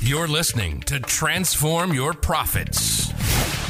You're 0.00 0.28
listening 0.28 0.80
to 0.82 1.00
Transform 1.00 1.92
Your 1.92 2.12
Profits, 2.12 3.08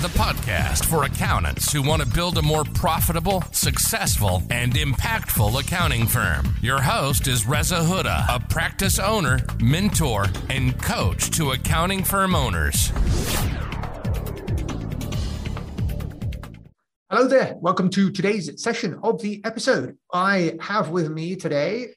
the 0.02 0.08
podcast 0.08 0.84
for 0.84 1.04
accountants 1.04 1.72
who 1.72 1.82
want 1.82 2.02
to 2.02 2.08
build 2.08 2.36
a 2.36 2.42
more 2.42 2.64
profitable, 2.64 3.42
successful, 3.52 4.42
and 4.50 4.74
impactful 4.74 5.58
accounting 5.58 6.06
firm. 6.06 6.54
Your 6.60 6.80
host 6.80 7.26
is 7.26 7.46
Reza 7.46 7.76
Huda, 7.76 8.26
a 8.28 8.40
practice 8.48 8.98
owner, 8.98 9.40
mentor, 9.62 10.26
and 10.50 10.78
coach 10.82 11.30
to 11.30 11.52
accounting 11.52 12.04
firm 12.04 12.34
owners. 12.34 12.92
Hello 17.08 17.28
there. 17.28 17.54
Welcome 17.60 17.88
to 17.90 18.10
today's 18.10 18.62
session 18.62 18.98
of 19.02 19.22
the 19.22 19.40
episode. 19.44 19.96
I 20.12 20.58
have 20.60 20.90
with 20.90 21.08
me 21.08 21.36
today 21.36 21.94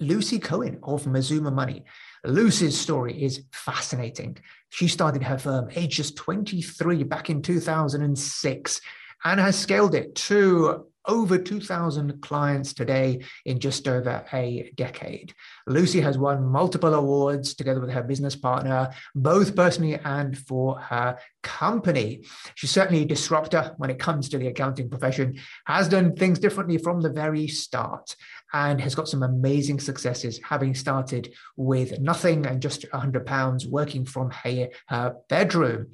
Lucy 0.00 0.38
Cohen 0.38 0.78
of 0.82 1.06
Mazuma 1.06 1.50
Money. 1.50 1.84
Lucy's 2.24 2.78
story 2.78 3.22
is 3.22 3.44
fascinating. 3.52 4.38
She 4.70 4.88
started 4.88 5.22
her 5.22 5.38
firm 5.38 5.68
age 5.74 5.96
just 5.96 6.16
23 6.16 7.02
back 7.04 7.30
in 7.30 7.42
2006 7.42 8.80
and 9.24 9.40
has 9.40 9.58
scaled 9.58 9.94
it 9.94 10.14
to 10.14 10.86
over 11.06 11.36
2,000 11.38 12.20
clients 12.22 12.72
today 12.72 13.20
in 13.44 13.58
just 13.58 13.88
over 13.88 14.24
a 14.32 14.72
decade. 14.76 15.34
Lucy 15.66 16.00
has 16.00 16.16
won 16.16 16.44
multiple 16.44 16.94
awards 16.94 17.54
together 17.54 17.80
with 17.80 17.90
her 17.90 18.02
business 18.02 18.36
partner, 18.36 18.90
both 19.14 19.56
personally 19.56 19.98
and 20.04 20.38
for 20.38 20.78
her 20.78 21.18
company. 21.42 22.22
She's 22.54 22.70
certainly 22.70 23.02
a 23.02 23.06
disruptor 23.06 23.74
when 23.78 23.90
it 23.90 23.98
comes 23.98 24.28
to 24.28 24.38
the 24.38 24.48
accounting 24.48 24.88
profession, 24.88 25.38
has 25.66 25.88
done 25.88 26.14
things 26.14 26.38
differently 26.38 26.78
from 26.78 27.00
the 27.00 27.10
very 27.10 27.48
start, 27.48 28.14
and 28.52 28.80
has 28.80 28.94
got 28.94 29.08
some 29.08 29.22
amazing 29.22 29.80
successes, 29.80 30.40
having 30.42 30.74
started 30.74 31.32
with 31.56 31.98
nothing 32.00 32.46
and 32.46 32.60
just 32.60 32.84
100 32.92 33.26
pounds 33.26 33.66
working 33.66 34.04
from 34.04 34.30
her, 34.30 35.14
bedroom. 35.28 35.88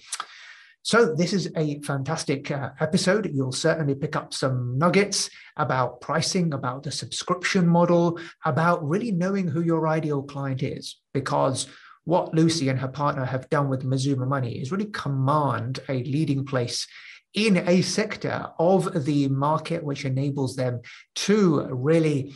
So, 0.83 1.15
this 1.15 1.33
is 1.33 1.51
a 1.57 1.81
fantastic 1.83 2.51
uh, 2.51 2.71
episode. 2.81 3.31
You'll 3.35 3.53
certainly 3.53 3.95
pick 3.95 4.17
up 4.17 4.33
some 4.33 4.79
nuggets 4.79 5.29
about 5.57 6.01
pricing, 6.01 6.55
about 6.55 6.83
the 6.83 6.91
subscription 6.91 7.67
model, 7.67 8.19
about 8.45 8.87
really 8.89 9.13
knowing 9.13 9.49
who 9.49 9.61
your 9.61 9.87
ideal 9.87 10.23
client 10.23 10.63
is. 10.63 10.97
Because 11.13 11.67
what 12.05 12.33
Lucy 12.33 12.71
and 12.71 12.79
her 12.79 12.89
partner 12.89 13.27
have 13.27 13.51
done 13.51 13.69
with 13.69 13.85
Mazuma 13.85 14.25
Money 14.25 14.61
is 14.61 14.73
really 14.73 14.87
command 14.87 15.81
a 15.91 16.03
leading 16.05 16.47
place 16.47 16.87
in 17.35 17.57
a 17.69 17.83
sector 17.83 18.47
of 18.59 19.05
the 19.05 19.29
market, 19.29 19.85
which 19.85 20.05
enables 20.05 20.57
them 20.57 20.81
to 21.15 21.63
really 21.71 22.35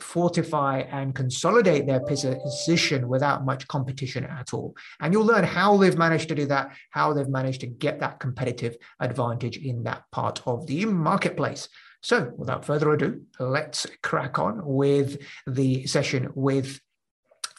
fortify 0.00 0.80
and 0.80 1.14
consolidate 1.14 1.86
their 1.86 2.00
position 2.00 3.08
without 3.08 3.44
much 3.44 3.68
competition 3.68 4.24
at 4.24 4.52
all. 4.52 4.74
And 5.00 5.12
you'll 5.12 5.24
learn 5.24 5.44
how 5.44 5.76
they've 5.76 5.96
managed 5.96 6.28
to 6.28 6.34
do 6.34 6.46
that, 6.46 6.74
how 6.90 7.12
they've 7.12 7.28
managed 7.28 7.60
to 7.60 7.66
get 7.66 8.00
that 8.00 8.18
competitive 8.18 8.76
advantage 9.00 9.56
in 9.56 9.84
that 9.84 10.04
part 10.10 10.42
of 10.46 10.66
the 10.66 10.84
marketplace. 10.86 11.68
So, 12.02 12.32
without 12.36 12.64
further 12.64 12.92
ado, 12.92 13.22
let's 13.38 13.86
crack 14.02 14.38
on 14.38 14.60
with 14.64 15.22
the 15.46 15.86
session 15.86 16.30
with 16.34 16.80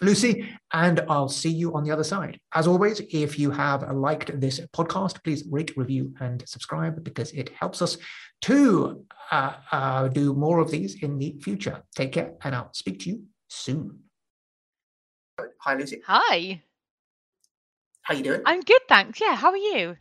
Lucy, 0.04 0.50
and 0.74 1.02
I'll 1.10 1.30
see 1.30 1.50
you 1.50 1.74
on 1.74 1.84
the 1.84 1.92
other 1.92 2.04
side. 2.04 2.40
As 2.54 2.68
always, 2.68 3.02
if 3.10 3.40
you 3.40 3.52
have 3.52 3.90
liked 3.92 4.40
this 4.40 4.60
podcast, 4.76 5.24
please 5.24 5.44
rate, 5.50 5.76
review, 5.78 6.14
and 6.20 6.44
subscribe 6.48 7.04
because 7.04 7.32
it 7.32 7.50
helps 7.50 7.82
us 7.82 7.98
to 8.42 9.06
uh, 9.32 9.54
uh, 9.72 10.08
do 10.10 10.34
more 10.34 10.60
of 10.60 10.70
these 10.70 11.02
in 11.02 11.18
the 11.18 11.38
future. 11.42 11.82
Take 11.96 12.12
care, 12.12 12.34
and 12.44 12.54
I'll 12.56 12.74
speak 12.74 13.00
to 13.02 13.10
you 13.10 13.24
soon. 13.48 14.00
Hi, 15.62 15.76
Lucy. 15.76 16.02
Hi. 16.06 16.62
How 18.02 18.14
you 18.14 18.24
doing? 18.24 18.42
I'm 18.46 18.62
good, 18.62 18.82
thanks. 18.90 19.22
Yeah, 19.22 19.36
how 19.36 19.50
are 19.52 19.58
you? 19.58 19.96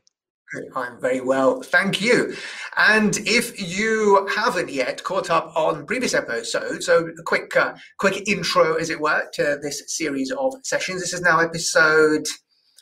I'm 0.74 1.00
very 1.00 1.20
well, 1.20 1.62
thank 1.62 2.00
you. 2.00 2.34
And 2.76 3.16
if 3.26 3.58
you 3.60 4.28
haven't 4.34 4.70
yet 4.70 5.02
caught 5.02 5.30
up 5.30 5.52
on 5.56 5.86
previous 5.86 6.14
episodes, 6.14 6.86
so 6.86 7.06
a 7.06 7.22
quick, 7.22 7.56
uh, 7.56 7.74
quick 7.98 8.28
intro, 8.28 8.74
as 8.74 8.90
it 8.90 9.00
were, 9.00 9.28
to 9.34 9.58
this 9.62 9.82
series 9.86 10.30
of 10.30 10.54
sessions. 10.62 11.00
This 11.00 11.14
is 11.14 11.22
now 11.22 11.38
episode, 11.40 12.26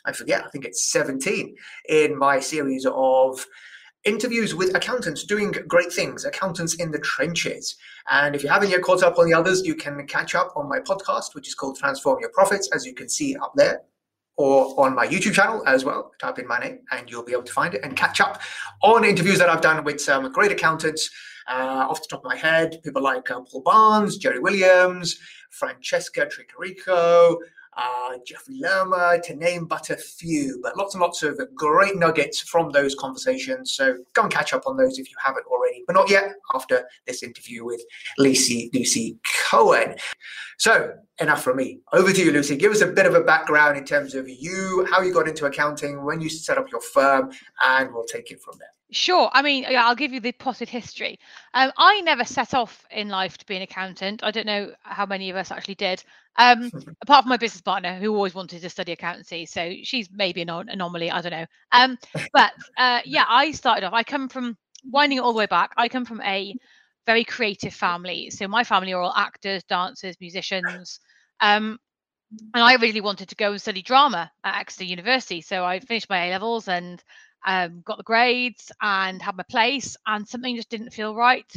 I 0.05 0.11
forget, 0.11 0.43
I 0.45 0.49
think 0.49 0.65
it's 0.65 0.91
17 0.91 1.55
in 1.87 2.17
my 2.17 2.39
series 2.39 2.85
of 2.85 3.45
interviews 4.03 4.55
with 4.55 4.75
accountants 4.75 5.23
doing 5.23 5.51
great 5.67 5.93
things, 5.93 6.25
accountants 6.25 6.73
in 6.75 6.91
the 6.91 6.99
trenches. 6.99 7.77
And 8.09 8.35
if 8.35 8.43
you 8.43 8.49
haven't 8.49 8.71
yet 8.71 8.81
caught 8.81 9.03
up 9.03 9.17
on 9.17 9.27
the 9.27 9.33
others, 9.33 9.61
you 9.61 9.75
can 9.75 10.05
catch 10.07 10.35
up 10.35 10.51
on 10.55 10.67
my 10.67 10.79
podcast, 10.79 11.35
which 11.35 11.47
is 11.47 11.55
called 11.55 11.77
Transform 11.77 12.19
Your 12.19 12.31
Profits, 12.31 12.69
as 12.73 12.85
you 12.85 12.93
can 12.93 13.07
see 13.07 13.35
up 13.37 13.53
there 13.55 13.81
or 14.37 14.79
on 14.79 14.95
my 14.95 15.07
YouTube 15.07 15.33
channel 15.33 15.63
as 15.67 15.85
well. 15.85 16.11
Type 16.19 16.39
in 16.39 16.47
my 16.47 16.59
name 16.59 16.79
and 16.91 17.09
you'll 17.09 17.23
be 17.23 17.33
able 17.33 17.43
to 17.43 17.53
find 17.53 17.73
it 17.73 17.81
and 17.83 17.95
catch 17.95 18.21
up 18.21 18.41
on 18.81 19.03
interviews 19.03 19.37
that 19.39 19.49
I've 19.49 19.61
done 19.61 19.83
with 19.83 19.99
some 19.99 20.31
great 20.31 20.51
accountants. 20.51 21.09
Uh, 21.47 21.85
off 21.89 22.01
the 22.01 22.07
top 22.07 22.19
of 22.19 22.25
my 22.25 22.35
head, 22.35 22.79
people 22.83 23.01
like 23.01 23.29
uh, 23.29 23.41
Paul 23.41 23.61
Barnes, 23.61 24.17
Jerry 24.17 24.39
Williams, 24.39 25.19
Francesca 25.49 26.27
Tricarico, 26.27 27.35
uh, 27.77 28.17
Jeffrey 28.25 28.59
Lerma, 28.59 29.19
to 29.23 29.35
name 29.35 29.65
but 29.65 29.89
a 29.89 29.97
few. 29.97 30.59
But 30.61 30.77
lots 30.77 30.93
and 30.93 31.01
lots 31.01 31.23
of 31.23 31.39
great 31.55 31.97
nuggets 31.97 32.39
from 32.41 32.71
those 32.71 32.95
conversations. 32.95 33.73
So 33.73 33.97
go 34.13 34.23
and 34.23 34.31
catch 34.31 34.53
up 34.53 34.63
on 34.65 34.77
those 34.77 34.99
if 34.99 35.09
you 35.09 35.17
haven't 35.23 35.45
already, 35.47 35.83
but 35.87 35.93
not 35.93 36.09
yet 36.09 36.33
after 36.53 36.87
this 37.05 37.23
interview 37.23 37.65
with 37.65 37.81
Lucy, 38.17 38.69
Lucy 38.73 39.17
Cohen. 39.49 39.95
So 40.57 40.93
enough 41.21 41.43
from 41.43 41.57
me. 41.57 41.79
Over 41.93 42.11
to 42.11 42.23
you, 42.23 42.31
Lucy. 42.31 42.57
Give 42.57 42.71
us 42.71 42.81
a 42.81 42.87
bit 42.87 43.05
of 43.05 43.15
a 43.15 43.21
background 43.21 43.77
in 43.77 43.85
terms 43.85 44.15
of 44.15 44.27
you, 44.27 44.85
how 44.89 45.01
you 45.01 45.13
got 45.13 45.27
into 45.27 45.45
accounting, 45.45 46.03
when 46.03 46.19
you 46.19 46.29
set 46.29 46.57
up 46.57 46.71
your 46.71 46.81
firm, 46.81 47.31
and 47.63 47.93
we'll 47.93 48.05
take 48.05 48.31
it 48.31 48.41
from 48.41 48.57
there. 48.57 48.69
Sure. 48.91 49.29
I 49.31 49.41
mean, 49.41 49.65
I'll 49.69 49.95
give 49.95 50.11
you 50.11 50.19
the 50.19 50.33
potted 50.33 50.67
history. 50.67 51.17
Um, 51.53 51.71
I 51.77 52.01
never 52.01 52.25
set 52.25 52.53
off 52.53 52.85
in 52.91 53.07
life 53.07 53.37
to 53.37 53.45
be 53.45 53.55
an 53.55 53.61
accountant. 53.61 54.21
I 54.21 54.31
don't 54.31 54.45
know 54.45 54.73
how 54.81 55.05
many 55.05 55.29
of 55.29 55.37
us 55.37 55.49
actually 55.49 55.75
did. 55.75 56.03
Um, 56.35 56.69
apart 57.01 57.23
from 57.23 57.29
my 57.29 57.37
business 57.37 57.61
partner, 57.61 57.97
who 57.97 58.13
always 58.13 58.35
wanted 58.35 58.61
to 58.61 58.69
study 58.69 58.91
accountancy, 58.91 59.45
so 59.45 59.73
she's 59.83 60.09
maybe 60.11 60.41
an 60.41 60.49
anomaly. 60.49 61.09
I 61.09 61.21
don't 61.21 61.31
know. 61.31 61.45
Um, 61.71 61.97
but 62.33 62.51
uh, 62.77 62.99
yeah, 63.05 63.25
I 63.29 63.51
started 63.51 63.85
off. 63.85 63.93
I 63.93 64.03
come 64.03 64.27
from 64.27 64.57
winding 64.83 65.19
it 65.19 65.21
all 65.21 65.31
the 65.31 65.39
way 65.39 65.45
back. 65.45 65.71
I 65.77 65.87
come 65.87 66.03
from 66.03 66.19
a 66.21 66.53
very 67.05 67.23
creative 67.23 67.73
family. 67.73 68.29
So 68.29 68.47
my 68.47 68.63
family 68.63 68.93
are 68.93 69.01
all 69.01 69.13
actors, 69.15 69.63
dancers, 69.63 70.15
musicians. 70.19 70.99
Um, 71.41 71.79
and 72.53 72.63
I 72.63 72.75
really 72.75 73.01
wanted 73.01 73.29
to 73.29 73.35
go 73.35 73.51
and 73.51 73.61
study 73.61 73.81
drama 73.81 74.31
at 74.43 74.59
Exeter 74.61 74.85
University. 74.85 75.41
So 75.41 75.65
I 75.65 75.79
finished 75.79 76.09
my 76.09 76.27
A 76.27 76.31
levels 76.31 76.67
and 76.67 77.03
um, 77.45 77.81
got 77.85 77.97
the 77.97 78.03
grades 78.03 78.71
and 78.81 79.21
had 79.21 79.35
my 79.35 79.43
place, 79.49 79.97
and 80.07 80.27
something 80.27 80.55
just 80.55 80.69
didn't 80.69 80.91
feel 80.93 81.15
right. 81.15 81.51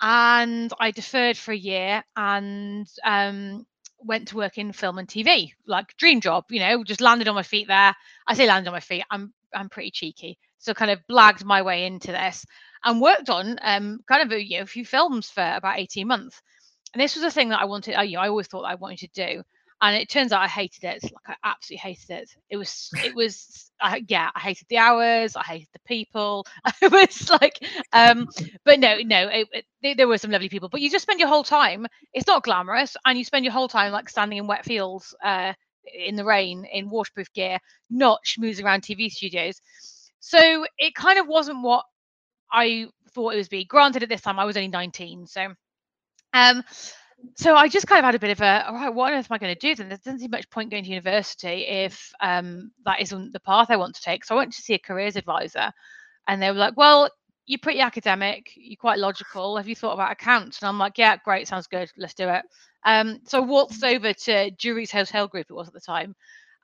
And 0.00 0.72
I 0.80 0.90
deferred 0.90 1.36
for 1.38 1.52
a 1.52 1.56
year 1.56 2.02
and 2.16 2.88
um, 3.04 3.66
went 3.98 4.28
to 4.28 4.36
work 4.36 4.58
in 4.58 4.72
film 4.72 4.98
and 4.98 5.08
TV, 5.08 5.52
like 5.66 5.96
dream 5.96 6.20
job, 6.20 6.44
you 6.50 6.60
know, 6.60 6.82
just 6.84 7.00
landed 7.00 7.28
on 7.28 7.36
my 7.36 7.44
feet 7.44 7.68
there. 7.68 7.94
I 8.26 8.34
say 8.34 8.46
landed 8.46 8.68
on 8.68 8.74
my 8.74 8.80
feet, 8.80 9.04
I'm 9.10 9.32
I'm 9.54 9.68
pretty 9.68 9.90
cheeky. 9.92 10.38
So 10.58 10.74
kind 10.74 10.90
of 10.90 11.00
blagged 11.10 11.44
my 11.44 11.62
way 11.62 11.86
into 11.86 12.12
this 12.12 12.44
and 12.84 13.00
worked 13.00 13.30
on 13.30 13.58
um, 13.62 14.00
kind 14.08 14.22
of 14.22 14.32
a, 14.32 14.42
you 14.44 14.58
know, 14.58 14.64
a 14.64 14.66
few 14.66 14.84
films 14.84 15.30
for 15.30 15.42
about 15.56 15.78
18 15.78 16.08
months. 16.08 16.40
And 16.92 17.00
this 17.00 17.14
was 17.14 17.24
a 17.24 17.30
thing 17.30 17.50
that 17.50 17.60
I 17.60 17.64
wanted, 17.64 17.94
I, 17.94 18.02
you 18.04 18.16
know, 18.16 18.22
I 18.22 18.28
always 18.28 18.46
thought 18.46 18.62
I 18.64 18.74
wanted 18.74 19.12
to 19.12 19.26
do 19.34 19.42
and 19.82 19.96
it 19.96 20.08
turns 20.08 20.30
out 20.30 20.40
I 20.40 20.46
hated 20.46 20.84
it. 20.84 21.02
Like 21.02 21.12
I 21.26 21.34
absolutely 21.42 21.78
hated 21.78 22.10
it. 22.10 22.30
It 22.48 22.56
was, 22.56 22.88
it 23.04 23.16
was, 23.16 23.70
I, 23.80 24.04
yeah, 24.08 24.30
I 24.32 24.38
hated 24.38 24.68
the 24.68 24.78
hours. 24.78 25.34
I 25.34 25.42
hated 25.42 25.68
the 25.72 25.80
people. 25.80 26.46
I 26.64 26.72
was 26.86 27.28
like, 27.30 27.58
um, 27.92 28.28
but 28.64 28.78
no, 28.78 28.98
no, 28.98 29.28
it, 29.28 29.48
it, 29.82 29.96
there 29.96 30.06
were 30.06 30.18
some 30.18 30.30
lovely 30.30 30.48
people. 30.48 30.68
But 30.68 30.82
you 30.82 30.88
just 30.88 31.02
spend 31.02 31.18
your 31.18 31.28
whole 31.28 31.42
time. 31.42 31.86
It's 32.14 32.28
not 32.28 32.44
glamorous, 32.44 32.96
and 33.04 33.18
you 33.18 33.24
spend 33.24 33.44
your 33.44 33.52
whole 33.52 33.66
time 33.66 33.90
like 33.90 34.08
standing 34.08 34.38
in 34.38 34.46
wet 34.46 34.64
fields, 34.64 35.14
uh, 35.24 35.52
in 35.92 36.14
the 36.14 36.24
rain, 36.24 36.64
in 36.72 36.88
waterproof 36.88 37.32
gear, 37.32 37.58
not 37.90 38.20
schmoozing 38.24 38.64
around 38.64 38.82
TV 38.82 39.10
studios. 39.10 39.60
So 40.20 40.64
it 40.78 40.94
kind 40.94 41.18
of 41.18 41.26
wasn't 41.26 41.60
what 41.62 41.84
I 42.52 42.86
thought 43.14 43.34
it 43.34 43.38
was 43.38 43.48
be. 43.48 43.64
Granted, 43.64 44.04
at 44.04 44.08
this 44.08 44.20
time 44.20 44.38
I 44.38 44.44
was 44.44 44.56
only 44.56 44.68
19, 44.68 45.26
so 45.26 45.54
um 46.32 46.62
so 47.36 47.54
I 47.54 47.68
just 47.68 47.86
kind 47.86 48.00
of 48.00 48.04
had 48.04 48.14
a 48.14 48.18
bit 48.18 48.30
of 48.30 48.40
a, 48.40 48.66
all 48.66 48.74
right, 48.74 48.92
what 48.92 49.12
on 49.12 49.18
earth 49.18 49.28
am 49.30 49.34
I 49.34 49.38
going 49.38 49.54
to 49.54 49.60
do 49.60 49.74
then? 49.74 49.88
There 49.88 49.98
doesn't 49.98 50.20
seem 50.20 50.30
much 50.30 50.50
point 50.50 50.70
going 50.70 50.84
to 50.84 50.90
university 50.90 51.66
if 51.68 52.12
um, 52.20 52.72
that 52.84 53.00
isn't 53.00 53.32
the 53.32 53.40
path 53.40 53.70
I 53.70 53.76
want 53.76 53.94
to 53.94 54.02
take. 54.02 54.24
So 54.24 54.34
I 54.34 54.38
went 54.38 54.52
to 54.54 54.62
see 54.62 54.74
a 54.74 54.78
careers 54.78 55.16
advisor 55.16 55.72
and 56.26 56.42
they 56.42 56.50
were 56.50 56.58
like, 56.58 56.76
well, 56.76 57.08
you're 57.46 57.58
pretty 57.60 57.80
academic, 57.80 58.52
you're 58.56 58.76
quite 58.76 58.98
logical. 58.98 59.56
Have 59.56 59.68
you 59.68 59.76
thought 59.76 59.94
about 59.94 60.12
accounts? 60.12 60.60
And 60.60 60.68
I'm 60.68 60.78
like, 60.78 60.98
yeah, 60.98 61.16
great, 61.24 61.48
sounds 61.48 61.66
good, 61.66 61.90
let's 61.96 62.14
do 62.14 62.28
it. 62.28 62.42
Um, 62.84 63.20
so 63.26 63.38
I 63.38 63.46
walked 63.46 63.82
over 63.84 64.12
to 64.12 64.50
Jury's 64.52 64.92
Hotel 64.92 65.28
Group, 65.28 65.46
it 65.50 65.54
was 65.54 65.68
at 65.68 65.74
the 65.74 65.80
time. 65.80 66.14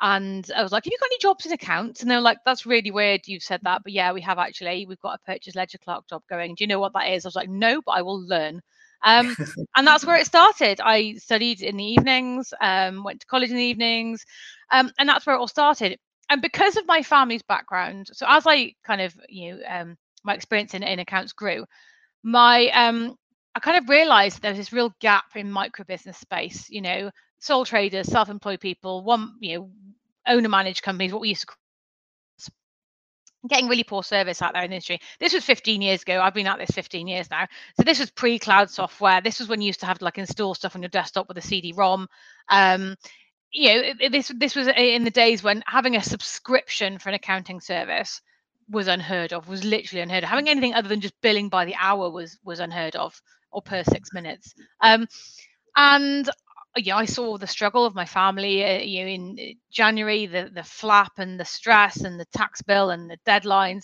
And 0.00 0.48
I 0.56 0.62
was 0.62 0.70
like, 0.70 0.84
have 0.84 0.92
you 0.92 0.98
got 1.00 1.06
any 1.08 1.18
jobs 1.18 1.46
in 1.46 1.52
accounts? 1.52 2.02
And 2.02 2.10
they 2.10 2.14
were 2.14 2.20
like, 2.20 2.38
that's 2.44 2.66
really 2.66 2.92
weird 2.92 3.22
you've 3.26 3.42
said 3.42 3.60
that. 3.64 3.82
But 3.82 3.92
yeah, 3.92 4.12
we 4.12 4.20
have 4.20 4.38
actually. 4.38 4.86
We've 4.86 5.00
got 5.00 5.18
a 5.18 5.32
purchase 5.32 5.56
ledger 5.56 5.78
clerk 5.78 6.08
job 6.08 6.22
going. 6.30 6.54
Do 6.54 6.62
you 6.62 6.68
know 6.68 6.78
what 6.78 6.92
that 6.94 7.10
is? 7.12 7.24
I 7.24 7.28
was 7.28 7.34
like, 7.34 7.48
no, 7.48 7.82
but 7.84 7.92
I 7.92 8.02
will 8.02 8.20
learn. 8.20 8.60
Um, 9.04 9.36
and 9.76 9.86
that's 9.86 10.04
where 10.04 10.16
it 10.16 10.26
started. 10.26 10.80
I 10.80 11.14
studied 11.14 11.62
in 11.62 11.76
the 11.76 11.84
evenings, 11.84 12.52
um, 12.60 13.04
went 13.04 13.20
to 13.20 13.26
college 13.26 13.50
in 13.50 13.56
the 13.56 13.62
evenings, 13.62 14.24
um, 14.72 14.90
and 14.98 15.08
that's 15.08 15.26
where 15.26 15.36
it 15.36 15.38
all 15.38 15.48
started. 15.48 15.98
And 16.30 16.42
because 16.42 16.76
of 16.76 16.86
my 16.86 17.02
family's 17.02 17.42
background, 17.42 18.10
so 18.12 18.26
as 18.28 18.46
I 18.46 18.74
kind 18.84 19.00
of, 19.00 19.14
you 19.28 19.54
know, 19.54 19.60
um, 19.68 19.96
my 20.24 20.34
experience 20.34 20.74
in, 20.74 20.82
in 20.82 20.98
accounts 20.98 21.32
grew, 21.32 21.64
my 22.22 22.68
um, 22.70 23.16
I 23.54 23.60
kind 23.60 23.78
of 23.78 23.88
realized 23.88 24.42
there 24.42 24.50
was 24.50 24.58
this 24.58 24.72
real 24.72 24.94
gap 25.00 25.24
in 25.34 25.50
micro 25.50 25.84
business 25.84 26.18
space. 26.18 26.68
You 26.68 26.82
know, 26.82 27.10
sole 27.40 27.64
traders, 27.64 28.08
self-employed 28.08 28.60
people, 28.60 29.02
one, 29.04 29.34
you 29.40 29.58
know, 29.58 29.70
owner 30.26 30.48
managed 30.48 30.82
companies, 30.82 31.12
what 31.12 31.22
we 31.22 31.30
used 31.30 31.42
to 31.42 31.46
call 31.46 31.56
getting 33.48 33.68
really 33.68 33.84
poor 33.84 34.02
service 34.02 34.42
out 34.42 34.52
there 34.52 34.62
in 34.62 34.70
the 34.70 34.76
industry. 34.76 35.00
This 35.20 35.32
was 35.32 35.44
15 35.44 35.80
years 35.80 36.02
ago. 36.02 36.20
I've 36.20 36.34
been 36.34 36.46
at 36.46 36.58
this 36.58 36.70
15 36.70 37.06
years 37.06 37.30
now. 37.30 37.46
So 37.76 37.84
this 37.84 38.00
was 38.00 38.10
pre-cloud 38.10 38.70
software. 38.70 39.20
This 39.20 39.38
was 39.38 39.48
when 39.48 39.60
you 39.60 39.66
used 39.66 39.80
to 39.80 39.86
have 39.86 39.98
to 39.98 40.04
like 40.04 40.18
install 40.18 40.54
stuff 40.54 40.74
on 40.74 40.82
your 40.82 40.88
desktop 40.88 41.28
with 41.28 41.38
a 41.38 41.42
CD-ROM. 41.42 42.08
Um, 42.48 42.96
you 43.52 43.68
know, 43.68 44.08
this 44.10 44.30
this 44.36 44.54
was 44.54 44.68
in 44.68 45.04
the 45.04 45.10
days 45.10 45.42
when 45.42 45.62
having 45.66 45.96
a 45.96 46.02
subscription 46.02 46.98
for 46.98 47.08
an 47.08 47.14
accounting 47.14 47.60
service 47.60 48.20
was 48.68 48.88
unheard 48.88 49.32
of. 49.32 49.48
Was 49.48 49.64
literally 49.64 50.02
unheard 50.02 50.24
of. 50.24 50.28
Having 50.28 50.48
anything 50.50 50.74
other 50.74 50.88
than 50.88 51.00
just 51.00 51.18
billing 51.22 51.48
by 51.48 51.64
the 51.64 51.74
hour 51.78 52.10
was 52.10 52.38
was 52.44 52.60
unheard 52.60 52.94
of, 52.96 53.20
or 53.50 53.62
per 53.62 53.82
six 53.84 54.12
minutes. 54.12 54.54
Um, 54.82 55.06
and 55.76 56.28
yeah, 56.86 56.96
I 56.96 57.04
saw 57.06 57.36
the 57.38 57.46
struggle 57.46 57.84
of 57.84 57.94
my 57.94 58.04
family. 58.04 58.64
Uh, 58.64 58.78
you 58.80 59.02
know, 59.02 59.10
in 59.10 59.36
uh, 59.38 59.52
January, 59.70 60.26
the 60.26 60.50
the 60.52 60.62
flap 60.64 61.12
and 61.18 61.38
the 61.38 61.44
stress 61.44 62.02
and 62.02 62.18
the 62.18 62.26
tax 62.26 62.62
bill 62.62 62.90
and 62.90 63.10
the 63.10 63.18
deadlines, 63.26 63.82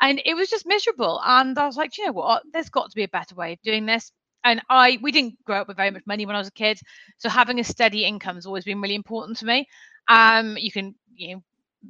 and 0.00 0.20
it 0.24 0.34
was 0.34 0.50
just 0.50 0.66
miserable. 0.66 1.20
And 1.24 1.58
I 1.58 1.66
was 1.66 1.76
like, 1.76 1.98
you 1.98 2.06
know 2.06 2.12
what? 2.12 2.42
There's 2.52 2.70
got 2.70 2.90
to 2.90 2.96
be 2.96 3.04
a 3.04 3.08
better 3.08 3.34
way 3.34 3.52
of 3.54 3.62
doing 3.62 3.86
this. 3.86 4.12
And 4.44 4.62
I, 4.70 4.98
we 5.02 5.10
didn't 5.12 5.42
grow 5.44 5.60
up 5.62 5.68
with 5.68 5.76
very 5.76 5.90
much 5.90 6.06
money 6.06 6.24
when 6.24 6.36
I 6.36 6.38
was 6.38 6.48
a 6.48 6.52
kid, 6.52 6.78
so 7.18 7.28
having 7.28 7.58
a 7.58 7.64
steady 7.64 8.04
income 8.04 8.36
has 8.36 8.46
always 8.46 8.64
been 8.64 8.80
really 8.80 8.94
important 8.94 9.38
to 9.38 9.46
me. 9.46 9.66
Um, 10.08 10.56
you 10.56 10.70
can, 10.70 10.94
you 11.14 11.34
know, 11.34 11.42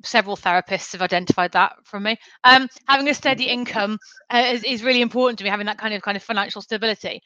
several 0.05 0.37
therapists 0.37 0.93
have 0.93 1.02
identified 1.02 1.52
that 1.52 1.75
from 1.85 2.05
me. 2.05 2.17
Um, 2.44 2.69
having 2.88 3.09
a 3.09 3.14
steady 3.14 3.44
income 3.49 3.99
uh, 4.31 4.44
is, 4.52 4.64
is 4.64 4.82
really 4.82 5.02
important 5.02 5.38
to 5.38 5.44
me. 5.44 5.50
Having 5.50 5.67
that 5.67 5.79
kind 5.79 5.94
of 5.94 6.02
kind 6.02 6.17
of 6.17 6.23
financial 6.23 6.62
stability. 6.62 7.23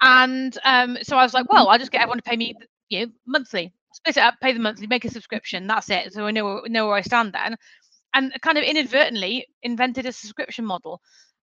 And 0.00 0.56
um, 0.64 0.98
so 1.02 1.16
I 1.16 1.22
was 1.22 1.32
like, 1.34 1.50
well, 1.50 1.68
I'll 1.68 1.78
just 1.78 1.92
get 1.92 2.02
everyone 2.02 2.18
to 2.18 2.28
pay 2.28 2.36
me, 2.36 2.54
you 2.92 3.06
know, 3.06 3.12
monthly, 3.26 3.72
split 3.92 4.16
it 4.16 4.22
up, 4.22 4.34
pay 4.40 4.52
the 4.52 4.60
monthly, 4.60 4.86
make 4.86 5.04
a 5.04 5.10
subscription. 5.10 5.66
That's 5.66 5.90
it. 5.90 6.12
So 6.12 6.26
I 6.26 6.30
know 6.30 6.62
know 6.66 6.86
where 6.86 6.96
I 6.96 7.02
stand 7.02 7.32
then, 7.32 7.56
and 8.14 8.32
kind 8.42 8.58
of 8.58 8.64
inadvertently 8.64 9.46
invented 9.62 10.06
a 10.06 10.12
subscription 10.12 10.64
model. 10.64 11.00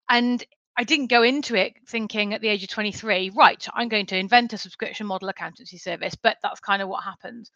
And 0.09 0.43
I 0.77 0.83
didn't 0.83 1.07
go 1.07 1.23
into 1.23 1.55
it 1.55 1.73
thinking 1.87 2.33
at 2.33 2.41
the 2.41 2.47
age 2.47 2.63
of 2.63 2.69
23, 2.69 3.31
right, 3.35 3.67
I'm 3.73 3.89
going 3.89 4.05
to 4.07 4.17
invent 4.17 4.53
a 4.53 4.57
subscription 4.57 5.07
model 5.07 5.29
accountancy 5.29 5.77
service. 5.77 6.15
But 6.15 6.37
that's 6.41 6.59
kind 6.59 6.81
of 6.81 6.87
what 6.89 7.03
happened. 7.03 7.49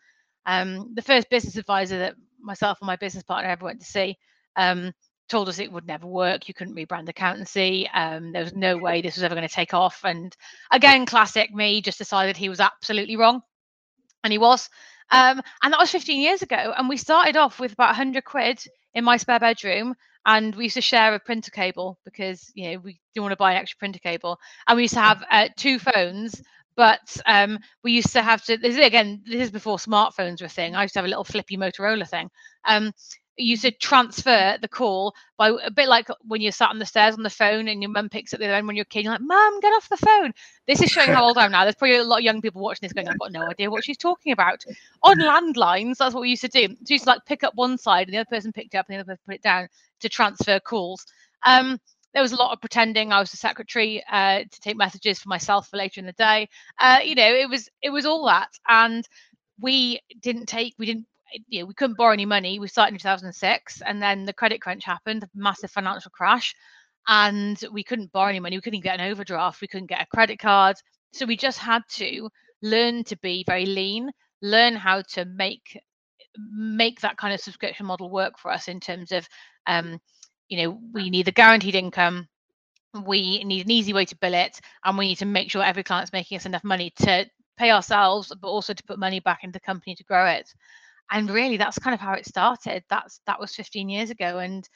Um, 0.46 0.94
the 0.94 1.02
first 1.02 1.30
business 1.30 1.56
advisor 1.56 2.00
that 2.00 2.16
myself 2.42 2.80
and 2.82 2.88
my 2.88 2.98
business 2.98 3.24
partner 3.24 3.50
ever 3.50 3.64
went 3.66 3.80
to 3.80 3.86
see 3.86 4.18
um, 4.58 4.92
told 5.30 5.48
us 5.48 5.60
it 5.60 5.72
would 5.72 5.88
never 5.88 6.06
work. 6.06 6.48
You 6.48 6.54
couldn't 6.54 6.76
rebrand 6.76 7.08
accountancy. 7.08 7.88
Um, 7.94 8.34
there 8.34 8.44
was 8.44 8.54
no 8.54 8.78
way 8.78 9.02
this 9.02 9.16
was 9.16 9.24
ever 9.24 9.36
going 9.36 9.48
to 9.48 9.54
take 9.54 9.74
off. 9.74 10.02
And 10.04 10.36
again, 10.72 11.06
classic 11.06 11.54
me 11.54 11.82
just 11.82 11.98
decided 11.98 12.36
he 12.36 12.50
was 12.50 12.60
absolutely 12.60 13.16
wrong. 13.16 13.42
And 14.24 14.32
he 14.32 14.38
was. 14.38 14.70
Um, 15.12 15.42
and 15.62 15.74
that 15.74 15.80
was 15.80 15.92
15 15.92 16.22
years 16.22 16.42
ago. 16.42 16.74
And 16.78 16.90
we 16.90 16.98
started 16.98 17.38
off 17.38 17.60
with 17.60 17.74
about 17.74 17.90
100 17.90 18.24
quid 18.24 18.64
in 18.94 19.04
my 19.04 19.18
spare 19.18 19.40
bedroom. 19.40 19.96
And 20.26 20.56
we 20.56 20.66
used 20.66 20.76
to 20.76 20.82
share 20.82 21.14
a 21.14 21.20
printer 21.20 21.52
cable 21.52 22.00
because, 22.06 22.52
you 22.56 22.72
know, 22.72 22.78
we 22.80 23.00
didn't 23.14 23.24
want 23.24 23.34
to 23.34 23.38
buy 23.38 23.52
an 23.52 23.58
extra 23.58 23.78
printer 23.78 24.00
cable. 24.00 24.40
And 24.68 24.78
we 24.78 24.84
used 24.84 24.94
to 24.94 25.02
have 25.02 25.24
uh, 25.30 25.50
two 25.58 25.80
phones 25.80 26.42
but 26.76 27.18
um, 27.26 27.60
we 27.84 27.92
used 27.92 28.14
to 28.14 28.22
have 28.22 28.44
to 28.46 28.58
this 28.58 28.76
is, 28.76 28.86
again 28.86 29.22
this 29.26 29.42
is 29.42 29.52
before 29.52 29.78
smartphones 29.78 30.42
were 30.42 30.48
a 30.48 30.50
thing 30.50 30.76
i 30.76 30.82
used 30.82 30.94
to 30.94 31.00
have 31.00 31.06
a 31.06 31.10
little 31.10 31.24
flippy 31.24 31.58
motorola 31.58 32.08
thing 32.08 32.30
um, 32.66 32.92
you 33.38 33.58
should 33.58 33.80
transfer 33.80 34.58
the 34.62 34.68
call 34.68 35.16
by 35.38 35.50
a 35.64 35.72
bit 35.72 35.88
like 35.88 36.08
when 36.28 36.42
you're 36.42 36.52
sat 36.52 36.70
on 36.70 36.80
the 36.80 36.86
stairs 36.86 37.16
on 37.16 37.24
the 37.24 37.30
phone 37.30 37.68
and 37.68 37.82
your 37.82 37.92
mum 37.92 38.10
picks 38.10 38.34
up 38.34 38.40
the 38.40 38.46
other 38.46 38.56
end 38.56 38.68
when 38.68 38.76
you're 38.76 38.84
a 38.84 38.86
kid. 38.86 39.04
You're 39.04 39.14
like, 39.14 39.22
"Mum, 39.22 39.60
get 39.60 39.74
off 39.74 39.90
the 39.90 39.98
phone." 39.98 40.34
This 40.68 40.82
is 40.82 40.92
showing 40.92 41.10
how 41.10 41.24
old 41.24 41.38
I 41.38 41.46
am 41.46 41.52
now. 41.52 41.64
There's 41.64 41.76
probably 41.76 41.98
a 41.98 42.04
lot 42.04 42.20
of 42.20 42.24
young 42.24 42.42
people 42.42 42.62
watching 42.62 42.80
this 42.82 42.94
going, 42.94 43.08
"I've 43.08 43.20
got 43.20 43.32
no 43.32 43.48
idea 43.50 43.72
what 43.72 43.84
she's 43.84 43.98
talking 43.98 44.34
about." 44.34 44.64
On 45.04 45.18
landlines, 45.18 45.98
that's 45.98 46.14
what 46.14 46.22
we 46.22 46.30
used 46.30 46.44
to 46.44 46.48
do. 46.48 46.68
So 46.68 46.76
we 46.90 46.94
used 46.94 47.06
to 47.06 47.10
like 47.10 47.26
pick 47.26 47.44
up 47.44 47.56
one 47.56 47.78
side 47.78 48.08
and 48.08 48.14
the 48.14 48.20
other 48.20 48.30
person 48.30 48.52
picked 48.52 48.76
up 48.76 48.88
and 48.88 48.96
the 48.96 49.00
other 49.00 49.12
person 49.14 49.24
put 49.26 49.36
it 49.36 49.42
down 49.42 49.68
to 50.02 50.10
transfer 50.10 50.60
calls. 50.60 51.06
Um, 51.46 51.80
there 52.14 52.22
was 52.22 52.32
a 52.32 52.38
lot 52.38 52.54
of 52.54 52.62
pretending 52.62 53.12
I 53.12 53.20
was 53.20 53.32
the 53.32 53.38
secretary 53.38 54.04
uh, 54.12 54.44
to 54.44 54.60
take 54.62 54.78
messages 54.78 55.20
for 55.20 55.30
myself 55.30 55.70
for 55.70 55.78
later 55.78 56.00
in 56.00 56.06
the 56.06 56.14
day. 56.14 56.48
Uh, 56.80 57.00
you 57.04 57.16
know, 57.16 57.34
it 57.34 57.50
was 57.50 57.70
it 57.82 57.90
was 57.90 58.06
all 58.06 58.26
that, 58.28 58.50
and 58.68 59.08
we 59.60 60.00
didn't 60.22 60.46
take 60.46 60.76
we 60.78 60.86
didn't 60.86 61.08
you 61.48 61.60
know, 61.60 61.66
we 61.66 61.74
couldn't 61.74 61.98
borrow 61.98 62.14
any 62.14 62.26
money. 62.26 62.60
We 62.60 62.68
started 62.68 62.94
in 62.94 63.00
2006, 63.00 63.82
and 63.82 64.02
then 64.02 64.26
the 64.26 64.34
credit 64.34 64.62
crunch 64.62 64.84
happened, 64.86 65.26
massive 65.36 65.72
financial 65.72 66.12
crash, 66.12 66.56
and 67.08 67.64
we 67.72 67.84
couldn't 67.84 68.12
borrow 68.12 68.30
any 68.30 68.40
money. 68.40 68.58
We 68.58 68.62
couldn't 68.62 68.84
get 68.84 69.00
an 69.00 69.12
overdraft. 69.12 69.62
We 69.62 69.68
couldn't 69.68 69.90
get 69.90 70.02
a 70.02 70.08
credit 70.08 70.40
card. 70.40 70.78
So 71.14 71.26
we 71.26 71.38
just 71.38 71.60
had 71.60 71.84
to 71.94 72.30
learn 72.62 73.04
to 73.06 73.18
be 73.18 73.44
very 73.46 73.66
lean, 73.66 74.12
learn 74.42 74.76
how 74.76 75.02
to 75.14 75.26
make 75.26 75.80
make 76.52 77.00
that 77.02 77.18
kind 77.18 77.34
of 77.34 77.40
subscription 77.40 77.86
model 77.86 78.10
work 78.10 78.40
for 78.40 78.52
us 78.52 78.68
in 78.68 78.80
terms 78.80 79.12
of, 79.12 79.28
um, 79.68 80.00
you 80.50 80.58
know, 80.58 80.80
we 80.92 81.12
need 81.12 81.28
the 81.28 81.32
guaranteed 81.32 81.76
income. 81.76 82.28
We 83.06 83.44
need 83.44 83.66
an 83.66 83.72
easy 83.72 83.94
way 83.94 84.06
to 84.06 84.16
bill 84.18 84.34
it, 84.34 84.60
and 84.84 84.98
we 84.98 85.10
need 85.10 85.18
to 85.18 85.26
make 85.26 85.52
sure 85.52 85.64
every 85.64 85.84
client's 85.84 86.14
making 86.14 86.38
us 86.38 86.46
enough 86.46 86.64
money 86.64 86.92
to 87.02 87.28
pay 87.58 87.72
ourselves, 87.72 88.32
but 88.42 88.48
also 88.48 88.74
to 88.74 88.84
put 88.84 88.98
money 88.98 89.20
back 89.20 89.44
into 89.44 89.54
the 89.54 89.60
company 89.60 89.96
to 89.96 90.04
grow 90.04 90.26
it 90.26 90.52
and 91.12 91.30
really 91.30 91.58
that's 91.58 91.80
kind 91.80 91.94
of 91.94 92.00
how 92.00 92.14
it 92.14 92.26
started. 92.26 92.84
That's 92.90 93.20
that 93.28 93.40
was 93.40 93.56
15 93.56 93.90
years 93.90 94.10
ago 94.10 94.40
and 94.40 94.68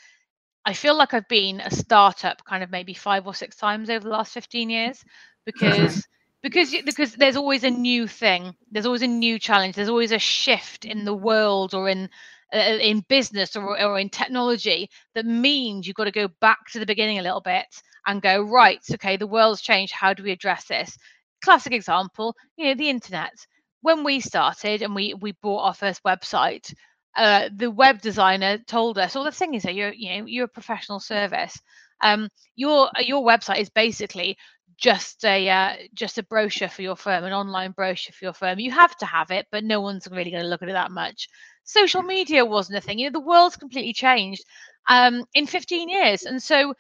i 0.66 0.74
feel 0.74 0.98
like 0.98 1.14
i've 1.14 1.28
been 1.30 1.62
a 1.62 1.72
startup 1.72 2.44
kind 2.44 2.64
of 2.64 2.72
maybe 2.72 2.94
five 2.94 3.26
or 3.26 3.34
six 3.34 3.56
times 3.56 3.90
over 3.90 4.04
the 4.04 4.10
last 4.10 4.34
15 4.34 4.70
years 4.70 5.02
because 5.46 6.06
because 6.44 6.76
because 6.86 7.14
there's 7.14 7.36
always 7.36 7.64
a 7.64 7.70
new 7.70 8.08
thing. 8.08 8.54
There's 8.72 8.86
always 8.86 9.02
a 9.02 9.08
new 9.08 9.40
challenge. 9.40 9.76
There's 9.76 9.90
always 9.90 10.12
a 10.12 10.20
shift 10.20 10.86
in 10.86 11.06
the 11.06 11.14
world 11.14 11.74
or 11.74 11.90
in 11.90 12.10
uh, 12.54 12.58
in 12.58 13.04
business 13.10 13.56
or, 13.56 13.82
or 13.82 14.00
in 14.00 14.10
technology 14.10 14.90
that 15.16 15.26
means 15.26 15.86
you've 15.86 15.96
got 15.96 16.06
to 16.06 16.12
go 16.12 16.30
back 16.40 16.60
to 16.72 16.80
the 16.80 16.86
beginning 16.86 17.20
a 17.20 17.24
little 17.24 17.42
bit 17.42 17.66
and 18.06 18.22
go 18.22 18.42
right 18.42 18.80
okay 18.94 19.18
the 19.18 19.28
world's 19.28 19.62
changed. 19.62 19.94
How 19.94 20.14
do 20.14 20.24
we 20.24 20.32
address 20.32 20.66
this? 20.66 20.98
Classic 21.44 21.74
example 21.74 22.36
you 22.56 22.66
know 22.66 22.76
the 22.76 22.90
internet 22.90 23.34
when 23.82 24.04
we 24.04 24.20
started 24.20 24.82
and 24.82 24.96
we 24.96 25.14
we 25.14 25.34
bought 25.42 25.64
our 25.66 25.74
first 25.74 26.04
website, 26.04 26.74
uh, 27.16 27.50
the 27.56 27.72
web 27.72 28.02
designer 28.02 28.58
told 28.60 28.98
us, 28.98 29.16
"Well, 29.16 29.24
the 29.24 29.32
thing 29.32 29.54
is 29.56 29.64
that 29.64 29.76
you're 29.76 29.94
you 29.94 30.10
know 30.20 30.26
you're 30.28 30.46
a 30.46 30.50
professional 30.50 31.00
service. 31.00 31.60
Um, 32.02 32.30
your 32.56 32.90
your 33.00 33.24
website 33.26 33.60
is 33.60 33.70
basically 33.70 34.38
just 34.78 35.24
a 35.26 35.50
uh, 35.50 35.74
just 35.94 36.18
a 36.18 36.24
brochure 36.24 36.70
for 36.70 36.82
your 36.82 36.96
firm, 36.96 37.24
an 37.24 37.34
online 37.34 37.72
brochure 37.72 38.14
for 38.14 38.26
your 38.26 38.34
firm. 38.34 38.60
You 38.60 38.72
have 38.72 38.96
to 38.98 39.06
have 39.06 39.32
it, 39.32 39.48
but 39.52 39.64
no 39.64 39.82
one's 39.82 40.08
really 40.10 40.32
going 40.32 40.44
to 40.44 40.50
look 40.50 40.62
at 40.62 40.70
it 40.70 40.74
that 40.74 40.92
much. 40.92 41.28
Social 41.64 42.02
media 42.04 42.46
wasn't 42.46 42.78
a 42.78 42.82
thing. 42.82 43.00
You 43.00 43.08
know, 43.10 43.20
the 43.20 43.26
world's 43.26 43.58
completely 43.58 43.94
changed 43.94 44.44
um, 44.88 45.26
in 45.34 45.48
15 45.48 45.90
years, 45.90 46.24
and 46.24 46.42
so 46.42 46.74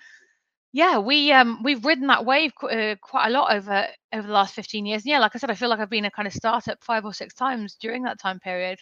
yeah, 0.73 0.97
we 0.97 1.31
um 1.31 1.63
we've 1.63 1.83
ridden 1.85 2.07
that 2.07 2.25
wave 2.25 2.53
qu- 2.55 2.67
uh, 2.67 2.95
quite 3.01 3.27
a 3.27 3.31
lot 3.31 3.53
over 3.53 3.87
over 4.13 4.27
the 4.27 4.33
last 4.33 4.53
15 4.53 4.85
years. 4.85 5.03
And 5.03 5.11
yeah, 5.11 5.19
like 5.19 5.35
I 5.35 5.39
said, 5.39 5.49
I 5.51 5.55
feel 5.55 5.69
like 5.69 5.79
I've 5.79 5.89
been 5.89 6.05
a 6.05 6.11
kind 6.11 6.27
of 6.27 6.33
startup 6.33 6.83
five 6.83 7.05
or 7.05 7.13
six 7.13 7.33
times 7.33 7.77
during 7.79 8.03
that 8.03 8.19
time 8.19 8.39
period. 8.39 8.79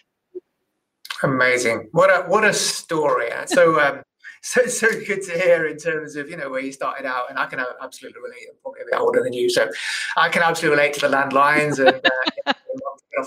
Amazing! 1.22 1.88
What 1.92 2.10
a 2.10 2.28
what 2.28 2.44
a 2.44 2.52
story! 2.52 3.30
So 3.46 3.80
um, 3.80 4.02
so 4.42 4.66
so 4.66 4.88
good 5.06 5.22
to 5.22 5.32
hear 5.32 5.66
in 5.66 5.78
terms 5.78 6.16
of 6.16 6.28
you 6.28 6.36
know 6.36 6.50
where 6.50 6.60
you 6.60 6.72
started 6.72 7.06
out, 7.06 7.30
and 7.30 7.38
I 7.38 7.46
can 7.46 7.60
absolutely 7.82 8.20
relate. 8.20 8.48
I'm 8.50 8.56
probably 8.62 8.82
a 8.82 8.84
bit 8.90 9.00
older 9.00 9.22
than 9.22 9.32
you, 9.32 9.48
so 9.48 9.68
I 10.16 10.28
can 10.28 10.42
absolutely 10.42 10.78
relate 10.78 10.94
to 10.94 11.00
the 11.00 11.08
landlines 11.08 11.78
and. 11.78 11.96
Uh, 12.04 12.10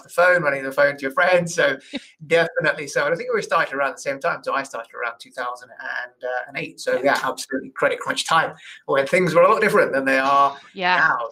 the 0.09 0.13
phone, 0.21 0.43
running 0.43 0.63
the 0.63 0.71
phone 0.71 0.97
to 0.97 1.01
your 1.01 1.11
friends. 1.11 1.55
So 1.55 1.77
definitely 2.27 2.87
so. 2.87 3.05
And 3.05 3.13
I 3.13 3.17
think 3.17 3.33
we 3.33 3.41
started 3.41 3.73
around 3.73 3.93
the 3.93 4.01
same 4.01 4.19
time. 4.19 4.43
So 4.43 4.53
I 4.53 4.63
started 4.63 4.91
around 4.93 5.19
2008. 5.19 6.73
Uh, 6.73 6.77
so 6.77 7.01
yeah, 7.03 7.19
absolutely 7.23 7.69
credit 7.69 7.99
crunch 7.99 8.27
time 8.27 8.55
when 8.85 9.05
things 9.07 9.33
were 9.33 9.41
a 9.41 9.51
lot 9.51 9.61
different 9.61 9.93
than 9.93 10.05
they 10.05 10.19
are 10.19 10.57
yeah. 10.73 10.97
now. 10.97 11.29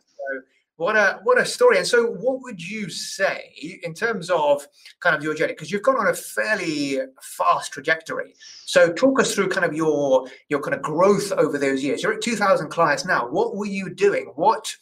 What 0.77 0.95
a 0.95 1.19
what 1.23 1.41
a 1.41 1.45
story. 1.45 1.77
And 1.77 1.87
so 1.87 2.05
what 2.05 2.41
would 2.43 2.61
you 2.61 2.87
say 2.89 3.79
in 3.81 3.95
terms 3.95 4.29
of 4.29 4.67
kind 4.99 5.15
of 5.15 5.23
your 5.23 5.33
journey? 5.33 5.53
Because 5.53 5.71
you've 5.71 5.81
gone 5.81 5.97
on 5.97 6.07
a 6.07 6.13
fairly 6.13 6.99
fast 7.19 7.73
trajectory. 7.73 8.35
So 8.65 8.93
talk 8.93 9.19
us 9.19 9.33
through 9.33 9.49
kind 9.49 9.65
of 9.65 9.73
your 9.73 10.27
your 10.49 10.61
kind 10.61 10.75
of 10.75 10.83
growth 10.83 11.31
over 11.31 11.57
those 11.57 11.83
years. 11.83 12.03
You're 12.03 12.13
at 12.13 12.21
2,000 12.21 12.69
clients 12.69 13.05
now. 13.05 13.27
What 13.27 13.55
were 13.55 13.65
you 13.65 13.89
doing? 13.89 14.31
What 14.35 14.75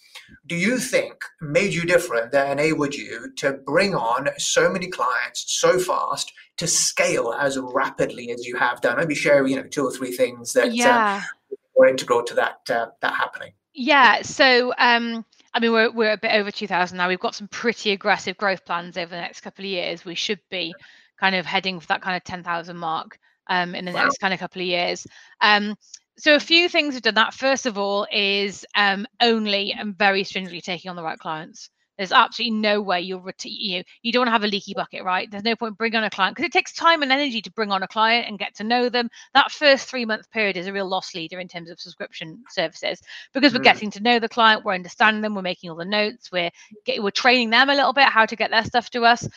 do 0.48 0.58
you 0.58 0.80
think 0.80 1.16
made 1.40 1.74
you 1.74 1.84
different 1.84 2.34
that 2.34 2.52
enabled 2.52 2.94
you 2.94 3.32
to 3.38 3.54
bring 3.54 3.96
on 3.96 4.28
so 4.38 4.70
many 4.70 4.88
clients 4.88 5.46
so 5.48 5.80
fast 5.80 6.34
to 6.58 6.68
scale 6.68 7.34
as 7.40 7.58
rapidly 7.58 8.32
as 8.32 8.46
you 8.46 8.58
have 8.58 8.82
done? 8.82 8.98
Maybe 8.98 9.16
share, 9.16 9.48
you 9.48 9.56
know, 9.56 9.64
two 9.64 9.86
or 9.86 9.92
three 9.92 10.12
things 10.12 10.52
that 10.54 10.66
uh, 10.66 10.72
yeah. 10.72 11.24
uh, 11.24 11.56
were 11.74 11.88
integral 11.88 12.24
to 12.24 12.34
that 12.34 12.70
uh, 12.70 12.88
that 13.00 13.14
happening. 13.14 13.54
Yeah. 13.74 14.22
So 14.24 14.74
um, 14.78 15.26
I 15.56 15.62
mean, 15.62 15.72
we're 15.72 15.90
we're 15.90 16.12
a 16.12 16.18
bit 16.18 16.34
over 16.34 16.52
2,000 16.52 16.98
now. 16.98 17.08
We've 17.08 17.18
got 17.18 17.34
some 17.34 17.48
pretty 17.48 17.92
aggressive 17.92 18.38
growth 18.38 18.66
plans 18.66 18.98
over 18.98 19.10
the 19.10 19.22
next 19.22 19.40
couple 19.40 19.64
of 19.64 19.70
years. 19.70 20.04
We 20.04 20.14
should 20.14 20.42
be 20.52 20.76
kind 21.18 21.34
of 21.34 21.46
heading 21.46 21.80
for 21.80 21.88
that 21.88 22.02
kind 22.02 22.18
of 22.18 22.26
10,000 22.26 22.76
mark 22.76 23.18
um, 23.48 23.74
in 23.74 23.86
the 23.86 23.94
wow. 23.94 24.04
next 24.04 24.18
kind 24.18 24.34
of 24.34 24.40
couple 24.42 24.62
of 24.62 24.68
years. 24.68 25.08
Um, 25.40 25.76
so 26.18 26.36
a 26.36 26.42
few 26.42 26.68
things 26.68 26.94
we've 26.94 27.02
done 27.02 27.16
that. 27.16 27.34
First 27.34 27.66
of 27.66 27.78
all, 27.78 28.06
is 28.12 28.66
um, 28.76 29.08
only 29.22 29.72
and 29.72 29.98
very 29.98 30.26
stringently 30.26 30.60
taking 30.60 30.90
on 30.90 30.98
the 30.98 31.04
right 31.04 31.18
clients. 31.18 31.70
There's 31.98 32.12
absolutely 32.12 32.58
no 32.58 32.82
way 32.82 33.02
you'll 33.02 33.22
ret- 33.22 33.46
you 33.46 33.84
you 34.02 34.12
don't 34.12 34.22
want 34.22 34.28
to 34.28 34.34
have 34.34 34.44
a 34.44 34.48
leaky 34.48 34.74
bucket, 34.74 35.04
right? 35.04 35.30
There's 35.30 35.44
no 35.44 35.56
point 35.56 35.78
bringing 35.78 35.98
on 35.98 36.04
a 36.04 36.10
client 36.10 36.36
because 36.36 36.48
it 36.48 36.52
takes 36.52 36.74
time 36.74 37.02
and 37.02 37.12
energy 37.12 37.42
to 37.42 37.52
bring 37.52 37.72
on 37.72 37.84
a 37.84 37.88
client 37.88 38.28
and 38.28 38.40
get 38.40 38.56
to 38.56 38.64
know 38.64 38.90
them. 38.90 39.10
That 39.34 39.52
first 39.52 39.88
three 39.88 40.06
month 40.06 40.30
period 40.32 40.58
is 40.58 40.68
a 40.68 40.74
real 40.74 40.88
loss 40.88 41.16
leader 41.16 41.40
in 41.40 41.48
terms 41.48 41.70
of 41.70 41.80
subscription 41.80 42.44
services 42.50 43.02
because 43.34 43.54
we're 43.54 43.60
mm. 43.60 43.64
getting 43.64 43.92
to 43.92 44.04
know 44.04 44.20
the 44.20 44.30
client, 44.30 44.66
we're 44.66 44.74
understanding 44.74 45.22
them, 45.22 45.36
we're 45.36 45.42
making 45.42 45.70
all 45.70 45.76
the 45.76 45.86
notes, 45.86 46.32
we're 46.32 46.52
getting, 46.86 47.04
we're 47.04 47.12
training 47.12 47.50
them 47.50 47.70
a 47.70 47.76
little 47.76 47.94
bit 47.94 48.06
how 48.06 48.26
to 48.26 48.36
get 48.36 48.52
their 48.52 48.66
stuff 48.66 48.90
to 48.90 49.04
us. 49.06 49.28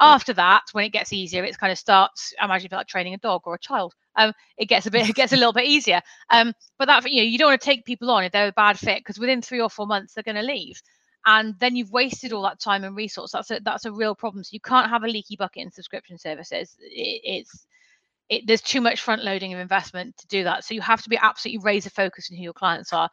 After 0.00 0.32
that, 0.34 0.62
when 0.72 0.84
it 0.84 0.92
gets 0.92 1.12
easier, 1.12 1.44
it 1.44 1.58
kind 1.58 1.72
of 1.72 1.78
starts. 1.78 2.34
I 2.40 2.44
imagine 2.44 2.70
like 2.72 2.86
training 2.86 3.14
a 3.14 3.18
dog 3.18 3.42
or 3.44 3.54
a 3.54 3.58
child. 3.58 3.94
Um, 4.16 4.32
it 4.56 4.66
gets 4.66 4.86
a 4.86 4.90
bit, 4.90 5.08
it 5.10 5.14
gets 5.14 5.32
a 5.32 5.36
little 5.36 5.52
bit 5.52 5.66
easier. 5.66 6.00
Um, 6.30 6.54
but 6.78 6.86
that 6.86 7.10
you 7.10 7.22
know, 7.22 7.28
you 7.28 7.38
don't 7.38 7.50
want 7.50 7.60
to 7.60 7.64
take 7.64 7.84
people 7.84 8.10
on 8.10 8.24
if 8.24 8.32
they're 8.32 8.48
a 8.48 8.52
bad 8.52 8.78
fit 8.78 8.98
because 9.00 9.18
within 9.18 9.42
three 9.42 9.60
or 9.60 9.70
four 9.70 9.86
months 9.86 10.14
they're 10.14 10.24
going 10.24 10.36
to 10.36 10.42
leave 10.42 10.80
and 11.26 11.54
then 11.58 11.74
you've 11.74 11.90
wasted 11.90 12.32
all 12.32 12.42
that 12.42 12.60
time 12.60 12.84
and 12.84 12.96
resource. 12.96 13.32
That's 13.32 13.50
a 13.50 13.60
that's 13.62 13.84
a 13.84 13.92
real 13.92 14.14
problem. 14.14 14.44
So 14.44 14.50
you 14.52 14.60
can't 14.60 14.88
have 14.88 15.02
a 15.02 15.08
leaky 15.08 15.36
bucket 15.36 15.64
in 15.64 15.72
subscription 15.72 16.18
services. 16.18 16.76
It, 16.80 17.20
it's 17.24 17.66
it, 18.28 18.46
there's 18.46 18.62
too 18.62 18.80
much 18.80 19.00
front 19.00 19.24
loading 19.24 19.52
of 19.52 19.58
investment 19.60 20.16
to 20.18 20.26
do 20.28 20.44
that. 20.44 20.64
So 20.64 20.74
you 20.74 20.80
have 20.80 21.02
to 21.02 21.08
be 21.08 21.18
absolutely 21.20 21.64
razor 21.64 21.90
focused 21.90 22.30
on 22.32 22.38
who 22.38 22.44
your 22.44 22.52
clients 22.52 22.92
are. 22.92 23.10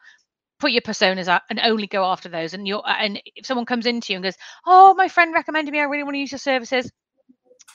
Put 0.60 0.70
your 0.70 0.82
personas 0.82 1.28
out 1.28 1.42
and 1.50 1.60
only 1.60 1.88
go 1.88 2.04
after 2.04 2.28
those. 2.28 2.54
And 2.54 2.66
you're 2.68 2.82
and 2.86 3.20
if 3.34 3.46
someone 3.46 3.66
comes 3.66 3.86
into 3.86 4.12
you 4.12 4.16
and 4.16 4.24
goes 4.24 4.36
oh 4.64 4.94
my 4.94 5.08
friend 5.08 5.34
recommended 5.34 5.72
me. 5.72 5.80
I 5.80 5.84
really 5.84 6.04
want 6.04 6.14
to 6.14 6.20
use 6.20 6.32
your 6.32 6.38
services. 6.38 6.90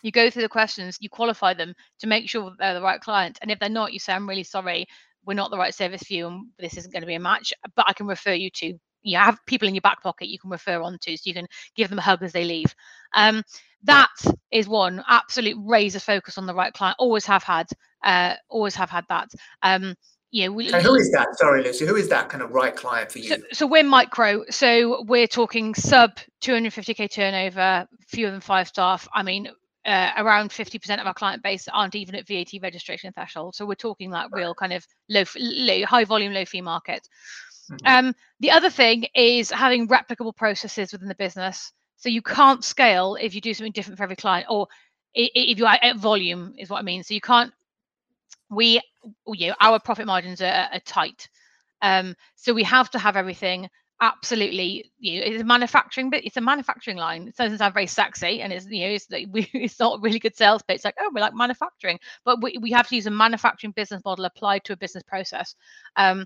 You 0.04 0.12
go 0.12 0.30
through 0.30 0.44
the 0.44 0.50
questions 0.50 0.98
you 1.02 1.10
qualify 1.10 1.54
them 1.54 1.74
to 2.00 2.08
make 2.08 2.30
sure 2.30 2.46
that 2.46 2.56
they're 2.60 2.74
the 2.76 2.82
right 2.82 3.02
client. 3.02 3.40
And 3.42 3.52
if 3.52 3.60
they're 3.60 3.68
not 3.68 3.92
you 3.92 4.00
say 4.00 4.14
i'm 4.14 4.30
really 4.30 4.44
sorry. 4.44 4.86
We're 5.26 5.34
not 5.34 5.52
the 5.52 5.58
right 5.58 5.76
service 5.76 6.02
for 6.04 6.14
you 6.14 6.28
and 6.28 6.48
this 6.58 6.78
isn't 6.78 6.94
going 6.94 7.02
to 7.02 7.08
be 7.08 7.16
a 7.16 7.20
match 7.20 7.54
but 7.76 7.86
i 7.90 7.94
can 7.94 8.08
refer 8.08 8.34
you 8.34 8.50
to 8.52 8.80
you 9.04 9.18
have 9.18 9.40
people 9.46 9.68
in 9.68 9.76
your 9.76 9.82
back 9.82 10.02
pocket 10.02 10.28
you 10.28 10.40
can 10.40 10.50
refer 10.50 10.82
on 10.82 10.98
to 11.02 11.16
so 11.16 11.22
you 11.26 11.34
can 11.34 11.48
give 11.76 11.90
them 11.90 12.00
a 12.00 12.02
hug 12.02 12.24
as 12.24 12.32
they 12.32 12.44
leave 12.44 12.74
um, 13.16 13.44
that 13.84 14.14
is 14.52 14.68
one 14.68 15.04
absolute 15.08 15.58
razor 15.64 16.00
focus 16.00 16.38
on 16.38 16.46
the 16.46 16.54
right 16.54 16.74
client 16.74 16.96
always 17.00 17.26
have 17.26 17.44
had 17.44 17.68
uh, 18.04 18.34
always 18.50 18.76
have 18.76 18.90
had 18.90 19.06
that 19.10 19.30
um, 19.64 19.96
know, 20.32 20.52
we, 20.52 20.72
who 20.72 20.96
is 20.96 21.12
that? 21.12 21.28
Sorry, 21.38 21.64
Lucy. 21.64 21.86
Who 21.86 21.96
is 21.96 22.08
that 22.10 22.30
kind 22.30 22.44
of 22.44 22.52
right 22.52 22.76
client 22.76 23.12
for 23.12 23.20
you? 23.20 23.30
So, 23.30 23.38
so 23.52 23.68
we're 23.68 23.84
micro. 23.84 24.44
So 24.50 25.04
we're 25.04 25.28
talking 25.28 25.74
sub 25.74 26.12
250k 26.42 27.12
turnover, 27.12 27.88
fewer 28.08 28.32
than 28.32 28.42
five 28.42 28.68
staff. 28.68 29.08
I 29.14 29.24
mean, 29.24 29.50
uh, 29.86 30.12
around 30.18 30.52
50% 30.52 31.00
of 31.00 31.08
our 31.08 31.14
client 31.14 31.42
base 31.42 31.68
aren't 31.74 31.96
even 31.96 32.16
at 32.16 32.28
VAT 32.28 32.52
registration 32.62 33.12
threshold. 33.12 33.56
So 33.56 33.66
we're 33.66 33.76
talking 33.76 34.12
that 34.12 34.28
real 34.32 34.54
kind 34.54 34.74
of 34.74 34.86
low, 35.10 35.24
low 35.38 35.86
high 35.86 36.06
volume, 36.06 36.34
low 36.34 36.46
fee 36.46 36.62
market. 36.62 37.08
Mm-hmm. 37.70 38.08
Um, 38.08 38.16
the 38.40 38.52
other 38.52 38.70
thing 38.70 39.06
is 39.16 39.52
having 39.52 39.88
replicable 39.88 40.36
processes 40.36 40.92
within 40.92 41.08
the 41.08 41.16
business. 41.16 41.72
So 41.98 42.10
you 42.10 42.22
can't 42.22 42.64
scale 42.64 43.18
if 43.20 43.36
you 43.36 43.42
do 43.42 43.54
something 43.54 43.74
different 43.74 43.98
for 43.98 44.04
every 44.04 44.16
client, 44.16 44.48
or 44.50 44.68
if 45.14 45.58
you 45.60 45.66
are 45.66 45.78
at 45.82 45.98
volume, 45.98 46.54
is 46.58 46.70
what 46.70 46.80
I 46.80 46.84
mean. 46.84 47.04
So 47.04 47.14
you 47.14 47.22
can't. 47.22 47.52
We, 48.50 48.82
you 49.28 49.50
know, 49.50 49.56
our 49.60 49.80
profit 49.80 50.08
margins 50.08 50.42
are, 50.42 50.70
are 50.72 50.80
tight, 50.86 51.30
um, 51.82 52.16
so 52.36 52.54
we 52.54 52.64
have 52.64 52.90
to 52.92 53.00
have 53.00 53.16
everything 53.16 53.70
absolutely 54.02 54.92
you 54.98 55.20
know 55.20 55.26
it's 55.26 55.42
a 55.42 55.46
manufacturing 55.46 56.10
but 56.10 56.24
it's 56.24 56.38
a 56.38 56.42
manufacturing 56.42 56.96
line 56.96 57.28
it 57.28 57.36
doesn't 57.36 57.58
sound 57.58 57.74
very 57.74 57.88
sexy 57.88 58.42
and 58.42 58.54
it's 58.54 58.66
you 58.68 58.88
know 58.88 58.94
it's 58.94 59.08
we, 59.32 59.50
it's 59.54 59.80
not 59.80 59.98
a 59.98 60.02
really 60.02 60.20
good 60.20 60.36
sales 60.36 60.62
pitch 60.64 60.86
like 60.86 60.96
oh 61.00 61.12
we're 61.14 61.20
like 61.20 61.34
manufacturing 61.36 62.00
but 62.24 62.42
we, 62.42 62.58
we 62.62 62.72
have 62.72 62.88
to 62.88 62.96
use 62.96 63.08
a 63.08 63.12
manufacturing 63.12 63.72
business 63.72 64.02
model 64.06 64.26
applied 64.26 64.64
to 64.64 64.74
a 64.74 64.78
business 64.78 65.04
process 65.04 65.56
um, 65.98 66.26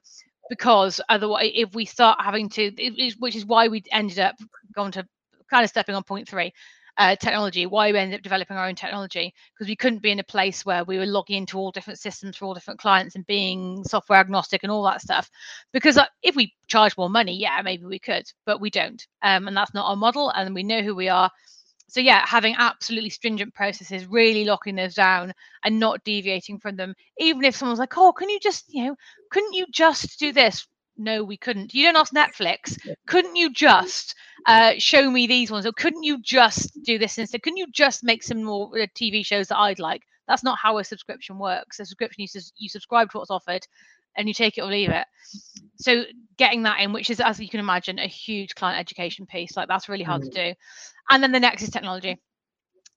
because 0.50 1.02
otherwise, 1.10 1.52
if 1.54 1.74
we 1.74 1.86
start 1.86 2.20
having 2.22 2.50
to, 2.50 2.72
which 3.20 3.36
is 3.36 3.46
why 3.46 3.68
we 3.68 3.84
ended 3.92 4.20
up 4.20 4.36
going 4.76 4.92
to 4.92 5.08
kind 5.50 5.64
of 5.64 5.70
stepping 5.70 5.96
on 5.96 6.04
point 6.04 6.28
three, 6.28 6.54
uh, 6.98 7.16
technology, 7.16 7.66
why 7.66 7.92
we 7.92 7.98
ended 7.98 8.20
up 8.20 8.24
developing 8.24 8.56
our 8.56 8.68
own 8.68 8.76
technology, 8.76 9.34
because 9.54 9.68
we 9.68 9.76
couldn't 9.76 10.02
be 10.02 10.12
in 10.12 10.20
a 10.20 10.24
place 10.24 10.66
where 10.66 10.84
we 10.84 10.98
were 10.98 11.06
logging 11.06 11.38
into 11.38 11.58
all 11.58 11.72
different 11.72 12.00
systems 12.00 12.38
for 12.38 12.46
all 12.46 12.54
different 12.54 12.80
clients 12.80 13.16
and 13.16 13.26
being 13.26 13.84
software 13.84 14.20
agnostic 14.20 14.62
and 14.64 14.72
all 14.72 14.84
that 14.84 15.02
stuff. 15.02 15.30
Because 15.72 15.98
if 16.22 16.36
we 16.36 16.54
charge 16.68 16.96
more 16.98 17.10
money, 17.10 17.36
yeah, 17.36 17.62
maybe 17.64 17.86
we 17.86 18.00
could, 18.00 18.26
but 18.46 18.62
we 18.62 18.70
don't. 18.70 19.06
Um, 19.24 19.48
and 19.48 19.58
that's 19.58 19.74
not 19.74 19.90
our 19.90 19.96
model. 19.96 20.30
And 20.30 20.54
we 20.54 20.64
know 20.64 20.82
who 20.82 20.94
we 20.94 21.10
are 21.10 21.32
so 21.94 22.00
yeah 22.00 22.26
having 22.26 22.56
absolutely 22.58 23.12
stringent 23.12 23.54
processes 23.54 24.08
really 24.08 24.46
locking 24.46 24.76
those 24.76 24.96
down 24.96 25.32
and 25.64 25.80
not 25.80 26.04
deviating 26.04 26.58
from 26.58 26.76
them. 26.76 26.96
Even 27.20 27.44
if 27.44 27.56
someone's 27.56 27.78
like 27.78 27.96
oh 27.98 28.12
can 28.12 28.30
you 28.30 28.40
just 28.40 28.66
you 28.74 28.86
know 28.86 28.96
couldn't 29.30 29.54
you 29.54 29.68
just 29.72 30.20
do 30.20 30.34
this? 30.34 30.68
No 30.98 31.24
we 31.24 31.38
couldn't. 31.38 31.72
You 31.74 31.84
don't 31.84 31.96
ask 31.96 32.12
netflix 32.12 32.80
couldn't 33.06 33.36
you 33.36 33.54
just 33.54 34.16
uh, 34.48 34.74
show 34.80 35.10
me 35.12 35.28
these 35.28 35.52
ones? 35.52 35.68
or 35.68 35.72
couldn't 35.72 36.04
you 36.04 36.20
just 36.20 36.84
do 36.84 36.98
this 36.98 37.20
instead? 37.20 37.44
Couldn't 37.44 37.58
you 37.58 37.68
just 37.72 38.04
make 38.04 38.24
some 38.24 38.44
more 38.44 38.72
uh, 38.76 38.88
tv 38.96 39.24
shows 39.24 39.48
that 39.50 39.60
i'd 39.60 39.80
like? 39.80 40.02
That's 40.28 40.44
not 40.44 40.58
how 40.58 40.80
a 40.80 40.84
subscription 40.84 41.38
works. 41.38 41.80
A 41.80 41.86
subscription 41.86 42.24
you, 42.24 42.42
you 42.58 42.70
subscribe 42.70 43.12
to 43.12 43.20
what's 43.20 43.30
offered 43.30 43.68
and 44.18 44.28
you 44.28 44.34
take 44.34 44.58
it 44.58 44.62
or 44.62 44.68
leave 44.68 44.90
it. 44.90 45.06
So 45.78 46.04
getting 46.38 46.64
that 46.64 46.80
in, 46.80 46.94
which 46.94 47.10
is 47.10 47.20
as 47.20 47.40
you 47.40 47.50
can 47.50 47.60
imagine, 47.60 48.00
a 48.00 48.08
huge 48.08 48.56
client 48.56 48.80
education 48.80 49.26
piece, 49.26 49.58
like 49.58 49.68
that's 49.68 49.90
really 49.90 50.04
hard 50.04 50.22
mm-hmm. 50.22 50.32
to 50.32 50.52
do. 50.52 50.56
And 51.10 51.22
then 51.22 51.32
the 51.32 51.40
next 51.40 51.64
is 51.64 51.70
technology. 51.70 52.20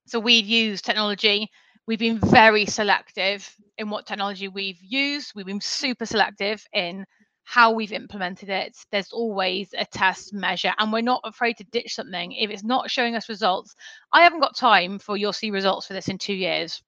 So 0.07 0.21
we've 0.21 0.47
used 0.47 0.85
technology. 0.85 1.51
We've 1.87 1.99
been 1.99 2.19
very 2.19 2.67
selective 2.67 3.49
in 3.79 3.91
what 3.91 4.07
technology 4.07 4.49
we've 4.49 4.81
used. 4.83 5.33
We've 5.35 5.47
been 5.47 5.61
super 5.61 6.07
selective 6.07 6.65
in 6.73 7.05
how 7.45 7.73
we've 7.73 7.93
implemented 7.93 8.49
it. 8.49 8.77
There's 8.91 9.13
always 9.13 9.73
a 9.77 9.85
test 9.85 10.35
measure, 10.35 10.73
and 10.79 10.93
we're 10.93 11.01
not 11.01 11.21
afraid 11.25 11.57
to 11.59 11.65
ditch 11.65 11.95
something 11.95 12.33
if 12.33 12.51
it's 12.51 12.65
not 12.65 12.91
showing 12.91 13.15
us 13.15 13.29
results. 13.29 13.75
I 14.13 14.23
haven't 14.23 14.41
got 14.41 14.57
time 14.57 14.99
for 14.99 15.17
you'll 15.17 15.33
see 15.33 15.53
results 15.53 15.87
for 15.87 15.93
this 15.93 16.09
in 16.09 16.19
two 16.19 16.35
years 16.35 16.83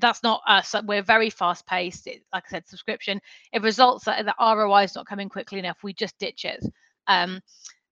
that's 0.00 0.22
not 0.22 0.42
us. 0.46 0.74
We're 0.84 1.02
very 1.02 1.30
fast 1.30 1.66
paced. 1.66 2.06
Like 2.32 2.44
I 2.46 2.50
said, 2.50 2.68
subscription. 2.68 3.20
If 3.52 3.62
results 3.62 4.04
that 4.04 4.24
the 4.24 4.34
ROI 4.38 4.84
is 4.84 4.94
not 4.94 5.06
coming 5.06 5.28
quickly 5.28 5.58
enough, 5.58 5.78
we 5.82 5.92
just 5.92 6.18
ditch 6.18 6.44
it. 6.44 6.64
Um, 7.06 7.40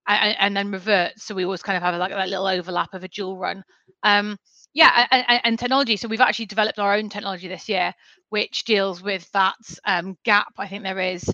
and, 0.06 0.36
and, 0.38 0.56
then 0.56 0.70
revert. 0.70 1.12
So 1.18 1.34
we 1.34 1.44
always 1.44 1.62
kind 1.62 1.76
of 1.76 1.82
have 1.82 1.94
like 1.96 2.10
that 2.10 2.28
little 2.28 2.46
overlap 2.46 2.94
of 2.94 3.04
a 3.04 3.08
dual 3.08 3.36
run. 3.36 3.62
Um, 4.02 4.38
yeah, 4.72 5.06
and, 5.10 5.40
and, 5.44 5.58
technology. 5.58 5.96
So 5.96 6.08
we've 6.08 6.20
actually 6.20 6.46
developed 6.46 6.78
our 6.78 6.94
own 6.94 7.08
technology 7.08 7.48
this 7.48 7.68
year, 7.68 7.92
which 8.30 8.64
deals 8.64 9.02
with 9.02 9.30
that 9.32 9.56
um, 9.84 10.16
gap. 10.24 10.52
I 10.58 10.68
think 10.68 10.84
there 10.84 11.00
is 11.00 11.32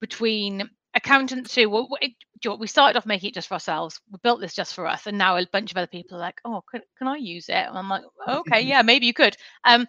between 0.00 0.68
accountants 0.94 1.54
who 1.54 1.70
well, 1.70 1.88
it, 2.00 2.12
we 2.58 2.66
started 2.66 2.96
off 2.96 3.06
making 3.06 3.30
it 3.30 3.34
just 3.34 3.48
for 3.48 3.54
ourselves. 3.54 4.00
We 4.10 4.18
built 4.22 4.40
this 4.40 4.54
just 4.54 4.74
for 4.74 4.86
us, 4.86 5.06
and 5.06 5.18
now 5.18 5.36
a 5.36 5.46
bunch 5.52 5.70
of 5.70 5.76
other 5.76 5.86
people 5.86 6.16
are 6.16 6.20
like, 6.20 6.40
"Oh, 6.44 6.62
can, 6.70 6.82
can 6.98 7.08
I 7.08 7.16
use 7.16 7.48
it?" 7.48 7.66
And 7.66 7.76
I'm 7.76 7.88
like, 7.88 8.02
"Okay, 8.28 8.60
yeah, 8.66 8.82
maybe 8.82 9.06
you 9.06 9.14
could." 9.14 9.36
Um, 9.64 9.86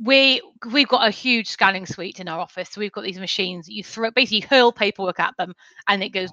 we 0.00 0.42
we've 0.72 0.88
got 0.88 1.06
a 1.06 1.10
huge 1.10 1.48
scanning 1.48 1.86
suite 1.86 2.20
in 2.20 2.28
our 2.28 2.40
office. 2.40 2.70
So 2.70 2.80
we've 2.80 2.92
got 2.92 3.04
these 3.04 3.20
machines 3.20 3.66
that 3.66 3.74
you 3.74 3.84
throw 3.84 4.10
basically 4.10 4.40
hurl 4.40 4.72
paperwork 4.72 5.20
at 5.20 5.36
them, 5.36 5.54
and 5.88 6.02
it 6.02 6.10
goes 6.10 6.30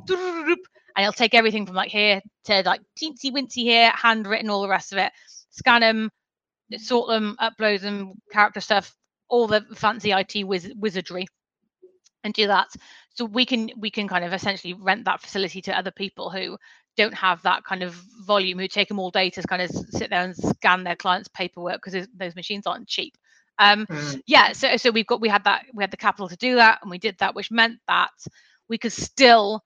and 0.96 1.04
it'll 1.04 1.14
take 1.14 1.34
everything 1.34 1.66
from 1.66 1.76
like 1.76 1.92
here 1.92 2.22
to 2.46 2.64
like 2.66 2.82
teensy 3.00 3.32
wincy 3.32 3.64
here, 3.64 3.92
handwritten, 3.92 4.50
all 4.50 4.62
the 4.62 4.70
rest 4.70 4.92
of 4.92 5.00
it. 5.00 5.12
Scan 5.50 5.82
them, 5.82 6.10
sort 6.78 7.10
them, 7.10 7.36
upload 7.40 7.82
them, 7.82 8.14
character 8.32 8.62
stuff, 8.62 8.96
all 9.28 9.48
the 9.48 9.66
fancy 9.76 10.12
IT 10.12 10.48
wiz- 10.48 10.74
wizardry 10.76 11.28
and 12.24 12.34
do 12.34 12.48
that 12.48 12.68
so 13.14 13.26
we 13.26 13.46
can 13.46 13.70
we 13.78 13.90
can 13.90 14.08
kind 14.08 14.26
of 14.26 14.34
essentially 14.34 14.74
rent 14.74 15.06
that 15.06 15.22
facility 15.22 15.62
to 15.62 15.78
other 15.78 15.92
people 15.92 16.30
who 16.30 16.58
don't 16.96 17.14
have 17.14 17.42
that 17.44 17.64
kind 17.64 17.84
of 17.84 17.94
volume 18.26 18.60
who 18.60 18.68
take 18.68 18.88
them 18.88 19.00
all 19.00 19.12
day 19.12 19.30
to 19.30 19.42
kind 19.44 19.62
of 19.62 19.70
sit 19.70 20.10
there 20.10 20.22
and 20.22 20.36
scan 20.36 20.84
their 20.84 20.96
clients 20.96 21.30
paperwork 21.30 21.82
because 21.84 22.08
those 22.16 22.36
machines 22.36 22.68
aren't 22.68 22.88
cheap 22.88 23.18
um 23.60 23.86
mm. 23.86 24.22
yeah 24.26 24.52
so 24.52 24.78
so 24.78 24.92
we've 24.92 25.08
got 25.08 25.22
we 25.22 25.30
had 25.30 25.44
that 25.44 25.66
we 25.74 25.84
had 25.84 25.92
the 25.92 25.98
capital 25.98 26.28
to 26.28 26.38
do 26.38 26.56
that 26.56 26.80
and 26.82 26.90
we 26.92 26.98
did 26.98 27.18
that 27.20 27.36
which 27.36 27.52
meant 27.52 27.80
that 27.88 28.12
we 28.68 28.78
could 28.78 28.94
still 28.94 29.64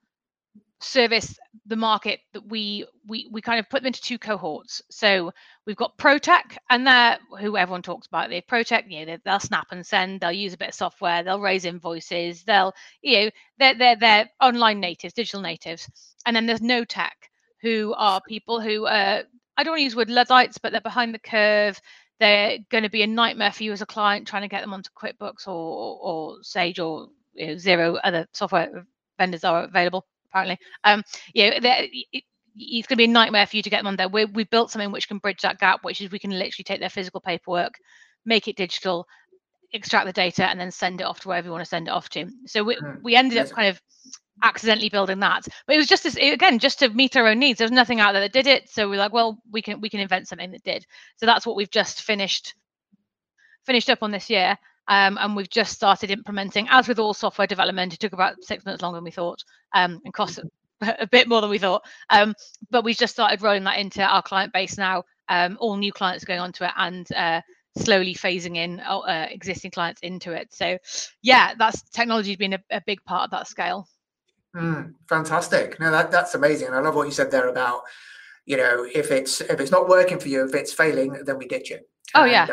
service 0.80 1.38
the 1.66 1.76
market 1.76 2.20
that 2.34 2.46
we 2.48 2.86
we 3.08 3.28
we 3.32 3.42
kind 3.42 3.60
of 3.60 3.70
put 3.70 3.82
them 3.82 3.88
into 3.88 4.02
two 4.02 4.18
cohorts. 4.18 4.82
So 4.90 5.32
we've 5.66 5.76
got 5.76 5.98
ProTech, 5.98 6.58
and 6.70 6.86
they're 6.86 7.18
who 7.40 7.58
everyone 7.58 7.82
talks 7.82 8.08
about. 8.08 8.30
They 8.30 8.42
ProTech, 8.42 8.84
you 8.90 9.06
know, 9.06 9.18
they'll 9.26 9.40
snap 9.40 9.68
and 9.72 9.86
send. 9.86 10.22
They'll 10.22 10.32
use 10.32 10.54
a 10.54 10.58
bit 10.58 10.70
of 10.70 10.74
software. 10.74 11.24
They'll 11.24 11.42
raise 11.42 11.66
invoices. 11.66 12.44
They'll 12.44 12.74
you 13.02 13.18
know 13.26 13.30
they're 13.60 13.76
they're 13.76 13.96
they're 13.96 14.30
online 14.42 14.80
natives, 14.80 15.14
digital 15.14 15.42
natives. 15.42 15.90
And 16.26 16.36
then 16.36 16.46
there's 16.46 16.62
No 16.62 16.86
Tech, 16.86 17.30
who 17.62 17.94
are 17.98 18.22
people 18.28 18.62
who 18.62 18.86
uh, 18.86 19.24
I 19.58 19.64
don't 19.64 19.72
want 19.72 19.80
to 19.80 19.84
use 19.84 19.94
the 19.94 19.98
word 19.98 20.10
luddites, 20.10 20.58
but 20.58 20.72
they're 20.72 20.82
behind 20.82 21.14
the 21.14 21.20
curve. 21.20 21.80
They're 22.20 22.60
going 22.70 22.84
to 22.84 22.90
be 22.90 23.04
a 23.04 23.08
nightmare 23.08 23.52
for 23.52 23.64
you 23.64 23.72
as 23.72 23.82
a 23.82 23.86
client 23.86 24.28
trying 24.28 24.42
to 24.44 24.48
get 24.48 24.62
them 24.62 24.74
onto 24.74 24.90
QuickBooks 24.92 25.48
or 25.48 26.00
or 26.02 26.38
Sage 26.44 26.80
or 26.80 27.10
you 27.34 27.48
know, 27.48 27.54
Xero 27.54 28.00
other 28.04 28.28
software 28.34 28.86
vendors 29.18 29.44
are 29.44 29.64
available 29.64 30.06
apparently. 30.32 30.58
Um, 30.84 31.04
yeah, 31.34 31.52
it, 31.54 32.24
it's 32.60 32.88
going 32.88 32.96
to 32.96 33.02
be 33.02 33.06
a 33.06 33.08
nightmare 33.08 33.46
for 33.46 33.56
you 33.56 33.64
to 33.64 33.70
get 33.70 33.78
them 33.78 33.88
on 33.88 33.96
there. 33.96 34.10
we 34.10 34.26
we 34.26 34.44
built 34.44 34.72
something 34.72 34.92
which 34.92 35.08
can 35.08 35.20
bridge 35.20 35.42
that 35.42 35.60
gap, 35.60 35.84
which 35.84 36.02
is 36.02 36.12
we 36.12 36.20
can 36.20 36.32
literally 36.32 36.64
take 36.64 36.80
their 36.80 36.90
physical 36.90 37.22
paperwork, 37.22 37.76
make 38.26 38.48
it 38.48 38.56
digital, 38.56 39.08
extract 39.74 40.06
the 40.06 40.14
data, 40.14 40.46
and 40.46 40.60
then 40.60 40.72
send 40.72 41.02
it 41.02 41.06
off 41.06 41.20
to 41.22 41.28
wherever 41.28 41.46
you 41.46 41.52
want 41.52 41.64
to 41.64 41.70
send 41.70 41.88
it 41.88 41.92
off 41.92 42.10
to. 42.10 42.28
So 42.46 42.64
we, 42.64 42.76
mm. 42.76 43.02
we 43.04 43.16
ended 43.16 43.38
up 43.38 43.50
kind 43.50 43.68
of 43.68 43.82
accidentally 44.44 44.90
building 44.90 45.20
that 45.20 45.48
but 45.66 45.74
it 45.74 45.80
was 45.80 45.88
just 45.88 46.06
as 46.06 46.16
again 46.16 46.60
just 46.60 46.80
to 46.80 46.90
meet 46.90 47.18
our 47.18 47.28
own 47.28 47.40
needs 47.40 47.58
there's 47.58 47.72
nothing 47.72 48.00
out 48.00 48.12
there 48.12 48.22
that 48.22 48.34
did 48.34 48.46
it 48.46 48.70
so 48.70 48.88
we're 48.88 48.96
like 48.96 49.12
well 49.12 49.42
we 49.52 49.62
can 49.62 49.82
we 49.82 49.90
can 49.90 50.00
invent 50.00 50.28
something 50.28 50.52
that 50.52 50.64
did 50.64 50.86
so 51.16 51.26
that's 51.26 51.46
what 51.46 51.56
we've 51.56 51.72
just 51.72 52.04
finished 52.04 52.54
finished 53.66 53.90
up 53.90 54.04
on 54.04 54.12
this 54.12 54.30
year 54.30 54.56
um, 54.88 55.18
and 55.20 55.36
we've 55.36 55.50
just 55.50 55.74
started 55.74 56.12
implementing 56.12 56.68
as 56.70 56.88
with 56.88 57.00
all 57.00 57.14
software 57.14 57.48
development 57.48 57.94
it 57.94 58.00
took 58.00 58.14
about 58.14 58.42
six 58.44 58.66
months 58.66 58.82
longer 58.82 58.98
than 58.98 59.04
we 59.04 59.12
thought 59.12 59.44
um, 59.74 60.00
and 60.06 60.14
cost 60.14 60.40
a 60.82 61.08
bit 61.08 61.28
more 61.28 61.42
than 61.42 61.50
we 61.50 61.58
thought 61.58 61.84
um, 62.10 62.34
but 62.70 62.84
we've 62.84 62.98
just 62.98 63.14
started 63.14 63.42
rolling 63.42 63.64
that 63.64 63.80
into 63.80 64.04
our 64.04 64.22
client 64.22 64.54
base 64.54 64.78
now 64.78 65.04
um, 65.30 65.58
all 65.60 65.76
new 65.76 65.92
clients 65.92 66.24
going 66.26 66.40
onto 66.40 66.64
it 66.64 66.72
and 66.78 67.12
uh, 67.14 67.42
slowly 67.78 68.16
phasing 68.16 68.58
in 68.58 68.80
uh, 68.80 69.00
uh 69.00 69.28
existing 69.30 69.70
clients 69.70 70.02
into 70.02 70.32
it 70.32 70.48
so 70.52 70.78
yeah 71.22 71.54
that's 71.60 71.84
technology 71.90 72.32
has 72.32 72.38
been 72.38 72.54
a, 72.54 72.60
a 72.72 72.82
big 72.88 73.04
part 73.04 73.24
of 73.24 73.32
that 73.32 73.48
scale 73.48 73.88
Mm, 74.58 74.94
fantastic. 75.08 75.80
No, 75.80 75.92
that 75.92 76.12
that's 76.12 76.36
amazing. 76.36 76.70
I 76.74 76.80
love 76.80 76.96
what 76.96 77.06
you 77.06 77.12
said 77.12 77.30
there 77.30 77.48
about, 77.48 77.82
you 78.46 78.58
know, 78.58 78.88
if 78.92 79.12
it's 79.12 79.42
if 79.42 79.60
it's 79.60 79.72
not 79.72 79.88
working 79.88 80.20
for 80.20 80.30
you, 80.30 80.46
if 80.46 80.56
it's 80.56 80.74
failing, 80.74 81.14
then 81.26 81.38
we 81.38 81.48
ditch 81.48 81.72
it. 81.72 81.88
Oh 82.16 82.24
and 82.24 82.32
yeah. 82.32 82.48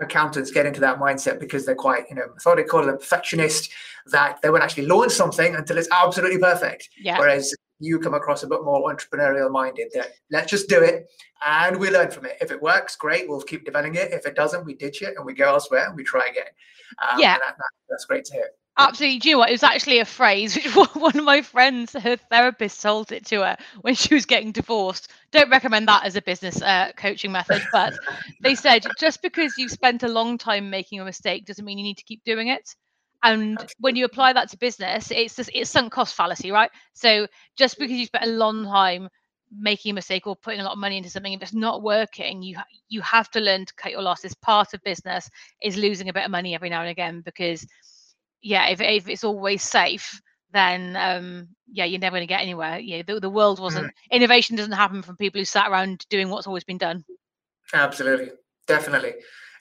Accountants 0.00 0.50
get 0.50 0.66
into 0.66 0.80
that 0.80 0.98
mindset 0.98 1.38
because 1.40 1.64
they're 1.64 1.74
quite, 1.74 2.04
you 2.08 2.16
know, 2.16 2.26
methodical 2.32 2.88
and 2.88 2.98
perfectionist 2.98 3.70
that 4.06 4.40
they 4.42 4.50
won't 4.50 4.62
actually 4.62 4.86
launch 4.86 5.12
something 5.12 5.54
until 5.54 5.78
it's 5.78 5.88
absolutely 5.92 6.38
perfect. 6.38 6.90
Yeah. 7.00 7.18
Whereas 7.18 7.54
you 7.80 7.98
come 7.98 8.14
across 8.14 8.42
a 8.42 8.46
bit 8.46 8.64
more 8.64 8.92
entrepreneurial 8.92 9.50
minded 9.50 9.88
that 9.94 10.12
let's 10.30 10.50
just 10.50 10.68
do 10.68 10.82
it 10.82 11.08
and 11.46 11.78
we 11.78 11.90
learn 11.90 12.10
from 12.10 12.26
it. 12.26 12.36
If 12.40 12.50
it 12.50 12.60
works, 12.60 12.96
great, 12.96 13.28
we'll 13.28 13.42
keep 13.42 13.64
developing 13.64 13.96
it. 13.96 14.12
If 14.12 14.26
it 14.26 14.34
doesn't, 14.34 14.64
we 14.64 14.74
ditch 14.74 15.02
it 15.02 15.14
and 15.16 15.24
we 15.24 15.34
go 15.34 15.48
elsewhere 15.48 15.86
and 15.86 15.96
we 15.96 16.04
try 16.04 16.26
again. 16.30 16.44
Um, 17.02 17.18
yeah. 17.18 17.34
That, 17.34 17.56
that, 17.56 17.70
that's 17.88 18.04
great 18.04 18.24
to 18.26 18.32
hear. 18.34 18.50
Absolutely. 18.76 19.18
Do 19.20 19.28
you 19.28 19.34
know 19.34 19.38
what? 19.40 19.50
It 19.50 19.52
was 19.52 19.62
actually 19.62 20.00
a 20.00 20.04
phrase 20.04 20.54
which 20.56 20.74
one 20.94 21.16
of 21.18 21.24
my 21.24 21.42
friends, 21.42 21.92
her 21.92 22.16
therapist, 22.16 22.82
told 22.82 23.12
it 23.12 23.24
to 23.26 23.40
her 23.42 23.56
when 23.82 23.94
she 23.94 24.14
was 24.14 24.26
getting 24.26 24.50
divorced. 24.52 25.10
Don't 25.30 25.50
recommend 25.50 25.88
that 25.88 26.04
as 26.04 26.16
a 26.16 26.22
business 26.22 26.60
uh, 26.60 26.90
coaching 26.96 27.30
method, 27.32 27.66
but 27.70 27.94
they 28.40 28.54
said 28.56 28.96
just 28.96 29.22
because 29.22 29.58
you've 29.58 29.70
spent 29.70 30.02
a 30.02 30.08
long 30.08 30.38
time 30.38 30.70
making 30.70 31.00
a 31.00 31.04
mistake 31.04 31.46
doesn't 31.46 31.64
mean 31.64 31.78
you 31.78 31.84
need 31.84 31.98
to 31.98 32.04
keep 32.04 32.24
doing 32.24 32.48
it. 32.48 32.74
And 33.22 33.64
when 33.78 33.96
you 33.96 34.04
apply 34.04 34.32
that 34.32 34.50
to 34.50 34.58
business, 34.58 35.10
it's 35.10 35.36
just, 35.36 35.50
it's 35.54 35.70
sunk 35.70 35.92
cost 35.92 36.14
fallacy, 36.14 36.50
right? 36.50 36.70
So 36.94 37.28
just 37.56 37.78
because 37.78 37.96
you 37.96 38.06
spent 38.06 38.26
a 38.26 38.30
long 38.30 38.64
time 38.64 39.08
making 39.56 39.92
a 39.92 39.94
mistake 39.94 40.26
or 40.26 40.34
putting 40.36 40.60
a 40.60 40.64
lot 40.64 40.72
of 40.72 40.78
money 40.78 40.96
into 40.96 41.08
something 41.08 41.32
if 41.32 41.40
it's 41.40 41.54
not 41.54 41.80
working 41.82 42.42
you 42.42 42.56
you 42.88 43.00
have 43.02 43.30
to 43.30 43.38
learn 43.38 43.64
to 43.64 43.74
cut 43.74 43.92
your 43.92 44.02
losses 44.02 44.34
part 44.34 44.74
of 44.74 44.82
business 44.82 45.30
is 45.62 45.76
losing 45.76 46.08
a 46.08 46.12
bit 46.12 46.24
of 46.24 46.30
money 46.30 46.54
every 46.56 46.68
now 46.70 46.80
and 46.80 46.90
again 46.90 47.20
because 47.24 47.64
yeah, 48.44 48.68
if, 48.68 48.80
if 48.80 49.08
it's 49.08 49.24
always 49.24 49.62
safe, 49.62 50.20
then 50.52 50.96
um, 50.96 51.48
yeah, 51.72 51.86
you're 51.86 51.98
never 51.98 52.16
going 52.16 52.28
to 52.28 52.32
get 52.32 52.42
anywhere. 52.42 52.78
Yeah, 52.78 53.02
the, 53.04 53.18
the 53.18 53.30
world 53.30 53.58
wasn't 53.58 53.86
mm. 53.86 53.90
innovation 54.10 54.54
doesn't 54.54 54.72
happen 54.72 55.02
from 55.02 55.16
people 55.16 55.40
who 55.40 55.46
sat 55.46 55.70
around 55.70 56.04
doing 56.10 56.28
what's 56.28 56.46
always 56.46 56.62
been 56.62 56.78
done. 56.78 57.04
Absolutely, 57.72 58.30
definitely. 58.68 59.14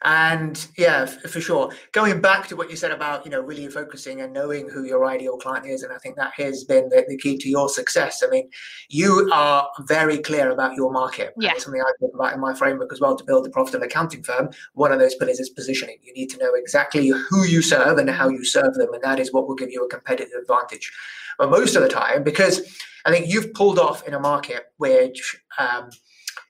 And 0.05 0.67
yeah, 0.77 1.05
for 1.05 1.39
sure. 1.39 1.71
Going 1.93 2.19
back 2.19 2.47
to 2.47 2.55
what 2.55 2.69
you 2.69 2.75
said 2.75 2.91
about, 2.91 3.23
you 3.25 3.31
know, 3.31 3.39
really 3.39 3.67
focusing 3.69 4.21
and 4.21 4.33
knowing 4.33 4.69
who 4.69 4.83
your 4.83 5.05
ideal 5.05 5.37
client 5.37 5.65
is. 5.65 5.83
And 5.83 5.93
I 5.93 5.97
think 5.97 6.17
that 6.17 6.33
has 6.35 6.65
been 6.65 6.89
the, 6.89 7.05
the 7.07 7.17
key 7.17 7.37
to 7.37 7.49
your 7.49 7.69
success. 7.69 8.21
I 8.25 8.29
mean, 8.29 8.49
you 8.89 9.29
are 9.33 9.69
very 9.81 10.17
clear 10.17 10.51
about 10.51 10.75
your 10.75 10.91
market. 10.91 11.33
Yeah. 11.39 11.53
Something 11.57 11.81
I 11.81 11.91
talk 12.01 12.13
about 12.13 12.33
in 12.33 12.41
my 12.41 12.53
framework 12.53 12.91
as 12.91 12.99
well 12.99 13.15
to 13.15 13.23
build 13.23 13.47
a 13.47 13.49
profitable 13.49 13.85
accounting 13.85 14.23
firm. 14.23 14.49
One 14.73 14.91
of 14.91 14.99
those 14.99 15.15
pillars 15.15 15.39
is 15.39 15.49
positioning. 15.49 15.97
You 16.01 16.13
need 16.13 16.29
to 16.31 16.37
know 16.37 16.53
exactly 16.55 17.07
who 17.07 17.45
you 17.45 17.61
serve 17.61 17.97
and 17.97 18.09
how 18.09 18.27
you 18.27 18.43
serve 18.43 18.73
them. 18.73 18.93
And 18.93 19.03
that 19.03 19.19
is 19.19 19.31
what 19.31 19.47
will 19.47 19.55
give 19.55 19.71
you 19.71 19.85
a 19.85 19.89
competitive 19.89 20.41
advantage. 20.41 20.91
But 21.37 21.49
most 21.49 21.75
of 21.75 21.81
the 21.81 21.89
time, 21.89 22.23
because 22.23 22.61
I 23.05 23.11
think 23.11 23.27
you've 23.27 23.53
pulled 23.53 23.79
off 23.79 24.07
in 24.07 24.13
a 24.13 24.19
market 24.19 24.65
which 24.77 25.37
um, 25.57 25.89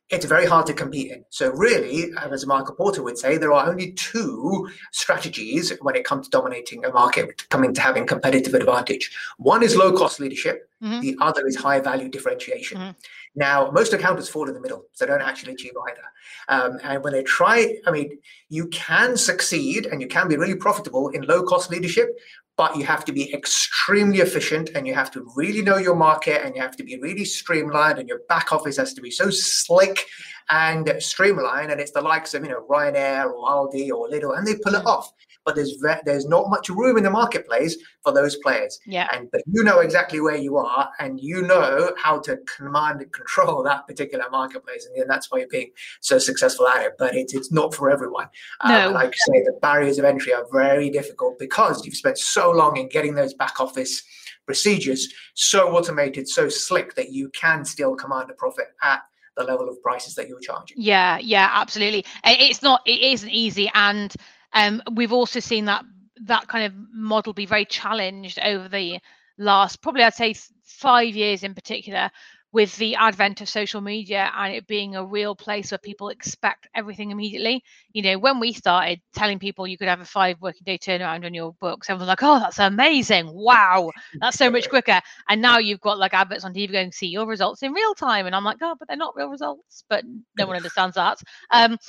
it's 0.09 0.25
very 0.25 0.45
hard 0.45 0.65
to 0.67 0.73
compete 0.73 1.11
in. 1.11 1.25
So, 1.29 1.51
really, 1.51 2.11
as 2.17 2.45
Michael 2.45 2.75
Porter 2.75 3.01
would 3.03 3.17
say, 3.17 3.37
there 3.37 3.53
are 3.53 3.67
only 3.67 3.93
two 3.93 4.69
strategies 4.91 5.71
when 5.81 5.95
it 5.95 6.05
comes 6.05 6.27
to 6.27 6.31
dominating 6.31 6.85
a 6.85 6.91
market, 6.91 7.47
coming 7.49 7.73
to 7.73 7.81
having 7.81 8.05
competitive 8.05 8.53
advantage. 8.53 9.11
One 9.37 9.63
is 9.63 9.75
low 9.75 9.91
cost 9.91 10.19
leadership, 10.19 10.69
mm-hmm. 10.83 10.99
the 10.99 11.17
other 11.21 11.47
is 11.47 11.55
high 11.55 11.79
value 11.79 12.09
differentiation. 12.09 12.77
Mm-hmm. 12.77 12.91
Now, 13.35 13.71
most 13.71 13.93
accountants 13.93 14.29
fall 14.29 14.47
in 14.47 14.53
the 14.53 14.61
middle, 14.61 14.85
so 14.93 15.05
don't 15.05 15.21
actually 15.21 15.53
achieve 15.53 15.73
either. 15.89 16.03
Um, 16.49 16.79
and 16.83 17.03
when 17.03 17.13
they 17.13 17.23
try, 17.23 17.77
I 17.87 17.91
mean, 17.91 18.19
you 18.49 18.67
can 18.67 19.17
succeed 19.17 19.87
and 19.87 20.01
you 20.01 20.07
can 20.07 20.27
be 20.27 20.37
really 20.37 20.55
profitable 20.55 21.09
in 21.09 21.23
low 21.23 21.43
cost 21.43 21.71
leadership, 21.71 22.09
but 22.55 22.75
you 22.77 22.83
have 22.85 23.03
to 23.05 23.11
be 23.11 23.33
extremely 23.33 24.19
efficient 24.19 24.69
and 24.75 24.85
you 24.85 24.93
have 24.93 25.09
to 25.11 25.25
really 25.35 25.61
know 25.61 25.77
your 25.77 25.95
market 25.95 26.45
and 26.45 26.55
you 26.55 26.61
have 26.61 26.77
to 26.77 26.83
be 26.83 26.99
really 26.99 27.25
streamlined 27.25 27.97
and 27.97 28.07
your 28.07 28.21
back 28.29 28.51
office 28.51 28.77
has 28.77 28.93
to 28.93 29.01
be 29.01 29.09
so 29.09 29.29
slick 29.29 30.05
and 30.49 30.93
streamlined. 30.99 31.71
And 31.71 31.81
it's 31.81 31.91
the 31.91 32.01
likes 32.01 32.33
of 32.33 32.43
you 32.43 32.49
know 32.49 32.65
Ryanair 32.69 33.25
or 33.25 33.47
Aldi 33.49 33.89
or 33.89 34.09
Lidl 34.09 34.37
and 34.37 34.45
they 34.45 34.55
pull 34.55 34.75
it 34.75 34.85
off 34.85 35.11
but 35.45 35.55
there's 35.55 35.77
there's 36.05 36.25
not 36.25 36.49
much 36.49 36.69
room 36.69 36.97
in 36.97 37.03
the 37.03 37.09
marketplace 37.09 37.77
for 38.03 38.11
those 38.11 38.35
players 38.37 38.79
yeah 38.85 39.07
and 39.13 39.29
but 39.31 39.41
you 39.51 39.63
know 39.63 39.79
exactly 39.79 40.19
where 40.19 40.35
you 40.35 40.57
are 40.57 40.89
and 40.99 41.19
you 41.19 41.41
know 41.41 41.93
how 41.97 42.19
to 42.19 42.37
command 42.57 43.01
and 43.01 43.11
control 43.11 43.63
that 43.63 43.85
particular 43.87 44.25
marketplace 44.31 44.87
and 44.95 45.09
that's 45.09 45.31
why 45.31 45.39
you're 45.39 45.47
being 45.47 45.71
so 46.01 46.17
successful 46.17 46.67
at 46.67 46.83
it 46.83 46.93
but 46.97 47.15
it's 47.15 47.33
it's 47.33 47.51
not 47.51 47.73
for 47.73 47.89
everyone 47.89 48.27
no. 48.65 48.87
Um, 48.87 48.93
like 48.93 49.13
you 49.13 49.33
say 49.33 49.43
the 49.43 49.57
barriers 49.61 49.99
of 49.99 50.05
entry 50.05 50.33
are 50.33 50.45
very 50.51 50.89
difficult 50.89 51.39
because 51.39 51.85
you've 51.85 51.95
spent 51.95 52.17
so 52.17 52.51
long 52.51 52.77
in 52.77 52.89
getting 52.89 53.15
those 53.15 53.33
back 53.33 53.59
office 53.59 54.03
procedures 54.45 55.13
so 55.35 55.75
automated 55.75 56.27
so 56.27 56.49
slick 56.49 56.95
that 56.95 57.11
you 57.11 57.29
can 57.29 57.63
still 57.63 57.95
command 57.95 58.29
a 58.29 58.33
profit 58.33 58.67
at 58.81 59.01
the 59.35 59.43
level 59.43 59.67
of 59.67 59.81
prices 59.81 60.15
that 60.15 60.27
you're 60.27 60.39
charging. 60.39 60.77
Yeah, 60.79 61.17
yeah, 61.17 61.49
absolutely. 61.53 62.05
It's 62.23 62.61
not, 62.61 62.81
it 62.85 63.01
isn't 63.01 63.29
easy, 63.29 63.69
and 63.73 64.13
um, 64.53 64.81
we've 64.93 65.13
also 65.13 65.39
seen 65.39 65.65
that 65.65 65.83
that 66.25 66.47
kind 66.47 66.65
of 66.65 66.73
model 66.93 67.33
be 67.33 67.45
very 67.45 67.65
challenged 67.65 68.39
over 68.39 68.67
the 68.69 68.99
last, 69.37 69.81
probably 69.81 70.03
I'd 70.03 70.13
say 70.13 70.35
five 70.63 71.15
years 71.15 71.43
in 71.43 71.53
particular, 71.53 72.09
with 72.53 72.77
the 72.77 72.93
advent 72.95 73.41
of 73.41 73.49
social 73.49 73.81
media 73.81 74.31
and 74.37 74.53
it 74.53 74.67
being 74.67 74.95
a 74.95 75.03
real 75.03 75.35
place 75.35 75.71
where 75.71 75.79
people 75.79 76.09
expect 76.09 76.67
everything 76.75 77.09
immediately. 77.09 77.63
You 77.93 78.03
know, 78.03 78.19
when 78.19 78.39
we 78.39 78.53
started 78.53 79.01
telling 79.15 79.39
people 79.39 79.65
you 79.65 79.75
could 79.75 79.87
have 79.87 80.01
a 80.01 80.05
five 80.05 80.39
working 80.39 80.61
day 80.63 80.77
turnaround 80.77 81.25
on 81.25 81.33
your 81.33 81.53
books, 81.53 81.89
everyone's 81.89 82.09
like, 82.09 82.21
oh, 82.21 82.39
that's 82.39 82.59
amazing. 82.59 83.27
Wow, 83.33 83.89
that's 84.21 84.37
so 84.37 84.51
much 84.51 84.69
quicker. 84.69 85.01
And 85.27 85.41
now 85.41 85.57
you've 85.57 85.81
got 85.81 85.97
like 85.97 86.13
adverts 86.13 86.45
on 86.45 86.53
TV 86.53 86.71
going, 86.71 86.91
see 86.91 87.07
your 87.07 87.25
results 87.25 87.63
in 87.63 87.73
real 87.73 87.95
time. 87.95 88.27
And 88.27 88.35
I'm 88.35 88.43
like, 88.43 88.57
oh, 88.61 88.75
but 88.77 88.87
they're 88.87 88.97
not 88.97 89.15
real 89.15 89.29
results. 89.29 89.83
But 89.89 90.05
no 90.37 90.45
one 90.45 90.55
understands 90.55 90.93
that. 90.93 91.17
Um, 91.49 91.79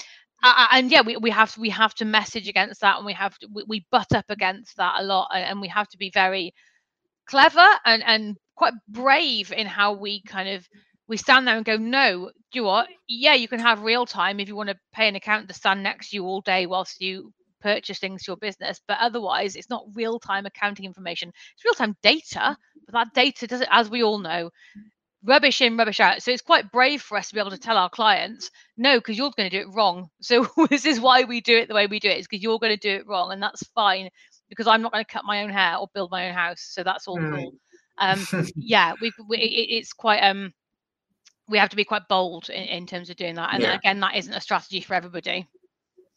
and 0.43 0.91
yeah, 0.91 1.03
we, 1.03 1.17
we 1.17 1.31
have 1.31 1.55
to 1.55 1.61
we 1.61 1.71
have 1.71 1.95
to 1.95 2.05
message 2.05 2.49
against 2.49 2.81
that, 2.81 2.97
and 2.97 3.07
we 3.07 3.13
have 3.15 3.39
to 3.39 3.49
we, 3.53 3.65
we 3.67 3.87
butt 3.91 4.13
up 4.15 4.27
against 4.29 4.77
that 4.77 4.97
a 4.99 5.05
lot, 5.05 5.29
and 5.33 5.61
we 5.61 5.69
have 5.69 5.89
to 5.89 5.99
be 5.99 6.11
very 6.11 6.53
clever 7.27 7.67
and 7.85 8.03
and 8.05 8.37
quite 8.57 8.75
brave 8.89 9.53
in 9.53 9.67
how 9.67 9.93
we 9.93 10.23
kind 10.23 10.49
of 10.49 10.67
we 11.09 11.17
stand 11.17 11.47
there 11.47 11.57
and 11.57 11.65
go, 11.67 11.77
no, 11.77 12.31
do 12.53 12.59
you 12.59 12.65
what? 12.65 12.89
Yeah, 13.09 13.35
you 13.35 13.49
can 13.49 13.61
have 13.61 13.83
real 13.83 14.07
time 14.07 14.41
if 14.41 14.49
you 14.49 14.57
want 14.57 14.71
to 14.71 14.77
pay 14.93 15.09
an 15.09 15.17
accountant 15.17 15.49
to 15.49 15.55
stand 15.55 15.83
next 15.83 16.11
to 16.11 16.17
you 16.17 16.25
all 16.25 16.41
day 16.41 16.67
whilst 16.67 17.01
you 17.01 17.33
purchase 17.61 17.99
things 17.99 18.23
to 18.23 18.31
your 18.31 18.37
business. 18.37 18.81
But 18.87 18.99
otherwise, 19.01 19.57
it's 19.57 19.71
not 19.71 19.85
real 19.95 20.19
time 20.19 20.47
accounting 20.47 20.87
information. 20.87 21.29
It's 21.29 21.65
real 21.65 21.75
time 21.75 21.97
data. 22.03 22.57
But 22.87 22.93
that 22.93 23.15
data 23.15 23.47
doesn't, 23.47 23.69
as 23.71 23.91
we 23.91 24.03
all 24.03 24.19
know, 24.19 24.51
rubbish 25.25 25.61
in, 25.61 25.77
rubbish 25.77 26.01
out. 26.01 26.23
So 26.23 26.31
it's 26.31 26.43
quite 26.43 26.71
brave 26.71 27.03
for 27.03 27.17
us 27.17 27.29
to 27.29 27.35
be 27.35 27.41
able 27.41 27.51
to 27.51 27.59
tell 27.59 27.77
our 27.77 27.89
clients, 27.89 28.51
no, 28.77 28.99
because 28.99 29.17
you're 29.17 29.33
going 29.37 29.51
to 29.51 29.57
do 29.57 29.69
it 29.69 29.75
wrong. 29.75 30.11
So 30.21 30.47
this 30.71 30.87
is 30.87 31.01
why 31.01 31.25
we 31.25 31.41
do 31.41 31.59
it 31.59 31.69
the 31.69 31.75
way 31.75 31.87
we 31.87 32.01
do 32.01 32.09
it, 32.09 32.19
is 32.19 32.27
because 32.27 32.43
you're 32.43 32.59
going 32.59 32.77
to 32.77 32.89
do 32.89 32.97
it 32.97 33.07
wrong. 33.07 33.33
And 33.33 33.43
that's 33.43 33.67
fine 33.75 34.09
because 34.49 34.67
I'm 34.67 34.83
not 34.83 34.93
going 34.93 35.05
to 35.05 35.13
cut 35.13 35.25
my 35.25 35.43
own 35.43 35.51
hair 35.51 35.77
or 35.77 35.89
build 35.95 36.11
my 36.11 36.29
own 36.29 36.35
house. 36.35 36.61
So 36.61 36.83
that's 36.83 37.07
all 37.07 37.19
cool. 37.19 37.55
Um, 37.99 38.27
yeah, 38.57 38.95
we, 39.01 39.13
we 39.29 39.39
it, 39.39 39.77
it's 39.77 39.93
quite 39.93 40.21
um, 40.21 40.53
we 41.49 41.59
have 41.59 41.71
to 41.71 41.77
be 41.77 41.85
quite 41.85 42.09
bold 42.09 42.49
in, 42.49 42.65
in 42.65 42.87
terms 42.87 43.11
of 43.11 43.17
doing 43.17 43.35
that. 43.35 43.55
And 43.55 43.63
yeah. 43.63 43.75
again, 43.75 44.01
that 44.01 44.17
isn't 44.17 44.33
a 44.33 44.41
strategy 44.41 44.81
for 44.81 44.95
everybody. 44.95 45.49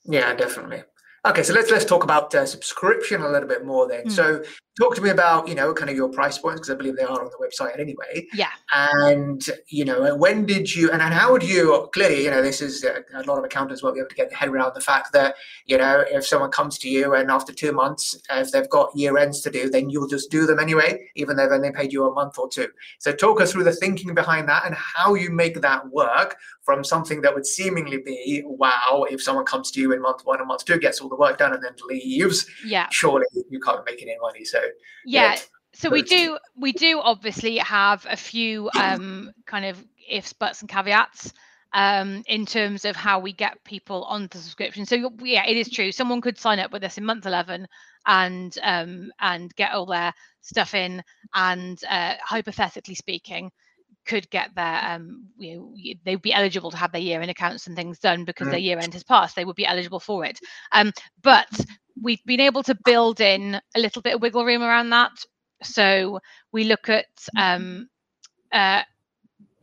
Yeah, 0.06 0.34
definitely. 0.34 0.84
Okay, 1.25 1.43
so 1.43 1.53
let's 1.53 1.71
let's 1.71 1.86
talk 1.86 2.03
about 2.03 2.34
uh, 2.36 2.45
subscription 2.45 3.21
a 3.21 3.30
little 3.30 3.47
bit 3.47 3.65
more 3.65 3.88
then. 3.88 4.06
Mm. 4.06 4.12
So 4.12 4.43
talk 4.77 4.95
to 4.95 5.01
me 5.01 5.10
about 5.10 5.47
you 5.47 5.56
know 5.56 5.73
kind 5.73 5.89
of 5.89 5.95
your 5.95 6.10
price 6.10 6.38
points 6.38 6.60
because 6.60 6.69
I 6.69 6.75
believe 6.75 6.95
they 6.95 7.03
are 7.03 7.19
on 7.19 7.30
the 7.30 7.47
website 7.47 7.80
anyway. 7.80 8.27
Yeah. 8.34 8.51
And 8.71 9.43
you 9.67 9.86
know 9.86 10.15
when 10.15 10.45
did 10.45 10.73
you 10.73 10.91
and, 10.91 11.01
and 11.01 11.13
how 11.13 11.32
would 11.32 11.43
you 11.43 11.89
clearly 11.93 12.23
you 12.23 12.30
know 12.30 12.41
this 12.41 12.62
is 12.62 12.84
a, 12.84 13.03
a 13.13 13.23
lot 13.23 13.38
of 13.38 13.43
accountants 13.43 13.82
won't 13.82 13.95
be 13.95 14.01
able 14.01 14.10
to 14.10 14.15
get 14.15 14.30
their 14.30 14.38
head 14.38 14.49
around 14.49 14.73
the 14.75 14.82
fact 14.82 15.12
that 15.13 15.36
you 15.65 15.77
know 15.77 16.03
if 16.10 16.25
someone 16.25 16.51
comes 16.51 16.77
to 16.80 16.89
you 16.89 17.15
and 17.15 17.32
after 17.32 17.51
two 17.51 17.71
months 17.71 18.15
if 18.32 18.51
they've 18.51 18.69
got 18.69 18.95
year 18.95 19.17
ends 19.17 19.41
to 19.41 19.49
do 19.49 19.69
then 19.69 19.89
you'll 19.89 20.08
just 20.08 20.30
do 20.30 20.45
them 20.45 20.60
anyway 20.60 20.99
even 21.15 21.36
though 21.36 21.49
then 21.49 21.62
they 21.62 21.71
paid 21.71 21.91
you 21.91 22.06
a 22.06 22.13
month 22.13 22.38
or 22.38 22.47
two. 22.47 22.67
So 22.99 23.12
talk 23.12 23.41
us 23.41 23.51
through 23.51 23.63
the 23.63 23.73
thinking 23.73 24.13
behind 24.13 24.47
that 24.49 24.65
and 24.65 24.75
how 24.75 25.15
you 25.15 25.32
make 25.32 25.62
that 25.62 25.89
work 25.89 26.38
from 26.62 26.84
something 26.84 27.21
that 27.21 27.34
would 27.34 27.45
seemingly 27.45 27.97
be 27.97 28.43
wow 28.45 29.06
if 29.10 29.21
someone 29.21 29.45
comes 29.45 29.71
to 29.71 29.82
you 29.82 29.93
in 29.93 30.01
month 30.01 30.21
one 30.25 30.39
and 30.39 30.47
month 30.47 30.65
two 30.65 30.77
gets 30.77 31.01
all 31.01 31.10
the 31.10 31.15
work 31.17 31.38
done 31.38 31.53
and 31.53 31.63
then 31.63 31.73
leaves. 31.88 32.45
Yeah. 32.65 32.88
Surely 32.91 33.25
you 33.49 33.60
can't 33.60 33.86
make 33.86 34.01
any 34.01 34.17
money. 34.21 34.45
So 34.45 34.60
yeah. 35.06 35.34
yeah 35.34 35.39
so 35.77 35.91
we 35.91 36.01
do 36.01 36.39
we 36.56 36.71
do 36.71 36.99
obviously 36.99 37.58
have 37.58 38.06
a 38.10 38.17
few 38.17 38.67
um, 38.75 39.32
kind 39.45 39.63
of 39.63 39.84
ifs, 40.10 40.34
buts, 40.34 40.62
and 40.62 40.69
caveats 40.69 41.34
um, 41.73 42.23
in 42.25 42.47
terms 42.47 42.84
of 42.84 42.95
how 42.95 43.19
we 43.19 43.32
get 43.32 43.63
people 43.63 44.03
onto 44.06 44.39
subscription. 44.39 44.88
So 44.88 45.12
yeah, 45.21 45.45
it 45.45 45.56
is 45.56 45.69
true. 45.69 45.91
Someone 45.91 46.19
could 46.19 46.39
sign 46.39 46.58
up 46.58 46.71
with 46.71 46.84
us 46.84 46.97
in 46.97 47.06
month 47.06 47.27
eleven 47.27 47.67
and 48.08 48.58
um, 48.63 49.12
and 49.19 49.53
get 49.56 49.73
all 49.73 49.86
their 49.86 50.13
stuff 50.41 50.73
in, 50.73 51.03
and 51.36 51.80
uh, 51.88 52.15
hypothetically 52.23 52.95
speaking, 52.95 53.51
could 54.08 54.30
get 54.30 54.56
their 54.56 54.80
um, 54.84 55.26
you 55.38 55.58
know 55.58 55.74
they'd 56.06 56.22
be 56.22 56.34
eligible 56.34 56.72
to 56.72 56.78
have 56.78 56.91
their 56.91 57.02
year 57.02 57.22
end 57.22 57.30
accounts 57.30 57.67
and 57.67 57.76
things 57.76 58.00
done 58.00 58.26
because 58.26 58.48
mm. 58.48 58.52
their 58.52 58.60
year 58.60 58.80
end 58.80 58.93
has 58.93 59.04
passed. 59.04 59.36
They 59.36 59.46
would 59.46 59.56
be 59.56 59.65
eligible 59.65 60.00
for 60.00 60.26
it. 60.26 60.39
Um, 60.72 60.91
but 61.22 61.48
we've 62.02 62.24
been 62.26 62.39
able 62.39 62.63
to 62.63 62.78
build 62.86 63.22
in 63.22 63.60
a 63.76 63.80
little 63.80 64.02
bit 64.02 64.15
of 64.15 64.22
wiggle 64.22 64.46
room 64.46 64.63
around 64.63 64.89
that. 64.91 65.12
So 65.63 66.20
we 66.52 66.63
look 66.63 66.89
at 66.89 67.06
um, 67.38 67.89
uh, 68.52 68.84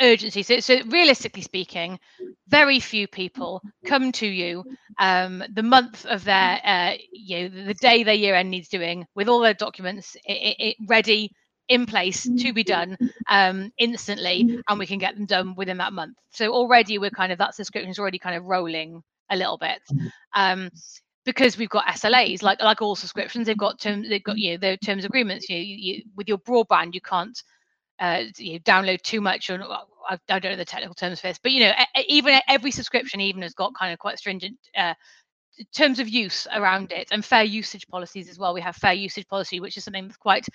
urgency. 0.00 0.42
So, 0.42 0.60
so 0.60 0.80
realistically 0.86 1.42
speaking, 1.42 1.98
very 2.48 2.80
few 2.80 3.06
people 3.06 3.62
come 3.86 4.12
to 4.12 4.26
you 4.26 4.64
um, 4.98 5.42
the 5.52 5.62
month 5.62 6.04
of 6.06 6.24
their, 6.24 6.60
uh, 6.64 6.94
you 7.12 7.48
know, 7.48 7.64
the 7.66 7.74
day 7.74 8.02
their 8.02 8.14
year 8.14 8.34
end 8.34 8.50
needs 8.50 8.68
doing 8.68 9.06
with 9.14 9.28
all 9.28 9.40
their 9.40 9.54
documents 9.54 10.16
it, 10.24 10.56
it, 10.58 10.76
ready 10.88 11.32
in 11.68 11.86
place 11.86 12.28
to 12.38 12.52
be 12.52 12.64
done 12.64 12.96
um, 13.28 13.72
instantly, 13.78 14.60
and 14.68 14.78
we 14.78 14.86
can 14.86 14.98
get 14.98 15.16
them 15.16 15.26
done 15.26 15.54
within 15.54 15.78
that 15.78 15.92
month. 15.92 16.16
So 16.30 16.52
already 16.52 16.98
we're 16.98 17.10
kind 17.10 17.32
of 17.32 17.38
that 17.38 17.54
subscription 17.54 17.90
is 17.90 17.98
already 17.98 18.18
kind 18.18 18.36
of 18.36 18.44
rolling 18.44 19.02
a 19.30 19.36
little 19.36 19.58
bit. 19.58 19.80
Um, 20.34 20.70
because 21.24 21.56
we've 21.56 21.70
got 21.70 21.86
SLAs, 21.86 22.42
like 22.42 22.60
like 22.62 22.82
all 22.82 22.96
subscriptions, 22.96 23.46
they've 23.46 23.56
got 23.56 23.80
terms, 23.80 24.08
they've 24.08 24.22
got 24.22 24.36
you 24.36 24.52
know 24.52 24.58
their 24.58 24.76
terms 24.76 25.04
agreements. 25.04 25.48
You, 25.48 25.56
you 25.56 26.02
with 26.16 26.28
your 26.28 26.38
broadband, 26.38 26.94
you 26.94 27.00
can't 27.00 27.38
uh, 27.98 28.24
you 28.36 28.60
download 28.60 29.00
too 29.00 29.20
much. 29.20 29.48
Or 29.48 29.62
I, 29.62 30.18
I, 30.28 30.38
don't 30.38 30.52
know 30.52 30.56
the 30.56 30.64
technical 30.64 30.94
terms 30.94 31.20
for 31.20 31.28
this, 31.28 31.38
but 31.42 31.52
you 31.52 31.60
know 31.60 31.72
even 32.08 32.40
every 32.46 32.70
subscription 32.70 33.20
even 33.20 33.42
has 33.42 33.54
got 33.54 33.74
kind 33.74 33.92
of 33.92 33.98
quite 33.98 34.18
stringent 34.18 34.58
uh, 34.76 34.94
terms 35.72 35.98
of 35.98 36.08
use 36.08 36.46
around 36.52 36.92
it 36.92 37.08
and 37.10 37.24
fair 37.24 37.44
usage 37.44 37.86
policies 37.88 38.28
as 38.28 38.38
well. 38.38 38.54
We 38.54 38.60
have 38.60 38.76
fair 38.76 38.92
usage 38.92 39.26
policy, 39.28 39.60
which 39.60 39.76
is 39.76 39.84
something 39.84 40.06
that's 40.06 40.16
quite 40.16 40.46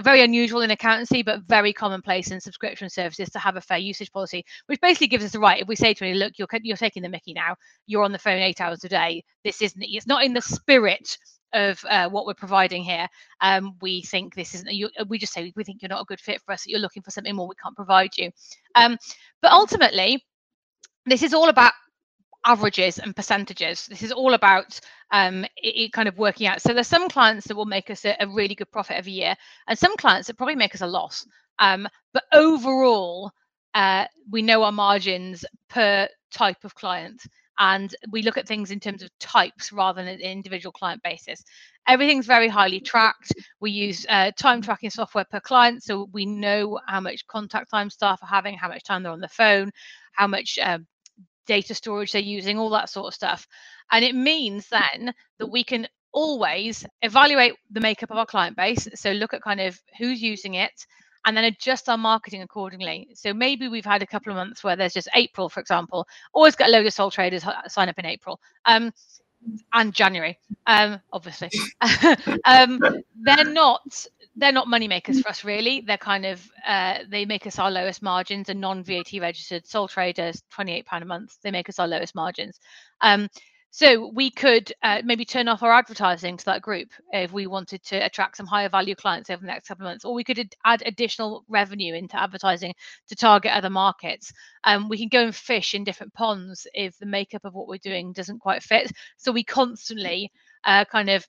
very 0.00 0.22
unusual 0.22 0.62
in 0.62 0.70
accountancy, 0.70 1.22
but 1.22 1.42
very 1.42 1.72
commonplace 1.72 2.30
in 2.30 2.40
subscription 2.40 2.88
services 2.88 3.28
to 3.30 3.38
have 3.38 3.56
a 3.56 3.60
fair 3.60 3.78
usage 3.78 4.10
policy, 4.12 4.44
which 4.66 4.80
basically 4.80 5.08
gives 5.08 5.24
us 5.24 5.32
the 5.32 5.40
right. 5.40 5.60
If 5.60 5.68
we 5.68 5.76
say 5.76 5.92
to 5.94 6.08
you, 6.08 6.14
look, 6.14 6.38
you're 6.38 6.48
you're 6.62 6.76
taking 6.76 7.02
the 7.02 7.08
Mickey 7.08 7.34
now, 7.34 7.56
you're 7.86 8.04
on 8.04 8.12
the 8.12 8.18
phone 8.18 8.38
eight 8.38 8.60
hours 8.60 8.84
a 8.84 8.88
day. 8.88 9.24
This 9.44 9.60
isn't. 9.60 9.82
It's 9.82 10.06
not 10.06 10.24
in 10.24 10.32
the 10.32 10.40
spirit 10.42 11.18
of 11.52 11.84
uh, 11.88 12.08
what 12.08 12.26
we're 12.26 12.34
providing 12.34 12.82
here. 12.82 13.06
Um, 13.40 13.76
we 13.82 14.02
think 14.02 14.34
this 14.34 14.54
isn't. 14.54 14.72
You, 14.72 14.88
we 15.08 15.18
just 15.18 15.32
say 15.32 15.52
we 15.54 15.64
think 15.64 15.82
you're 15.82 15.88
not 15.88 16.00
a 16.02 16.06
good 16.06 16.20
fit 16.20 16.40
for 16.44 16.52
us. 16.52 16.64
That 16.64 16.70
You're 16.70 16.80
looking 16.80 17.02
for 17.02 17.10
something 17.10 17.34
more. 17.34 17.48
We 17.48 17.54
can't 17.62 17.76
provide 17.76 18.16
you. 18.16 18.30
Um, 18.74 18.96
but 19.42 19.52
ultimately, 19.52 20.24
this 21.06 21.22
is 21.22 21.34
all 21.34 21.48
about 21.48 21.72
averages 22.44 22.98
and 22.98 23.14
percentages. 23.14 23.86
This 23.86 24.02
is 24.02 24.12
all 24.12 24.34
about 24.34 24.78
um, 25.10 25.44
it, 25.56 25.76
it, 25.76 25.92
kind 25.92 26.08
of 26.08 26.18
working 26.18 26.46
out. 26.46 26.62
So 26.62 26.72
there's 26.72 26.88
some 26.88 27.08
clients 27.08 27.46
that 27.46 27.56
will 27.56 27.66
make 27.66 27.90
us 27.90 28.04
a, 28.04 28.16
a, 28.20 28.26
really 28.26 28.54
good 28.54 28.70
profit 28.70 28.96
every 28.96 29.12
year, 29.12 29.34
and 29.68 29.78
some 29.78 29.96
clients 29.96 30.26
that 30.26 30.36
probably 30.36 30.56
make 30.56 30.74
us 30.74 30.80
a 30.80 30.86
loss. 30.86 31.26
Um, 31.58 31.86
but 32.12 32.24
overall, 32.32 33.30
uh, 33.74 34.06
we 34.30 34.42
know 34.42 34.62
our 34.62 34.72
margins 34.72 35.44
per 35.68 36.08
type 36.32 36.64
of 36.64 36.74
client, 36.74 37.22
and 37.58 37.94
we 38.10 38.22
look 38.22 38.38
at 38.38 38.48
things 38.48 38.70
in 38.70 38.80
terms 38.80 39.02
of 39.02 39.10
types 39.18 39.72
rather 39.72 40.02
than 40.02 40.14
an 40.14 40.20
individual 40.20 40.72
client 40.72 41.02
basis. 41.02 41.44
Everything's 41.86 42.26
very 42.26 42.48
highly 42.48 42.80
tracked. 42.80 43.32
We 43.60 43.70
use 43.70 44.06
uh, 44.08 44.30
time 44.36 44.62
tracking 44.62 44.90
software 44.90 45.26
per 45.30 45.40
client, 45.40 45.82
so 45.82 46.08
we 46.12 46.26
know 46.26 46.78
how 46.86 47.00
much 47.00 47.26
contact 47.26 47.70
time 47.70 47.90
staff 47.90 48.22
are 48.22 48.26
having, 48.26 48.56
how 48.56 48.68
much 48.68 48.84
time 48.84 49.02
they're 49.02 49.12
on 49.12 49.20
the 49.20 49.28
phone, 49.28 49.70
how 50.12 50.26
much 50.26 50.58
um, 50.62 50.86
data 51.46 51.74
storage 51.74 52.12
they're 52.12 52.22
using, 52.22 52.58
all 52.58 52.70
that 52.70 52.90
sort 52.90 53.06
of 53.06 53.14
stuff. 53.14 53.46
And 53.90 54.04
it 54.04 54.14
means 54.14 54.68
then 54.68 55.12
that 55.38 55.50
we 55.50 55.64
can 55.64 55.86
always 56.12 56.84
evaluate 57.00 57.54
the 57.70 57.80
makeup 57.80 58.10
of 58.10 58.18
our 58.18 58.26
client 58.26 58.56
base. 58.56 58.88
So 58.94 59.12
look 59.12 59.34
at 59.34 59.42
kind 59.42 59.60
of 59.60 59.80
who's 59.98 60.22
using 60.22 60.54
it 60.54 60.86
and 61.24 61.36
then 61.36 61.44
adjust 61.44 61.88
our 61.88 61.98
marketing 61.98 62.42
accordingly. 62.42 63.08
So 63.14 63.32
maybe 63.32 63.68
we've 63.68 63.84
had 63.84 64.02
a 64.02 64.06
couple 64.06 64.32
of 64.32 64.36
months 64.36 64.64
where 64.64 64.76
there's 64.76 64.94
just 64.94 65.08
April, 65.14 65.48
for 65.48 65.60
example, 65.60 66.06
always 66.32 66.56
get 66.56 66.68
a 66.68 66.72
load 66.72 66.86
of 66.86 66.92
sole 66.92 67.10
traders 67.10 67.44
sign 67.68 67.88
up 67.88 67.98
in 67.98 68.06
April. 68.06 68.40
Um, 68.64 68.92
and 69.72 69.92
January, 69.92 70.38
um, 70.66 71.00
obviously. 71.12 71.50
um, 72.44 72.80
they're 73.22 73.44
not 73.44 74.06
they're 74.36 74.52
not 74.52 74.66
money 74.66 74.88
makers 74.88 75.20
for 75.20 75.28
us 75.28 75.44
really. 75.44 75.82
They're 75.82 75.98
kind 75.98 76.24
of 76.24 76.50
uh, 76.66 77.00
they 77.08 77.24
make 77.26 77.46
us 77.46 77.58
our 77.58 77.70
lowest 77.70 78.02
margins. 78.02 78.48
And 78.48 78.60
non 78.60 78.82
VAT 78.82 79.12
registered 79.20 79.66
sole 79.66 79.88
traders, 79.88 80.42
twenty 80.50 80.72
eight 80.72 80.86
pound 80.86 81.02
a 81.02 81.06
month, 81.06 81.36
they 81.42 81.50
make 81.50 81.68
us 81.68 81.78
our 81.78 81.88
lowest 81.88 82.14
margins. 82.14 82.58
Um, 83.00 83.28
so 83.74 84.08
we 84.14 84.30
could 84.30 84.70
uh, 84.82 85.00
maybe 85.02 85.24
turn 85.24 85.48
off 85.48 85.62
our 85.62 85.72
advertising 85.72 86.36
to 86.36 86.44
that 86.44 86.60
group 86.60 86.90
if 87.10 87.32
we 87.32 87.46
wanted 87.46 87.82
to 87.84 87.96
attract 87.96 88.36
some 88.36 88.44
higher 88.44 88.68
value 88.68 88.94
clients 88.94 89.30
over 89.30 89.40
the 89.40 89.46
next 89.46 89.66
couple 89.66 89.86
of 89.86 89.90
months, 89.90 90.04
or 90.04 90.12
we 90.12 90.24
could 90.24 90.38
ad- 90.38 90.54
add 90.66 90.82
additional 90.84 91.42
revenue 91.48 91.94
into 91.94 92.20
advertising 92.20 92.74
to 93.08 93.16
target 93.16 93.50
other 93.50 93.70
markets. 93.70 94.30
Um, 94.64 94.90
we 94.90 94.98
can 94.98 95.08
go 95.08 95.22
and 95.24 95.34
fish 95.34 95.72
in 95.72 95.84
different 95.84 96.12
ponds 96.12 96.66
if 96.74 96.98
the 96.98 97.06
makeup 97.06 97.46
of 97.46 97.54
what 97.54 97.66
we're 97.66 97.78
doing 97.78 98.12
doesn't 98.12 98.40
quite 98.40 98.62
fit. 98.62 98.92
So 99.16 99.32
we 99.32 99.42
constantly 99.42 100.30
uh, 100.64 100.84
kind 100.84 101.08
of 101.08 101.26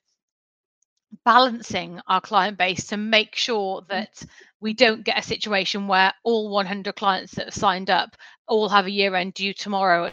balancing 1.24 1.98
our 2.08 2.20
client 2.20 2.58
base 2.58 2.88
to 2.88 2.98
make 2.98 3.36
sure 3.36 3.80
mm. 3.80 3.88
that 3.88 4.22
we 4.60 4.74
don't 4.74 5.02
get 5.02 5.18
a 5.18 5.22
situation 5.22 5.86
where 5.86 6.12
all 6.24 6.50
100 6.50 6.94
clients 6.94 7.32
that 7.36 7.46
have 7.46 7.54
signed 7.54 7.88
up 7.88 8.16
all 8.46 8.68
have 8.68 8.84
a 8.84 8.90
year 8.90 9.14
end 9.14 9.32
due 9.32 9.54
tomorrow 9.54 10.12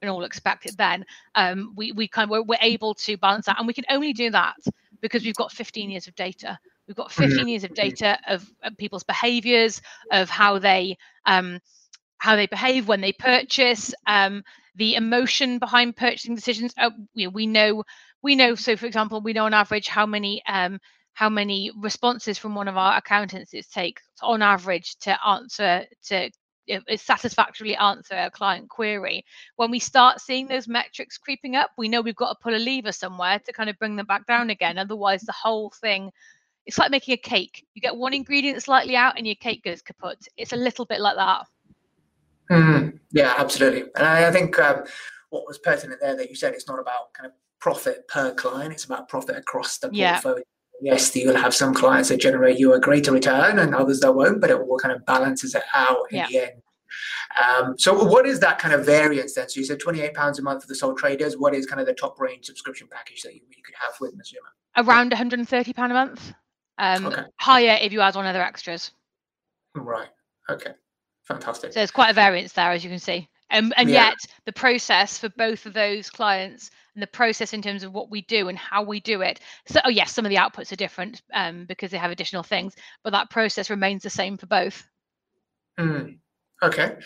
and 0.00 0.10
all 0.10 0.24
expect 0.24 0.66
it 0.66 0.76
then 0.76 1.04
um, 1.34 1.72
we, 1.76 1.92
we 1.92 2.08
kind 2.08 2.24
of 2.24 2.30
we're, 2.30 2.42
we're, 2.42 2.58
able 2.60 2.94
to 2.94 3.16
balance 3.16 3.46
that. 3.46 3.58
And 3.58 3.66
we 3.66 3.74
can 3.74 3.84
only 3.90 4.12
do 4.12 4.30
that 4.30 4.56
because 5.00 5.24
we've 5.24 5.34
got 5.34 5.52
15 5.52 5.90
years 5.90 6.06
of 6.08 6.14
data. 6.14 6.58
We've 6.86 6.96
got 6.96 7.12
15 7.12 7.46
years 7.48 7.64
of 7.64 7.74
data 7.74 8.18
of, 8.26 8.50
of 8.62 8.76
people's 8.76 9.04
behaviors 9.04 9.82
of 10.10 10.30
how 10.30 10.58
they 10.58 10.96
um, 11.26 11.60
how 12.18 12.34
they 12.34 12.46
behave 12.46 12.88
when 12.88 13.00
they 13.00 13.12
purchase 13.12 13.94
um, 14.06 14.42
the 14.74 14.94
emotion 14.94 15.58
behind 15.58 15.96
purchasing 15.96 16.34
decisions. 16.34 16.74
Uh, 16.76 16.90
we, 17.14 17.26
we 17.26 17.46
know 17.46 17.84
we 18.22 18.34
know 18.34 18.54
so 18.54 18.76
for 18.76 18.86
example 18.86 19.20
we 19.20 19.32
know 19.32 19.44
on 19.44 19.54
average 19.54 19.86
how 19.86 20.06
many 20.06 20.42
um, 20.48 20.80
how 21.12 21.28
many 21.28 21.70
responses 21.76 22.38
from 22.38 22.54
one 22.54 22.68
of 22.68 22.76
our 22.76 22.96
accountants 22.96 23.52
it 23.52 23.66
takes 23.70 24.02
on 24.22 24.40
average 24.40 24.96
to 25.00 25.26
answer 25.26 25.84
to 26.04 26.30
satisfactorily 26.96 27.76
answer 27.76 28.14
a 28.14 28.30
client 28.30 28.68
query 28.68 29.24
when 29.56 29.70
we 29.70 29.78
start 29.78 30.20
seeing 30.20 30.46
those 30.46 30.68
metrics 30.68 31.18
creeping 31.18 31.56
up 31.56 31.70
we 31.76 31.88
know 31.88 32.00
we've 32.00 32.16
got 32.16 32.30
to 32.30 32.38
pull 32.42 32.54
a 32.54 32.58
lever 32.58 32.92
somewhere 32.92 33.38
to 33.38 33.52
kind 33.52 33.70
of 33.70 33.78
bring 33.78 33.96
them 33.96 34.06
back 34.06 34.26
down 34.26 34.50
again 34.50 34.78
otherwise 34.78 35.22
the 35.22 35.32
whole 35.32 35.70
thing 35.80 36.10
it's 36.66 36.78
like 36.78 36.90
making 36.90 37.14
a 37.14 37.18
cake 37.18 37.66
you 37.74 37.80
get 37.80 37.96
one 37.96 38.14
ingredient 38.14 38.62
slightly 38.62 38.96
out 38.96 39.16
and 39.16 39.26
your 39.26 39.36
cake 39.36 39.62
goes 39.64 39.82
kaput 39.82 40.18
it's 40.36 40.52
a 40.52 40.56
little 40.56 40.84
bit 40.84 41.00
like 41.00 41.16
that 41.16 41.46
mm, 42.50 42.98
yeah 43.12 43.34
absolutely 43.38 43.84
and 43.96 44.06
i, 44.06 44.28
I 44.28 44.30
think 44.30 44.58
um, 44.58 44.84
what 45.30 45.46
was 45.46 45.58
pertinent 45.58 46.00
there 46.00 46.16
that 46.16 46.28
you 46.28 46.36
said 46.36 46.54
it's 46.54 46.68
not 46.68 46.78
about 46.78 47.12
kind 47.14 47.26
of 47.26 47.32
profit 47.60 48.06
per 48.08 48.34
client. 48.34 48.72
It's 48.72 48.84
about 48.84 49.08
profit 49.08 49.36
across 49.36 49.78
the 49.78 49.88
portfolio. 49.88 50.38
Yeah. 50.38 50.42
Yes, 50.80 51.14
you'll 51.14 51.36
have 51.36 51.54
some 51.54 51.74
clients 51.74 52.08
that 52.08 52.20
generate 52.20 52.58
you 52.58 52.72
a 52.74 52.80
greater 52.80 53.12
return 53.12 53.58
and 53.58 53.74
others 53.74 54.00
that 54.00 54.12
won't, 54.12 54.40
but 54.40 54.50
it 54.50 54.58
all 54.58 54.78
kind 54.78 54.94
of 54.94 55.04
balances 55.06 55.54
it 55.54 55.64
out 55.74 56.06
in 56.10 56.18
yeah. 56.18 56.26
the 56.28 56.38
end. 56.38 56.62
Um, 57.42 57.78
so, 57.78 58.04
what 58.04 58.26
is 58.26 58.40
that 58.40 58.58
kind 58.58 58.72
of 58.72 58.86
variance 58.86 59.34
then? 59.34 59.48
So, 59.48 59.60
you 59.60 59.66
said 59.66 59.78
£28 59.80 60.38
a 60.38 60.42
month 60.42 60.62
for 60.62 60.68
the 60.68 60.74
sole 60.74 60.94
traders. 60.94 61.36
What 61.36 61.54
is 61.54 61.66
kind 61.66 61.80
of 61.80 61.86
the 61.86 61.94
top 61.94 62.18
range 62.20 62.46
subscription 62.46 62.88
package 62.90 63.22
that 63.22 63.34
you, 63.34 63.40
you 63.50 63.62
could 63.62 63.74
have 63.80 63.94
with 64.00 64.16
Mazuma? 64.16 64.48
Around 64.76 65.12
£130 65.12 65.76
a 65.76 65.88
month. 65.88 66.32
Um, 66.78 67.06
okay. 67.06 67.22
Higher 67.36 67.78
if 67.82 67.92
you 67.92 68.00
add 68.00 68.16
on 68.16 68.24
other 68.24 68.42
extras. 68.42 68.92
Right. 69.74 70.08
Okay. 70.48 70.72
Fantastic. 71.24 71.72
So, 71.72 71.80
there's 71.80 71.90
quite 71.90 72.10
a 72.10 72.14
variance 72.14 72.52
there, 72.52 72.70
as 72.70 72.82
you 72.82 72.90
can 72.90 72.98
see 72.98 73.28
and 73.50 73.72
and 73.76 73.88
Yeah. 73.90 74.06
yet 74.08 74.18
the 74.44 74.52
process 74.52 75.18
for 75.18 75.28
both 75.30 75.66
of 75.66 75.72
those 75.72 76.10
clients 76.10 76.70
and 76.94 77.02
the 77.02 77.06
process 77.06 77.52
in 77.52 77.62
terms 77.62 77.82
of 77.82 77.92
what 77.92 78.10
we 78.10 78.22
do 78.22 78.48
and 78.48 78.58
how 78.58 78.82
we 78.82 79.00
do 79.00 79.22
it 79.22 79.40
so 79.66 79.80
oh 79.84 79.90
yes 79.90 80.12
some 80.12 80.24
of 80.24 80.30
the 80.30 80.36
outputs 80.36 80.72
are 80.72 80.76
different 80.76 81.22
um, 81.34 81.64
because 81.66 81.90
they 81.90 81.98
have 81.98 82.10
additional 82.10 82.42
things 82.42 82.74
but 83.04 83.12
that 83.12 83.30
process 83.30 83.70
remains 83.70 84.02
the 84.02 84.10
same 84.10 84.36
for 84.36 84.46
both 84.46 84.88
Mm. 85.78 86.18
Okay. 86.60 86.96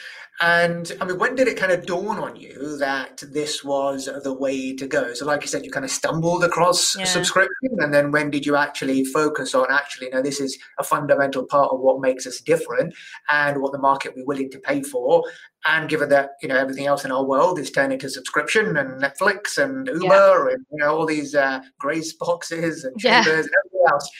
And 0.40 0.90
I 0.98 1.04
mean, 1.04 1.18
when 1.18 1.34
did 1.34 1.46
it 1.46 1.58
kind 1.58 1.72
of 1.72 1.84
dawn 1.84 2.18
on 2.18 2.36
you 2.36 2.78
that 2.78 3.22
this 3.32 3.62
was 3.62 4.08
the 4.24 4.32
way 4.32 4.74
to 4.74 4.86
go? 4.86 5.12
So, 5.12 5.26
like 5.26 5.42
you 5.42 5.48
said, 5.48 5.62
you 5.62 5.70
kind 5.70 5.84
of 5.84 5.90
stumbled 5.90 6.42
across 6.42 6.96
Yeah. 6.96 7.04
subscription, 7.04 7.76
and 7.80 7.92
then 7.92 8.10
when 8.12 8.30
did 8.30 8.46
you 8.46 8.56
actually 8.56 9.04
focus 9.04 9.54
on 9.54 9.66
actually, 9.70 10.08
no, 10.08 10.22
this 10.22 10.40
is 10.40 10.58
a 10.78 10.82
fundamental 10.82 11.44
part 11.44 11.70
of 11.70 11.80
what 11.80 12.00
makes 12.00 12.26
us 12.26 12.40
different 12.40 12.94
and 13.28 13.60
what 13.60 13.72
the 13.72 13.78
market 13.78 14.14
we're 14.16 14.24
willing 14.24 14.50
to 14.52 14.58
pay 14.58 14.82
for? 14.82 15.22
And 15.64 15.88
given 15.88 16.08
that 16.08 16.32
you 16.42 16.48
know 16.48 16.56
everything 16.56 16.86
else 16.86 17.04
in 17.04 17.12
our 17.12 17.24
world 17.24 17.58
is 17.58 17.70
turning 17.70 17.98
to 18.00 18.10
subscription 18.10 18.76
and 18.76 19.00
Netflix 19.00 19.58
and 19.62 19.86
Uber 19.86 20.48
and 20.48 20.66
you 20.70 20.78
know 20.78 20.96
all 20.96 21.06
these 21.06 21.34
uh, 21.34 21.60
Graze 21.78 22.12
boxes 22.20 22.84
and 22.84 22.94
Yeah. 22.98 23.22
Chambers 23.22 23.46
and 23.46 23.54
everything 23.64 23.86
else, 23.88 24.10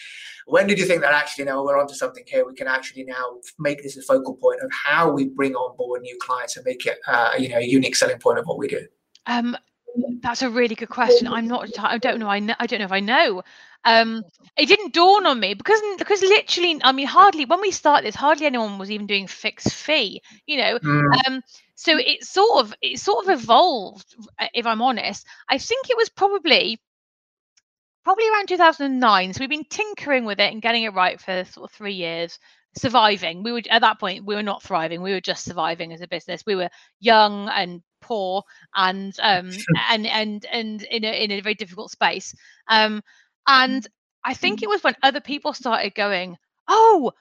when 0.46 0.66
did 0.66 0.78
you 0.78 0.85
think 0.85 1.00
that 1.02 1.12
actually 1.12 1.44
no 1.44 1.62
we're 1.64 1.81
onto 1.81 1.94
something 1.94 2.24
here 2.26 2.46
we 2.46 2.55
can 2.55 2.68
actually 2.68 3.05
now 3.05 3.38
make 3.59 3.83
this 3.83 3.96
a 3.96 4.02
focal 4.02 4.35
point 4.37 4.61
of 4.61 4.70
how 4.72 5.11
we 5.11 5.28
bring 5.28 5.55
on 5.55 5.76
board 5.76 6.02
new 6.02 6.16
clients 6.20 6.57
and 6.57 6.64
make 6.64 6.87
it 6.87 6.98
uh, 7.09 7.33
you 7.38 7.48
know 7.48 7.59
a 7.59 7.66
unique 7.66 7.96
selling 7.96 8.18
point 8.18 8.38
of 8.38 8.46
what 8.46 8.59
we 8.59 8.68
do? 8.68 8.87
Um, 9.26 9.57
that's 10.22 10.42
a 10.42 10.50
really 10.50 10.74
good 10.74 10.88
question. 10.88 11.28
I'm 11.28 11.48
not 11.48 11.68
i 11.78 11.98
don't 11.98 12.18
know 12.18 12.28
i, 12.28 12.38
know, 12.38 12.55
I 12.59 12.66
don't 12.66 12.78
know 12.78 12.85
if 12.85 12.92
i 12.92 13.00
know. 13.00 13.42
Um, 13.85 14.22
it 14.57 14.66
didn't 14.66 14.94
dawn 14.94 15.26
on 15.26 15.40
me 15.40 15.55
because 15.55 15.81
because 15.98 16.22
literally 16.22 16.81
i 16.85 16.92
mean 16.92 17.07
hardly 17.07 17.46
when 17.46 17.61
we 17.61 17.72
started 17.72 18.07
this 18.07 18.14
hardly 18.14 18.46
anyone 18.46 18.78
was 18.78 18.92
even 18.92 19.07
doing 19.09 19.26
fixed 19.26 19.72
fee 19.74 20.22
you 20.46 20.59
know? 20.59 20.78
Mm, 20.78 21.26
um 21.26 21.42
so 21.74 21.98
it 21.98 22.22
sort 22.22 22.64
of 22.64 22.74
it 22.81 23.00
sort 23.00 23.24
of 23.24 23.40
evolved 23.40 24.14
uh, 24.38 24.46
if 24.55 24.66
i'm 24.66 24.83
honest. 24.83 25.26
I 25.48 25.59
think 25.59 25.90
it 25.90 25.96
was 25.96 26.09
probably 26.11 26.81
probably 28.05 28.28
around 28.28 28.48
2009 28.48 29.33
so 29.33 29.40
we've 29.40 29.48
been 29.50 29.64
tinkering 29.68 30.24
with 30.24 30.38
it 30.38 30.52
and 30.52 30.62
getting 30.62 30.85
it 30.85 30.94
right 30.94 31.20
for 31.20 31.44
sort 31.44 31.70
of 31.70 31.74
three 31.74 31.94
years 31.94 32.38
surviving. 32.76 33.42
We 33.42 33.52
were 33.52 33.62
at 33.70 33.83
that 33.83 34.00
point 34.00 34.24
we 34.24 34.35
were 34.35 34.42
not 34.42 34.62
thriving. 34.62 35.02
We 35.02 35.12
were 35.12 35.20
just 35.20 35.44
surviving 35.44 35.92
as 35.92 36.00
a 36.00 36.09
business. 36.09 36.44
We 36.46 36.55
were 36.55 36.70
young 37.00 37.48
and 37.48 37.83
poor 38.03 38.43
and 38.75 39.15
um 39.23 39.65
and 39.91 40.07
and 40.07 40.47
and 40.53 40.83
in 40.83 41.05
a 41.05 41.25
in 41.25 41.31
a 41.33 41.41
very 41.41 41.55
difficult 41.55 41.91
space. 41.91 42.35
Um 42.69 43.03
and 43.47 43.87
i 44.25 44.35
think 44.35 44.62
it 44.62 44.69
was 44.69 44.83
when 44.85 44.95
other 45.03 45.21
people 45.21 45.53
started 45.53 45.95
going 45.95 46.37
oh 46.69 47.12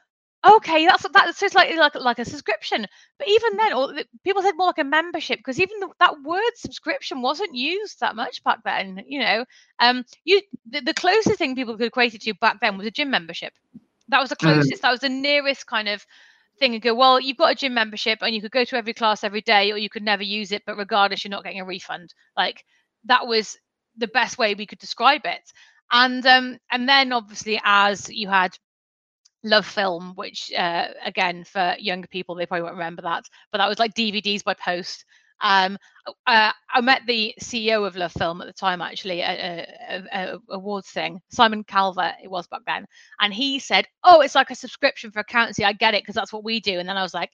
okay 0.47 0.85
that's 0.85 1.05
that's 1.13 1.39
just 1.39 1.55
like 1.55 1.75
like 1.77 1.95
like 1.95 2.19
a 2.19 2.25
subscription. 2.25 2.85
But 3.19 3.27
even 3.27 3.57
then 3.57 3.73
or 3.73 3.93
people 4.23 4.41
said 4.41 4.53
more 4.57 4.67
like 4.67 4.79
a 4.79 4.83
membership 4.83 5.39
because 5.39 5.59
even 5.59 5.79
the, 5.79 5.89
that 5.99 6.21
word 6.23 6.51
subscription 6.55 7.21
wasn't 7.21 7.55
used 7.55 7.99
that 8.01 8.15
much 8.15 8.43
back 8.43 8.59
then 8.63 9.03
you 9.07 9.19
know? 9.19 9.45
Um 9.79 10.03
you 10.25 10.41
the, 10.69 10.81
the 10.81 10.93
closest 10.93 11.37
thing 11.37 11.55
people 11.55 11.77
could 11.77 11.87
equate 11.87 12.15
it 12.15 12.21
to 12.23 12.33
back 12.35 12.59
then 12.61 12.77
was 12.77 12.87
a 12.87 12.91
gym 12.91 13.09
membership. 13.11 13.53
That 14.09 14.19
was 14.19 14.29
the 14.29 14.35
Mm. 14.41 14.47
closest 14.53 14.81
that 14.81 14.91
was 14.91 15.01
the 15.01 15.09
nearest 15.09 15.67
kind 15.67 15.87
of 15.89 16.05
thing 16.61 16.73
and 16.75 16.83
go 16.83 16.93
well 16.93 17.19
you've 17.19 17.37
got 17.37 17.51
a 17.51 17.55
gym 17.55 17.73
membership 17.73 18.19
and 18.21 18.35
you 18.35 18.41
could 18.41 18.51
go 18.51 18.63
to 18.63 18.77
every 18.77 18.93
class 18.93 19.23
every 19.23 19.41
day 19.41 19.71
or 19.71 19.77
you 19.77 19.89
could 19.89 20.03
never 20.03 20.23
use 20.23 20.51
it 20.51 20.63
but 20.65 20.77
regardless 20.77 21.23
you're 21.25 21.31
not 21.31 21.43
getting 21.43 21.59
a 21.61 21.65
refund. 21.65 22.13
Like 22.37 22.63
that 23.05 23.27
was 23.27 23.57
the 23.97 24.07
best 24.07 24.37
way 24.37 24.53
we 24.53 24.67
could 24.67 24.79
describe 24.79 25.21
it. 25.25 25.41
And 25.91 26.25
um 26.25 26.57
and 26.71 26.87
then 26.87 27.11
obviously 27.11 27.59
as 27.63 28.09
you 28.09 28.29
had 28.29 28.51
LoveFilm 29.45 30.15
which 30.15 30.51
uh 30.55 30.87
again 31.03 31.43
for 31.43 31.75
younger 31.79 32.07
people 32.07 32.35
they 32.35 32.45
probably 32.45 32.63
won't 32.63 32.75
remember 32.75 33.01
that 33.01 33.25
but 33.51 33.57
that 33.57 33.67
was 33.67 33.79
like 33.79 33.95
dvds 33.95 34.43
by 34.43 34.53
post 34.53 35.03
um 35.41 35.77
uh, 36.27 36.51
i 36.73 36.81
met 36.81 37.01
the 37.07 37.33
ceo 37.41 37.85
of 37.85 37.95
LoveFilm 37.95 38.41
at 38.41 38.47
the 38.47 38.53
time 38.53 38.81
actually 38.81 39.21
at 39.21 39.37
a, 39.39 40.03
a, 40.13 40.33
a 40.33 40.39
awards 40.49 40.89
thing 40.89 41.19
Simon 41.31 41.63
Calver 41.63 42.13
it 42.23 42.29
was 42.29 42.47
back 42.47 42.61
then 42.65 42.85
and 43.19 43.33
he 43.33 43.59
said 43.59 43.87
oh 44.03 44.21
it's 44.21 44.35
like 44.35 44.49
a 44.51 44.55
subscription 44.55 45.11
for 45.11 45.19
accountancy 45.19 45.63
i 45.63 45.73
get 45.73 45.93
it 45.93 46.03
because 46.03 46.15
that's 46.15 46.33
what 46.33 46.43
we 46.43 46.59
do 46.59 46.79
and 46.79 46.89
then 46.89 46.97
i 46.97 47.03
was 47.03 47.13
like 47.13 47.29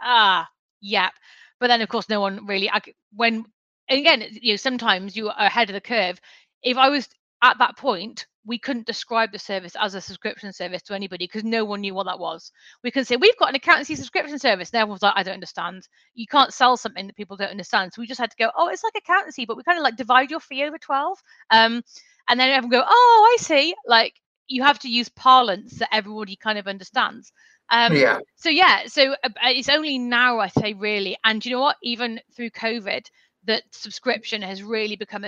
ah 0.00 0.46
yep 0.80 1.12
but 1.60 1.68
then 1.68 1.80
of 1.80 1.88
course 1.88 2.08
no 2.08 2.20
one 2.20 2.46
really 2.46 2.70
I, 2.70 2.80
when 3.14 3.44
again 3.88 4.24
you 4.40 4.52
know 4.52 4.56
sometimes 4.56 5.16
you 5.16 5.28
are 5.28 5.34
ahead 5.38 5.70
of 5.70 5.74
the 5.74 5.80
curve. 5.80 6.20
If 6.62 6.76
i 6.76 6.88
was 6.88 7.08
at 7.42 7.58
that 7.58 7.76
point 7.76 8.26
we 8.46 8.58
couldn't 8.58 8.86
describe 8.86 9.32
the 9.32 9.38
service 9.38 9.74
as 9.80 9.94
a 9.94 10.00
subscription 10.00 10.52
service 10.52 10.82
to 10.82 10.94
anybody 10.94 11.24
because 11.26 11.44
no 11.44 11.64
one 11.64 11.80
knew 11.80 11.94
what 11.94 12.06
that 12.06 12.18
was. 12.18 12.52
We 12.82 12.90
can 12.90 13.04
say 13.04 13.16
we've 13.16 13.36
got 13.38 13.48
an 13.48 13.54
accountancy 13.54 13.94
subscription 13.94 14.38
service. 14.38 14.70
And 14.70 14.80
everyone's 14.80 15.02
like 15.02 15.14
i 15.16 15.22
don't 15.22 15.34
understand. 15.34 15.88
You 16.14 16.26
can't 16.26 16.52
sell 16.52 16.76
something 16.76 17.06
that 17.06 17.16
people 17.16 17.36
don't 17.36 17.50
understand. 17.50 17.92
So 17.92 18.00
we 18.00 18.06
just 18.06 18.20
had 18.20 18.30
to 18.30 18.36
go 18.36 18.50
oh 18.56 18.68
it's 18.68 18.84
like 18.84 18.94
accountancy 18.96 19.44
but 19.46 19.56
we 19.56 19.62
kind 19.62 19.78
of 19.78 19.82
like 19.82 19.96
divide 19.96 20.30
your 20.30 20.40
fee 20.40 20.64
over 20.64 20.78
12 20.78 21.18
um 21.50 21.82
and 22.28 22.40
then 22.40 22.50
everyone 22.50 22.70
go 22.80 22.84
oh 22.86 23.34
i 23.34 23.42
see. 23.42 23.74
Like 23.86 24.14
you 24.46 24.62
have 24.62 24.78
to 24.80 24.90
use 24.90 25.08
parlance 25.08 25.78
that 25.78 25.94
everybody 25.94 26.36
kind 26.36 26.58
of 26.58 26.66
understands. 26.66 27.32
Um 27.70 27.96
yeah. 27.96 28.18
so 28.36 28.50
yeah 28.50 28.82
so 28.86 29.12
uh, 29.12 29.28
uh, 29.42 29.48
it's 29.48 29.70
only 29.70 29.98
now 29.98 30.38
i 30.38 30.48
say 30.48 30.74
really 30.74 31.16
and 31.24 31.44
you 31.44 31.52
know 31.52 31.60
what? 31.60 31.76
Even 31.82 32.20
through 32.36 32.50
covid 32.50 33.06
that 33.46 33.64
subscription 33.72 34.42
has 34.42 34.62
really 34.62 34.96
become 34.96 35.24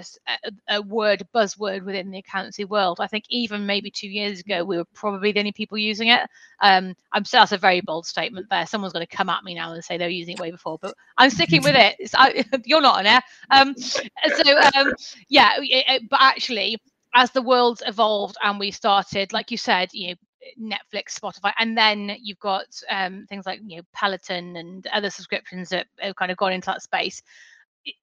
a 0.68 0.82
word 0.82 1.26
buzzword 1.34 1.84
within 1.84 2.10
the 2.10 2.18
accountancy 2.18 2.64
world. 2.64 2.98
I 3.00 3.06
think 3.08 3.24
even 3.30 3.66
maybe 3.66 3.90
two 3.90 4.08
years 4.08 4.40
ago 4.40 4.64
we 4.64 4.78
were 4.78 4.86
probably 4.94 5.32
the 5.32 5.40
only 5.40 5.52
people 5.52 5.78
using 5.78 6.08
it. 6.08 6.22
Um 6.62 6.94
i'm 7.12 7.24
that's 7.30 7.52
a 7.52 7.58
very 7.58 7.82
bold 7.82 8.06
statement 8.06 8.48
there. 8.50 8.66
Someone's 8.66 8.94
going 8.94 9.06
to 9.06 9.16
come 9.16 9.30
at 9.30 9.44
me 9.44 9.54
now 9.54 9.72
and 9.72 9.84
say 9.84 9.98
they 9.98 10.06
were 10.06 10.10
using 10.10 10.34
it 10.34 10.40
way 10.40 10.50
before 10.52 10.78
but 10.82 10.94
i'm 11.18 11.30
sticking 11.30 11.62
with 11.62 11.76
it. 11.76 12.10
I, 12.16 12.44
you're 12.66 12.82
not 12.82 12.98
on 13.00 13.06
air. 13.06 13.22
Um 13.50 13.74
so 13.76 14.58
um 14.76 14.94
yeah 15.28 15.52
it- 15.58 15.86
it- 15.88 16.10
but 16.10 16.20
actually 16.22 16.78
as 17.14 17.30
the 17.32 17.42
world's 17.42 17.82
evolved 17.86 18.36
and 18.42 18.58
we 18.60 18.70
started 18.72 19.32
like 19.32 19.50
you 19.50 19.58
said 19.58 19.90
you 19.92 20.10
know 20.10 20.14
Netflix, 20.60 21.18
Spotify, 21.18 21.52
and 21.58 21.76
then 21.76 22.16
you've 22.22 22.38
got 22.40 22.66
um, 22.90 23.26
things 23.28 23.46
like 23.46 23.60
you 23.66 23.78
know 23.78 23.82
Peloton 23.94 24.56
and 24.56 24.86
other 24.92 25.10
subscriptions 25.10 25.70
that 25.70 25.86
have 26.00 26.16
kind 26.16 26.30
of 26.32 26.38
gone 26.38 26.52
into 26.52 26.66
that 26.66 26.82
space. 26.82 27.22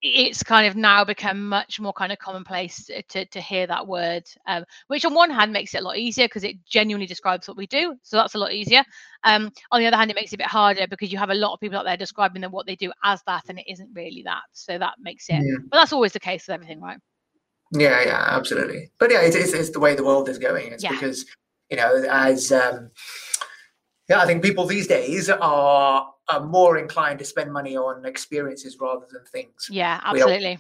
It's 0.02 0.44
kind 0.44 0.68
of 0.68 0.76
now 0.76 1.04
become 1.04 1.48
much 1.50 1.80
more 1.80 1.94
kind 1.94 2.12
of 2.12 2.20
commonplace 2.20 2.86
to 2.86 3.02
to, 3.04 3.26
to 3.26 3.42
hear 3.42 3.68
that 3.68 3.86
word, 3.86 4.24
um, 4.48 4.64
which 4.88 5.06
on 5.06 5.14
one 5.14 5.30
hand 5.30 5.52
makes 5.52 5.74
it 5.76 5.82
a 5.82 5.84
lot 5.84 5.98
easier 5.98 6.26
because 6.26 6.44
it 6.44 6.64
genuinely 6.66 7.08
describes 7.08 7.48
what 7.48 7.58
we 7.58 7.68
do, 7.68 7.96
so 8.02 8.18
that's 8.18 8.36
a 8.36 8.40
lot 8.40 8.54
easier. 8.54 8.84
Um, 9.24 9.52
on 9.72 9.82
the 9.82 9.88
other 9.88 9.98
hand, 9.98 10.10
it 10.10 10.16
makes 10.16 10.32
it 10.32 10.36
a 10.36 10.38
bit 10.38 10.48
harder 10.48 10.88
because 10.88 11.12
you 11.12 11.18
have 11.18 11.30
a 11.32 11.36
lot 11.36 11.54
of 11.54 11.60
people 11.60 11.78
out 11.78 11.86
there 11.86 11.98
describing 11.98 12.42
them 12.42 12.52
what 12.52 12.66
they 12.66 12.76
do 12.76 12.92
as 13.04 13.22
that, 13.28 13.44
and 13.50 13.60
it 13.60 13.70
isn't 13.70 13.90
really 13.94 14.24
that. 14.24 14.44
So 14.54 14.78
that 14.78 14.96
makes 15.00 15.30
it. 15.30 15.44
Yeah. 15.44 15.58
But 15.70 15.78
that's 15.78 15.94
always 15.94 16.14
the 16.14 16.20
case 16.20 16.48
with 16.48 16.56
everything, 16.56 16.82
right? 16.82 17.00
yeah 17.74 18.02
yeah 18.04 18.26
absolutely 18.30 18.92
but 19.00 19.12
yeah 19.12 19.22
it's, 19.22 19.36
it's, 19.36 19.54
it's 19.54 19.72
the 19.72 19.80
way 19.80 19.96
the 19.96 20.04
world 20.04 20.30
is 20.30 20.38
going 20.38 20.72
it's 20.72 20.84
Yeah. 20.84 20.92
because 20.92 21.26
you 21.70 21.78
know 21.78 22.04
as 22.10 22.52
um 22.52 22.92
yeah 24.10 24.20
i 24.20 24.26
think 24.26 24.44
people 24.44 24.66
these 24.66 24.88
days 24.88 25.30
are 25.30 26.13
are 26.30 26.46
more 26.46 26.78
inclined 26.78 27.20
to 27.20 27.26
spend 27.26 27.52
money 27.52 27.76
on 27.76 28.06
experiences 28.06 28.78
rather 28.80 29.06
than 29.12 29.24
things 29.26 29.68
Yeah, 29.70 30.00
absolutely. 30.04 30.58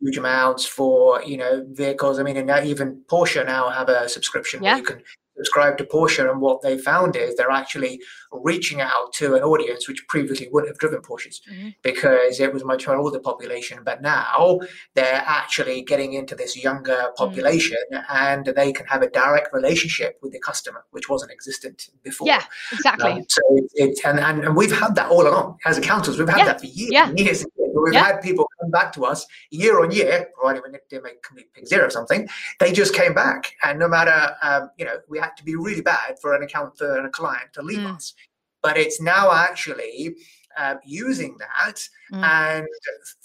huge 0.00 0.18
amounts 0.18 0.66
for 0.66 1.22
you 1.22 1.36
know 1.36 1.64
vehicles. 1.70 2.18
I 2.18 2.22
mean, 2.22 2.36
and 2.36 2.66
even 2.66 3.02
Porsche 3.06 3.44
now 3.46 3.70
have 3.70 3.88
a 3.88 4.08
subscription 4.08 4.62
Yeah. 4.62 4.72
where 4.72 4.78
you 4.78 4.84
can 4.84 5.02
subscribe 5.36 5.78
to 5.78 5.84
Porsche, 5.84 6.28
and 6.30 6.40
what 6.40 6.62
they 6.62 6.78
found 6.78 7.16
is 7.16 7.34
they're 7.36 7.50
actually 7.50 8.00
reaching 8.32 8.80
out 8.80 9.12
to 9.14 9.34
an 9.34 9.42
audience 9.42 9.88
which 9.88 10.06
previously 10.08 10.48
wouldn't 10.52 10.70
have 10.70 10.78
driven 10.78 11.00
Porsches 11.00 11.40
Mhm. 11.50 11.74
because 11.82 12.40
it 12.40 12.52
was 12.52 12.64
much 12.64 12.86
more 12.86 12.96
older 12.96 13.18
population. 13.20 13.80
But 13.84 14.02
now 14.02 14.60
they're 14.94 15.22
actually 15.26 15.82
getting 15.82 16.12
into 16.14 16.34
this 16.34 16.56
younger 16.62 17.10
population, 17.16 17.78
and 18.08 18.46
they 18.46 18.72
can 18.72 18.86
have 18.86 19.02
a 19.02 19.08
direct 19.10 19.52
relationship 19.52 20.18
with 20.22 20.32
the 20.32 20.40
customer, 20.40 20.84
which 20.90 21.08
wasn't 21.08 21.30
existent 21.32 21.88
before. 22.02 22.26
Yeah, 22.26 22.42
exactly. 22.72 23.12
Um, 23.12 23.24
so 23.28 23.40
it's 23.56 23.72
it's 23.76 24.04
and, 24.04 24.18
and, 24.18 24.44
and 24.44 24.56
we've 24.56 24.76
had 24.76 24.94
that 24.96 25.10
all 25.10 25.26
along 25.26 25.58
as 25.64 25.76
accountants. 25.78 26.18
We've 26.18 26.28
had 26.28 26.38
Yeah, 26.38 26.44
that 26.46 26.60
for 26.60 26.66
years, 26.66 26.90
yeah. 26.92 27.08
and 27.08 27.18
years. 27.18 27.44
Years. 27.80 27.84
We've 27.92 27.94
Yeah. 27.94 28.04
had 28.12 28.22
people 28.22 28.48
come 28.60 28.70
back 28.70 28.92
to 28.94 29.04
us 29.04 29.26
year 29.50 29.80
on 29.82 29.90
year, 29.90 30.28
provided 30.34 30.62
we 30.64 30.78
didn't 30.88 31.04
make 31.04 31.22
complete 31.22 31.52
pig 31.54 31.66
zero 31.66 31.86
or 31.86 31.90
something. 31.90 32.28
They 32.60 32.72
just 32.72 32.94
came 32.94 33.14
back, 33.14 33.52
and 33.62 33.78
no 33.78 33.88
matter 33.88 34.36
um, 34.42 34.70
you 34.78 34.84
know, 34.84 34.98
we 35.08 35.18
had 35.18 35.36
to 35.36 35.44
be 35.44 35.56
really 35.56 35.82
bad 35.82 36.18
for 36.20 36.34
an 36.34 36.42
account 36.42 36.76
for 36.78 37.04
a 37.04 37.10
client 37.10 37.52
to 37.54 37.62
leave 37.62 37.78
Mm. 37.78 37.94
us. 37.96 38.14
But 38.62 38.76
it's 38.78 39.00
now 39.00 39.32
actually 39.32 40.16
uh, 40.58 40.76
using 40.86 41.36
that 41.38 41.78
Mm. 42.10 42.24
and 42.24 42.66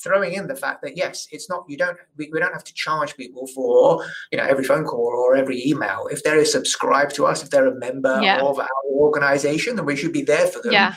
throwing 0.03 0.33
in 0.33 0.47
the 0.47 0.55
fact 0.55 0.81
that 0.81 0.97
yes, 0.97 1.27
it's 1.31 1.47
not 1.49 1.63
you 1.69 1.77
don't 1.77 1.97
we, 2.17 2.29
we 2.33 2.39
don't 2.41 2.51
have 2.51 2.63
to 2.65 2.73
charge 2.73 3.15
people 3.15 3.47
for 3.47 4.03
you 4.31 4.37
know 4.37 4.43
every 4.43 4.65
phone 4.65 4.83
call 4.83 5.07
or 5.23 5.35
every 5.35 5.65
email. 5.65 6.07
If 6.11 6.23
they're 6.23 6.43
subscribed 6.43 7.15
to 7.15 7.25
us, 7.25 7.41
if 7.41 7.49
they're 7.49 7.67
a 7.67 7.75
member 7.75 8.19
Yeah. 8.21 8.41
of 8.41 8.59
our 8.59 8.83
organization, 8.91 9.77
then 9.77 9.85
we 9.85 9.95
should 9.95 10.11
be 10.11 10.23
there 10.23 10.47
for 10.47 10.61
them 10.61 10.73
Yeah, 10.73 10.95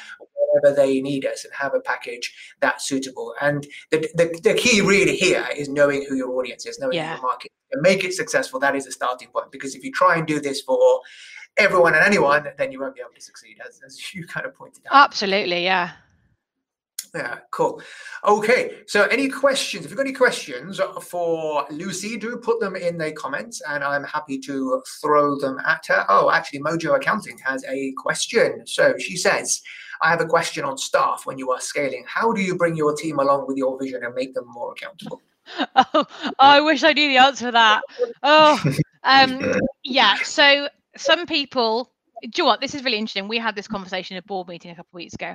they 0.75 1.01
need 1.01 1.25
us 1.27 1.45
and 1.45 1.53
have 1.55 1.75
a 1.75 1.81
package 1.81 2.33
that's 2.61 2.87
suitable. 2.87 3.35
And 3.41 3.67
the, 3.91 4.09
the, 4.15 4.41
the 4.43 4.55
key 4.55 4.81
really 4.81 5.17
here 5.17 5.47
is 5.57 5.69
knowing 5.69 6.05
who 6.09 6.17
your 6.17 6.31
audience 6.39 6.67
is, 6.67 6.79
knowing 6.79 6.95
Yeah. 6.97 7.15
your 7.15 7.23
market. 7.23 7.51
And 7.73 7.83
make 7.83 8.05
it 8.05 8.13
successful. 8.15 8.61
That 8.61 8.77
is 8.77 8.85
the 8.85 8.93
starting 8.93 9.29
point. 9.29 9.51
Because 9.51 9.75
if 9.75 9.83
you 9.83 9.91
try 9.91 10.17
and 10.17 10.27
do 10.27 10.39
this 10.41 10.61
for 10.63 11.01
everyone 11.57 11.95
and 11.95 12.05
anyone, 12.05 12.47
then 12.59 12.71
you 12.73 12.81
won't 12.81 12.95
be 12.95 13.01
able 13.01 13.15
to 13.15 13.21
succeed, 13.21 13.57
as, 13.67 13.81
as 13.85 14.15
you 14.15 14.27
kind 14.27 14.47
of 14.47 14.55
pointed 14.55 14.83
out. 14.91 15.05
absolutely. 15.05 15.65
Yeah. 15.65 15.91
Yeah, 17.15 17.39
cool. 17.53 17.81
Okay, 18.25 18.79
so 18.89 19.05
any 19.05 19.29
questions? 19.29 19.85
If 19.85 19.91
you've 19.93 19.97
got 19.97 20.07
any 20.07 20.15
questions 20.15 20.81
for 21.01 21.65
Lucy, 21.71 22.17
do 22.17 22.37
put 22.37 22.59
them 22.59 22.75
in 22.75 22.99
the 22.99 23.13
comments 23.13 23.63
and 23.69 23.85
I'm 23.85 24.03
happy 24.03 24.39
to 24.41 24.83
throw 25.01 25.39
them 25.39 25.61
at 25.65 25.87
her. 25.87 26.05
Oh, 26.09 26.31
actually, 26.31 26.61
Mojo 26.61 26.97
Accounting 26.97 27.39
has 27.39 27.65
a 27.69 27.93
question. 27.99 28.67
So 28.67 28.95
she 28.99 29.17
says, 29.17 29.63
I 30.03 30.11
have 30.11 30.21
a 30.21 30.27
question 30.27 30.65
on 30.65 30.77
staff 30.77 31.23
when 31.25 31.39
you 31.39 31.53
are 31.53 31.61
scaling. 31.61 32.05
How 32.09 32.33
do 32.33 32.41
you 32.41 32.57
bring 32.57 32.77
your 32.77 32.97
team 32.97 33.21
along 33.21 33.47
with 33.47 33.57
your 33.57 33.79
vision 33.79 34.03
and 34.03 34.13
make 34.15 34.35
them 34.35 34.47
more 34.49 34.73
accountable? 34.73 35.23
Oh, 35.77 36.07
I 36.39 36.63
wish 36.63 36.83
I 36.83 36.95
knew 36.95 37.07
the 37.07 37.19
answer 37.19 37.47
to 37.47 37.53
that. 37.53 37.83
Oh, 38.23 38.65
um, 39.03 39.61
yeah. 39.85 40.17
So 40.23 40.69
some 40.97 41.27
people, 41.27 41.93
do 42.23 42.31
you 42.35 42.45
know 42.45 42.47
what? 42.47 42.63
This 42.63 42.75
is 42.75 42.83
really 42.83 42.97
interesting. 42.97 43.29
We 43.29 43.37
had 43.37 43.55
this 43.55 43.69
conversation 43.69 44.17
at 44.17 44.25
a 44.25 44.27
board 44.27 44.49
meeting 44.49 44.71
a 44.71 44.75
couple 44.75 44.89
of 44.93 45.03
weeks 45.03 45.13
ago. 45.13 45.35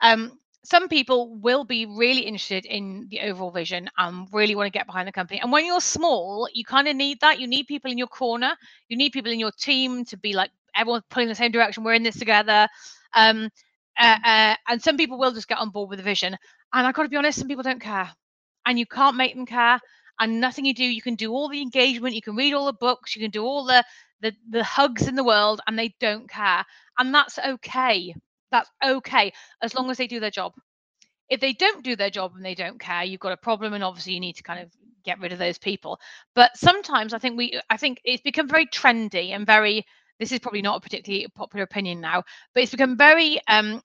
Um, 0.00 0.38
some 0.70 0.88
people 0.88 1.34
will 1.36 1.64
be 1.64 1.86
really 1.86 2.20
interested 2.20 2.66
in 2.66 3.06
the 3.10 3.20
overall 3.20 3.50
vision 3.50 3.88
and 3.96 4.28
really 4.32 4.54
want 4.54 4.66
to 4.66 4.78
get 4.78 4.86
behind 4.86 5.08
the 5.08 5.12
company. 5.12 5.40
And 5.40 5.50
when 5.50 5.64
you're 5.64 5.80
small, 5.80 6.46
you 6.52 6.62
kind 6.62 6.86
of 6.86 6.94
need 6.94 7.20
that. 7.20 7.40
You 7.40 7.46
need 7.46 7.66
people 7.66 7.90
in 7.90 7.96
your 7.96 8.06
corner. 8.06 8.52
You 8.88 8.98
need 8.98 9.12
people 9.12 9.32
in 9.32 9.40
your 9.40 9.50
team 9.50 10.04
to 10.06 10.18
be 10.18 10.34
like 10.34 10.50
everyone's 10.76 11.04
pulling 11.08 11.28
the 11.28 11.34
same 11.34 11.52
direction. 11.52 11.84
We're 11.84 11.94
in 11.94 12.02
this 12.02 12.18
together. 12.18 12.68
Um, 13.14 13.48
uh, 13.98 14.18
uh, 14.22 14.54
and 14.68 14.82
some 14.82 14.98
people 14.98 15.18
will 15.18 15.32
just 15.32 15.48
get 15.48 15.56
on 15.56 15.70
board 15.70 15.88
with 15.88 16.00
the 16.00 16.04
vision. 16.04 16.36
And 16.74 16.86
I've 16.86 16.94
got 16.94 17.04
to 17.04 17.08
be 17.08 17.16
honest, 17.16 17.38
some 17.38 17.48
people 17.48 17.64
don't 17.64 17.80
care, 17.80 18.10
and 18.66 18.78
you 18.78 18.84
can't 18.84 19.16
make 19.16 19.34
them 19.34 19.46
care. 19.46 19.80
And 20.20 20.38
nothing 20.38 20.66
you 20.66 20.74
do, 20.74 20.84
you 20.84 21.00
can 21.00 21.14
do 21.14 21.32
all 21.32 21.48
the 21.48 21.62
engagement, 21.62 22.14
you 22.14 22.20
can 22.20 22.36
read 22.36 22.52
all 22.52 22.66
the 22.66 22.74
books, 22.74 23.16
you 23.16 23.22
can 23.22 23.30
do 23.30 23.42
all 23.44 23.64
the 23.64 23.84
the, 24.20 24.34
the 24.50 24.64
hugs 24.64 25.08
in 25.08 25.14
the 25.14 25.24
world, 25.24 25.62
and 25.66 25.78
they 25.78 25.94
don't 25.98 26.28
care. 26.28 26.66
And 26.98 27.14
that's 27.14 27.38
okay 27.38 28.14
that's 28.50 28.70
okay 28.84 29.32
as 29.62 29.74
long 29.74 29.90
as 29.90 29.96
they 29.96 30.06
do 30.06 30.20
their 30.20 30.30
job. 30.30 30.52
If 31.28 31.40
they 31.40 31.52
don't 31.52 31.84
do 31.84 31.94
their 31.96 32.10
job 32.10 32.32
and 32.34 32.44
they 32.44 32.54
don't 32.54 32.80
care, 32.80 33.04
you've 33.04 33.20
got 33.20 33.32
a 33.32 33.36
problem, 33.36 33.74
and 33.74 33.84
obviously 33.84 34.14
you 34.14 34.20
need 34.20 34.36
to 34.36 34.42
kind 34.42 34.60
of 34.60 34.70
get 35.04 35.20
rid 35.20 35.32
of 35.32 35.38
those 35.38 35.58
people. 35.58 36.00
But 36.34 36.56
sometimes 36.56 37.12
I 37.12 37.18
think 37.18 37.36
we, 37.36 37.60
I 37.68 37.76
think 37.76 38.00
it's 38.04 38.22
become 38.22 38.48
very 38.48 38.66
trendy 38.66 39.30
and 39.30 39.46
very. 39.46 39.84
This 40.18 40.32
is 40.32 40.40
probably 40.40 40.62
not 40.62 40.78
a 40.78 40.80
particularly 40.80 41.28
popular 41.34 41.62
opinion 41.62 42.00
now, 42.00 42.24
but 42.52 42.62
it's 42.62 42.72
become 42.72 42.96
very, 42.96 43.40
um, 43.46 43.80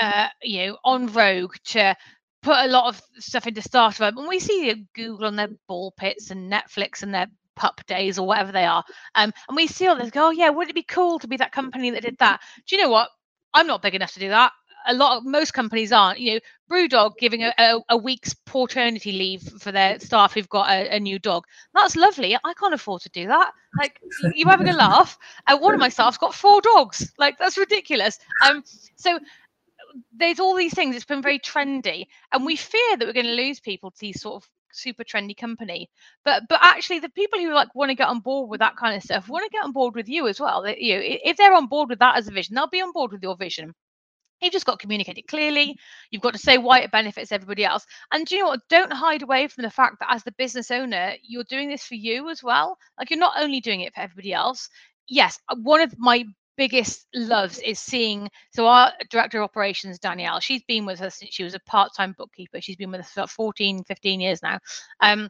uh, 0.00 0.28
you 0.40 0.66
know, 0.66 0.78
on 0.84 1.08
vogue 1.08 1.56
to 1.64 1.96
put 2.44 2.58
a 2.58 2.68
lot 2.68 2.88
of 2.88 3.02
stuff 3.18 3.46
into 3.48 3.62
starter. 3.62 4.04
And 4.04 4.28
we 4.28 4.38
see 4.38 4.86
Google 4.94 5.26
on 5.26 5.34
their 5.34 5.48
ball 5.66 5.92
pits 5.96 6.30
and 6.30 6.52
Netflix 6.52 7.02
and 7.02 7.12
their 7.12 7.26
pup 7.56 7.80
days 7.86 8.18
or 8.18 8.26
whatever 8.26 8.52
they 8.52 8.66
are. 8.66 8.84
Um, 9.14 9.32
and 9.48 9.56
we 9.56 9.66
see 9.66 9.88
all 9.88 9.96
this 9.96 10.10
go, 10.10 10.28
oh 10.28 10.30
yeah, 10.30 10.50
would 10.50 10.68
it 10.68 10.74
be 10.74 10.82
cool 10.82 11.18
to 11.18 11.28
be 11.28 11.38
that 11.38 11.52
company 11.52 11.90
that 11.90 12.02
did 12.02 12.18
that? 12.18 12.40
Do 12.66 12.76
you 12.76 12.82
know 12.82 12.90
what? 12.90 13.08
I'm 13.54 13.66
not 13.66 13.82
big 13.82 13.94
enough 13.94 14.12
to 14.12 14.20
do 14.20 14.28
that. 14.28 14.52
A 14.86 14.92
lot 14.92 15.16
of 15.16 15.24
most 15.24 15.54
companies 15.54 15.92
aren't. 15.92 16.20
You 16.20 16.34
know, 16.34 16.40
Brewdog 16.70 17.16
giving 17.18 17.42
a, 17.42 17.54
a, 17.56 17.80
a 17.90 17.96
week's 17.96 18.34
paternity 18.34 19.12
leave 19.12 19.42
for 19.60 19.72
their 19.72 19.98
staff 19.98 20.34
who've 20.34 20.48
got 20.48 20.68
a, 20.68 20.96
a, 20.96 21.00
new 21.00 21.18
dog. 21.18 21.44
That's 21.72 21.96
lovely. 21.96 22.36
I 22.36 22.52
can't 22.54 22.74
afford 22.74 23.00
to 23.02 23.08
do 23.08 23.28
that. 23.28 23.52
Like 23.78 23.98
you're 24.34 24.50
having 24.50 24.68
a 24.68 24.72
laugh. 24.76 25.16
Uh, 25.46 25.56
one 25.56 25.72
of 25.72 25.80
my 25.80 25.88
staff's 25.88 26.18
got 26.18 26.34
four 26.34 26.60
dogs. 26.60 27.12
Like 27.18 27.38
that's 27.38 27.56
ridiculous. 27.56 28.18
Um, 28.44 28.62
so 28.96 29.18
there's 30.12 30.40
all 30.40 30.54
these 30.54 30.74
things. 30.74 30.96
It's 30.96 31.04
been 31.04 31.22
very 31.22 31.38
trendy, 31.38 32.06
and 32.32 32.44
we 32.44 32.56
fear 32.56 32.96
that 32.96 33.06
we're 33.06 33.14
going 33.14 33.26
to 33.26 33.32
lose 33.32 33.60
people 33.60 33.90
to 33.90 34.00
these 34.00 34.20
sort 34.20 34.42
of 34.42 34.50
super 34.74 35.04
trendy 35.04 35.36
company. 35.36 35.88
But 36.24 36.44
but 36.48 36.60
actually, 36.62 37.00
the 37.00 37.08
people 37.10 37.38
who 37.38 37.54
like 37.54 37.74
want 37.74 37.90
to 37.90 37.94
get 37.94 38.08
on 38.08 38.20
board 38.20 38.50
with 38.50 38.60
that 38.60 38.76
kind 38.76 38.96
of 38.96 39.02
stuff 39.02 39.28
want 39.28 39.44
to 39.44 39.56
get 39.56 39.64
on 39.64 39.72
board 39.72 39.94
with 39.94 40.08
you 40.08 40.28
as 40.28 40.40
well. 40.40 40.62
That, 40.62 40.80
you 40.80 40.96
know, 40.96 41.02
if 41.02 41.36
they're 41.36 41.54
on 41.54 41.66
board 41.66 41.88
with 41.88 41.98
that 42.00 42.16
as 42.16 42.28
a 42.28 42.32
vision, 42.32 42.54
they'll 42.54 42.68
be 42.68 42.82
on 42.82 42.92
board 42.92 43.12
with 43.12 43.22
your 43.22 43.36
vision. 43.36 43.74
You've 44.40 44.52
just 44.52 44.66
got 44.66 44.78
to 44.78 44.82
communicate 44.82 45.16
it 45.16 45.28
clearly. 45.28 45.76
You've 46.10 46.22
got 46.22 46.34
to 46.34 46.38
say 46.38 46.58
why 46.58 46.80
it 46.80 46.90
benefits 46.90 47.32
everybody 47.32 47.64
else. 47.64 47.86
And 48.12 48.26
do 48.26 48.36
you 48.36 48.42
know 48.42 48.48
what? 48.48 48.60
Don't 48.68 48.92
hide 48.92 49.22
away 49.22 49.48
from 49.48 49.62
the 49.62 49.70
fact 49.70 49.96
that 50.00 50.12
as 50.12 50.22
the 50.24 50.32
business 50.32 50.70
owner, 50.70 51.14
you're 51.22 51.44
doing 51.44 51.68
this 51.68 51.84
for 51.84 51.94
you 51.94 52.28
as 52.28 52.42
well. 52.42 52.76
Like 52.98 53.10
you're 53.10 53.18
not 53.18 53.40
only 53.40 53.60
doing 53.60 53.80
it 53.80 53.94
for 53.94 54.00
everybody 54.00 54.32
else. 54.32 54.68
Yes, 55.08 55.38
one 55.56 55.80
of 55.80 55.94
my 55.98 56.24
biggest 56.56 57.06
loves 57.14 57.58
is 57.58 57.78
seeing 57.78 58.28
so 58.52 58.66
our 58.66 58.92
director 59.10 59.38
of 59.38 59.44
operations 59.44 59.98
danielle 59.98 60.40
she's 60.40 60.62
been 60.64 60.86
with 60.86 61.00
us 61.00 61.16
since 61.16 61.34
she 61.34 61.44
was 61.44 61.54
a 61.54 61.60
part-time 61.60 62.14
bookkeeper. 62.16 62.60
She's 62.60 62.76
been 62.76 62.90
with 62.90 63.00
us 63.00 63.10
for 63.10 63.20
about 63.20 63.30
14 63.30 63.84
15 63.84 64.20
years 64.20 64.42
now. 64.42 64.58
Um, 65.00 65.28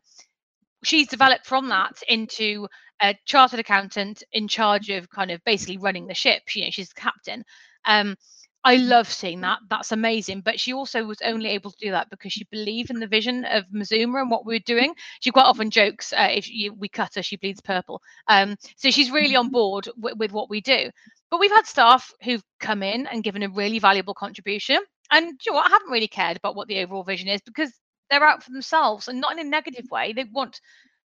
she's 0.83 1.09
developed 1.09 1.47
from 1.47 1.69
that 1.69 2.03
into 2.09 2.69
a 3.03 3.15
chartered 3.25 3.61
accountant 3.61 4.23
in 4.33 4.49
charge 4.49 4.91
of 4.91 5.11
kind 5.11 5.31
of 5.31 5.43
basically 5.45 5.79
running 5.79 6.07
the 6.07 6.15
ship. 6.15 6.43
You 6.55 6.65
know 6.65 6.71
she's 6.71 6.91
the 6.91 7.01
captain. 7.01 7.45
Um, 7.85 8.17
I 8.64 8.77
love 8.77 9.11
seeing 9.12 9.42
that. 9.42 9.59
That's 9.68 9.92
amazing. 9.92 10.40
But 10.40 10.59
she 10.59 10.72
also 10.72 11.05
was 11.05 11.20
only 11.22 11.50
able 11.50 11.70
to 11.70 11.77
do 11.79 11.90
that 11.90 12.09
because 12.11 12.33
she 12.33 12.44
believed 12.50 12.90
in 12.90 12.98
the 12.98 13.07
vision 13.07 13.44
of 13.44 13.64
Mazooma 13.74 14.22
and 14.22 14.31
what 14.31 14.46
we 14.46 14.55
were 14.55 14.61
doing. 14.61 14.94
She 15.20 15.31
quite 15.31 15.44
often 15.44 15.70
jokes, 15.70 16.12
uh, 16.14 16.29
if 16.31 16.50
you, 16.50 16.72
we 16.72 16.88
cut 16.88 17.14
her, 17.14 17.22
she 17.22 17.37
bleeds 17.37 17.61
purple. 17.61 18.00
Um, 18.29 18.57
so 18.77 18.90
she's 18.90 19.11
really 19.11 19.37
on 19.37 19.50
board 19.53 19.87
w- 20.00 20.16
with 20.16 20.33
what 20.33 20.48
we 20.48 20.62
do. 20.62 20.90
But 21.31 21.40
we've 21.40 21.50
had 21.50 21.66
staff 21.66 22.11
who've 22.22 22.42
come 22.61 22.83
in 22.83 23.07
and 23.07 23.22
given 23.22 23.42
a 23.42 23.48
really 23.50 23.79
valuable 23.79 24.14
contribution. 24.14 24.79
And 25.11 25.38
you 25.44 25.53
know 25.53 25.57
what? 25.57 25.66
I 25.66 25.70
haven't 25.70 25.90
really 25.90 26.09
cared 26.09 26.38
about 26.38 26.57
what 26.57 26.68
the 26.68 26.81
overall 26.81 27.05
vision 27.05 27.29
is 27.29 27.42
because 27.42 27.70
they're 28.09 28.24
out 28.24 28.42
for 28.42 28.50
themselves 28.50 29.09
and 29.09 29.20
not 29.20 29.33
in 29.33 29.46
a 29.46 29.50
negative 29.50 29.87
way. 29.90 30.12
They 30.14 30.24
want 30.24 30.61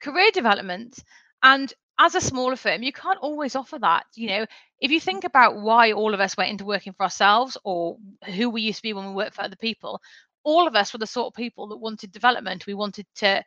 career 0.03 0.31
development. 0.33 0.99
And 1.43 1.73
as 2.01 2.15
a 2.15 2.21
smaller 2.21 2.57
firm, 2.57 2.83
you 2.83 2.93
can't 2.93 3.19
always 3.21 3.55
offer 3.55 3.79
that. 3.79 4.07
You 4.15 4.29
know, 4.29 4.47
if 4.81 4.91
you 4.91 4.99
think 4.99 5.25
about 5.25 5.61
why 5.61 5.93
all 5.93 6.15
of 6.15 6.21
us 6.21 6.35
went 6.35 6.51
into 6.51 6.65
working 6.65 6.95
for 6.95 7.03
ourselves 7.03 7.59
or 7.63 7.99
who 8.25 8.49
we 8.49 8.63
used 8.63 8.79
to 8.79 8.83
be 8.83 8.95
when 8.95 9.07
we 9.07 9.13
worked 9.13 9.35
for 9.35 9.43
other 9.43 9.57
people, 9.57 10.01
all 10.43 10.67
of 10.67 10.75
us 10.75 10.95
were 10.95 10.99
the 10.99 11.07
sort 11.07 11.27
of 11.27 11.35
people 11.35 11.69
that 11.69 11.77
wanted 11.77 12.11
development. 12.11 12.67
We 12.67 12.73
wanted 12.73 13.07
to 13.17 13.45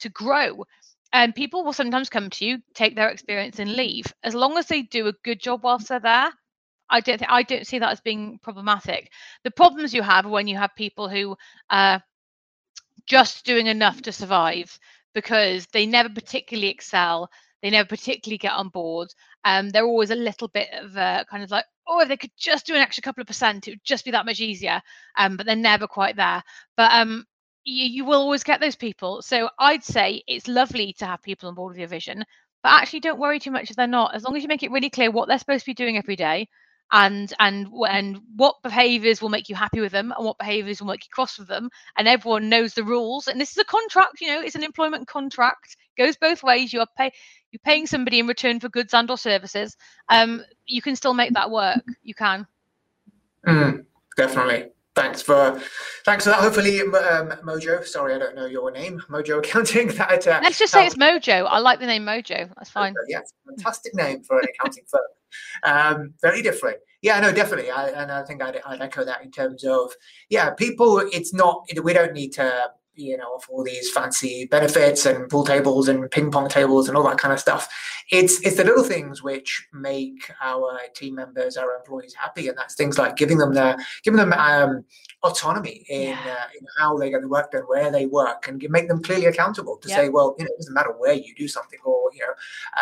to 0.00 0.08
grow. 0.08 0.64
And 1.12 1.32
people 1.32 1.62
will 1.62 1.72
sometimes 1.72 2.08
come 2.08 2.28
to 2.30 2.44
you, 2.44 2.58
take 2.74 2.96
their 2.96 3.08
experience 3.08 3.60
and 3.60 3.74
leave. 3.76 4.06
As 4.24 4.34
long 4.34 4.58
as 4.58 4.66
they 4.66 4.82
do 4.82 5.06
a 5.06 5.12
good 5.22 5.38
job 5.38 5.62
whilst 5.62 5.88
they're 5.88 6.00
there, 6.00 6.32
I 6.90 7.00
don't 7.00 7.18
think 7.18 7.30
I 7.30 7.44
don't 7.44 7.66
see 7.66 7.78
that 7.78 7.92
as 7.92 8.00
being 8.00 8.40
problematic. 8.42 9.12
The 9.44 9.52
problems 9.52 9.94
you 9.94 10.02
have 10.02 10.26
when 10.26 10.48
you 10.48 10.56
have 10.56 10.74
people 10.74 11.08
who 11.08 11.36
are 11.70 12.02
just 13.06 13.44
doing 13.44 13.68
enough 13.68 14.02
to 14.02 14.12
survive 14.12 14.76
because 15.14 15.66
they 15.72 15.86
never 15.86 16.08
particularly 16.08 16.68
excel 16.68 17.30
they 17.62 17.70
never 17.70 17.86
particularly 17.86 18.38
get 18.38 18.52
on 18.52 18.68
board. 18.68 19.08
Um, 19.44 19.70
they're 19.70 19.84
always 19.84 20.10
a 20.10 20.16
little 20.16 20.48
bit 20.48 20.68
of 20.72 20.96
a 20.96 21.24
kind 21.30 21.42
of 21.42 21.50
like, 21.50 21.64
oh, 21.86 22.00
if 22.00 22.08
they 22.08 22.16
could 22.16 22.32
just 22.36 22.66
do 22.66 22.74
an 22.74 22.80
extra 22.80 23.02
couple 23.02 23.20
of 23.20 23.26
percent, 23.26 23.66
it 23.68 23.72
would 23.72 23.84
just 23.84 24.04
be 24.04 24.10
that 24.10 24.26
much 24.26 24.40
easier. 24.40 24.80
Um, 25.16 25.36
but 25.36 25.46
they're 25.46 25.56
never 25.56 25.86
quite 25.86 26.16
there. 26.16 26.42
But 26.76 26.92
um, 26.92 27.24
you, 27.64 27.86
you 27.86 28.04
will 28.04 28.20
always 28.20 28.44
get 28.44 28.60
those 28.60 28.76
people. 28.76 29.22
So 29.22 29.48
I'd 29.58 29.84
say 29.84 30.22
it's 30.26 30.48
lovely 30.48 30.94
to 30.98 31.06
have 31.06 31.22
people 31.22 31.48
on 31.48 31.54
board 31.54 31.70
with 31.72 31.78
your 31.78 31.88
vision, 31.88 32.24
but 32.62 32.72
actually 32.72 33.00
don't 33.00 33.20
worry 33.20 33.38
too 33.38 33.50
much 33.50 33.70
if 33.70 33.76
they're 33.76 33.86
not. 33.86 34.14
As 34.14 34.24
long 34.24 34.36
as 34.36 34.42
you 34.42 34.48
make 34.48 34.62
it 34.62 34.70
really 34.72 34.90
clear 34.90 35.10
what 35.10 35.28
they're 35.28 35.38
supposed 35.38 35.64
to 35.64 35.70
be 35.70 35.74
doing 35.74 35.96
every 35.96 36.16
day, 36.16 36.48
and 36.92 37.32
and 37.40 37.68
and 37.88 38.20
what 38.36 38.56
behaviors 38.62 39.20
will 39.22 39.30
make 39.30 39.48
you 39.48 39.54
happy 39.54 39.80
with 39.80 39.92
them 39.92 40.12
and 40.16 40.24
what 40.24 40.38
behaviors 40.38 40.80
will 40.80 40.88
make 40.88 41.04
you 41.04 41.10
cross 41.10 41.38
with 41.38 41.48
them 41.48 41.70
and 41.96 42.06
everyone 42.06 42.50
knows 42.50 42.74
the 42.74 42.84
rules 42.84 43.28
and 43.28 43.40
this 43.40 43.52
is 43.52 43.58
a 43.58 43.64
contract 43.64 44.20
you 44.20 44.28
know 44.28 44.40
it's 44.40 44.54
an 44.54 44.62
employment 44.62 45.08
contract 45.08 45.76
goes 45.96 46.16
both 46.18 46.42
ways 46.42 46.72
you 46.72 46.80
are 46.80 46.86
pay 46.96 47.10
you're 47.52 47.60
paying 47.64 47.86
somebody 47.86 48.18
in 48.18 48.26
return 48.26 48.58
for 48.58 48.68
goods 48.68 48.94
and 48.94 49.10
or 49.10 49.18
services. 49.18 49.76
Um 50.08 50.42
you 50.66 50.82
can 50.82 50.96
still 50.96 51.14
make 51.14 51.34
that 51.34 51.50
work. 51.50 51.82
You 52.02 52.14
can. 52.14 52.46
Mm, 53.46 53.84
definitely. 54.16 54.70
Thanks 54.94 55.22
for 55.22 55.60
thanks 56.04 56.24
for 56.24 56.30
that. 56.30 56.40
Hopefully 56.40 56.80
um, 56.80 57.32
mojo 57.44 57.84
sorry 57.84 58.14
i 58.14 58.18
don't 58.18 58.34
know 58.34 58.46
your 58.46 58.70
name 58.70 59.00
mojo 59.10 59.38
accounting 59.38 59.88
that 59.96 60.26
uh, 60.26 60.40
let's 60.42 60.58
just 60.58 60.72
say 60.72 60.86
it's 60.86 60.96
mojo. 60.96 61.46
I 61.48 61.58
like 61.58 61.78
the 61.78 61.86
name 61.86 62.04
mojo. 62.04 62.50
That's 62.56 62.70
fine. 62.70 62.94
Yes. 63.08 63.32
Fantastic 63.46 63.94
name 63.94 64.22
for 64.22 64.38
an 64.38 64.46
accounting 64.54 64.84
firm. 64.86 65.00
Um, 65.62 66.14
very 66.20 66.42
different. 66.42 66.78
Yeah 67.00 67.20
no 67.20 67.32
definitely. 67.32 67.70
I, 67.70 67.88
and 67.88 68.12
i 68.12 68.22
think 68.22 68.42
I'd, 68.42 68.60
I'd 68.66 68.80
echo 68.82 69.04
that 69.04 69.22
in 69.22 69.30
terms 69.30 69.64
of 69.64 69.92
yeah 70.28 70.50
people 70.50 70.98
it's 70.98 71.32
not 71.32 71.66
we 71.82 71.92
don't 71.92 72.12
need 72.12 72.32
to 72.34 72.70
you 72.94 73.16
know, 73.16 73.34
of 73.34 73.44
all 73.48 73.64
these 73.64 73.90
fancy 73.90 74.46
benefits 74.46 75.06
and 75.06 75.28
pool 75.28 75.44
tables 75.44 75.88
and 75.88 76.10
ping 76.10 76.30
pong 76.30 76.48
tables 76.48 76.88
and 76.88 76.96
all 76.96 77.04
that 77.04 77.18
kind 77.18 77.32
of 77.32 77.40
stuff. 77.40 77.68
It's 78.10 78.40
it's 78.46 78.56
the 78.56 78.64
little 78.64 78.84
things 78.84 79.22
which 79.22 79.66
make 79.72 80.30
our 80.42 80.78
team 80.94 81.14
members, 81.14 81.56
our 81.56 81.76
employees 81.76 82.14
happy, 82.14 82.48
and 82.48 82.56
that's 82.56 82.74
things 82.74 82.98
like 82.98 83.16
giving 83.16 83.38
them 83.38 83.54
their 83.54 83.76
giving 84.02 84.18
them 84.18 84.32
um, 84.32 84.84
autonomy 85.22 85.84
in, 85.88 86.10
yeah. 86.10 86.18
uh, 86.26 86.46
in 86.58 86.66
how 86.78 86.96
they 86.96 87.10
get 87.10 87.20
the 87.20 87.28
work 87.28 87.50
done, 87.52 87.62
where 87.62 87.90
they 87.90 88.06
work, 88.06 88.48
and 88.48 88.64
make 88.70 88.88
them 88.88 89.02
clearly 89.02 89.26
accountable 89.26 89.76
to 89.78 89.88
say, 89.88 90.08
well, 90.08 90.34
you 90.38 90.44
know, 90.44 90.50
it 90.52 90.58
doesn't 90.58 90.74
matter 90.74 90.94
where 90.98 91.12
you 91.14 91.34
do 91.34 91.48
something 91.48 91.78
or 91.84 92.10
you 92.12 92.20
know 92.20 92.32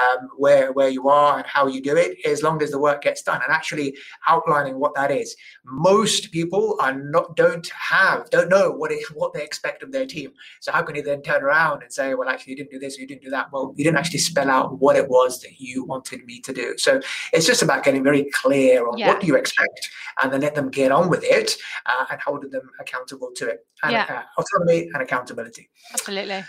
um, 0.00 0.29
where 0.37 0.72
where 0.72 0.88
you 0.88 1.09
are 1.09 1.38
and 1.38 1.46
how 1.46 1.66
you 1.66 1.81
do 1.81 1.96
it, 1.96 2.18
as 2.26 2.42
long 2.42 2.62
as 2.62 2.70
the 2.70 2.79
work 2.79 3.03
gets 3.03 3.22
done, 3.22 3.40
and 3.42 3.53
actually 3.53 3.96
outlining 4.29 4.79
what 4.79 4.94
that 4.94 5.11
is. 5.11 5.37
Most 5.64 6.33
people 6.33 6.76
are 6.81 6.94
not 6.94 7.37
don't 7.37 7.68
have 7.68 8.28
don't 8.30 8.49
know 8.49 8.70
what 8.70 8.91
it, 8.91 9.05
what 9.14 9.32
they 9.32 9.43
expect 9.43 9.82
of 9.82 9.93
their 9.93 10.07
team. 10.07 10.32
So 10.61 10.72
how 10.72 10.82
can 10.82 10.97
you 10.97 11.03
then 11.03 11.22
turn 11.22 11.43
around 11.43 11.82
and 11.82 11.93
say, 11.93 12.14
well, 12.14 12.28
actually, 12.28 12.53
you 12.53 12.57
didn't 12.57 12.70
do 12.70 12.78
this, 12.78 12.99
you 12.99 13.07
didn't 13.07 13.22
do 13.22 13.30
that? 13.30 13.53
Well, 13.53 13.74
you 13.76 13.84
didn't 13.84 13.99
actually 13.99 14.20
spell 14.20 14.51
out 14.51 14.78
what 14.78 14.97
it 14.97 15.09
was 15.09 15.41
that 15.43 15.61
you 15.61 15.84
wanted 15.84 16.24
me 16.24 16.41
to 16.41 16.53
do. 16.53 16.76
So 16.78 17.01
it's 17.32 17.47
just 17.47 17.62
about 17.62 17.84
getting 17.84 18.03
very 18.03 18.24
clear 18.32 18.86
on 18.88 18.99
Yeah. 18.99 19.09
what 19.09 19.20
do 19.20 19.26
you 19.26 19.36
expect, 19.36 19.91
and 20.22 20.32
then 20.32 20.41
let 20.41 20.55
them 20.55 20.70
get 20.70 20.93
on 20.93 21.09
with 21.09 21.24
it 21.24 21.57
uh, 21.86 22.07
and 22.11 22.20
holding 22.31 22.51
them 22.51 22.70
accountable 22.81 23.31
to 23.37 23.49
it. 23.49 23.66
And 23.83 23.93
Yeah. 23.93 24.07
uh, 24.09 24.41
autonomy 24.41 24.89
and 24.93 25.03
accountability. 25.03 25.68
Absolutely. 25.93 26.45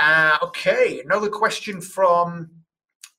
Uh, 0.00 0.38
okay, 0.42 1.00
another 1.00 1.28
question 1.28 1.80
from 1.80 2.50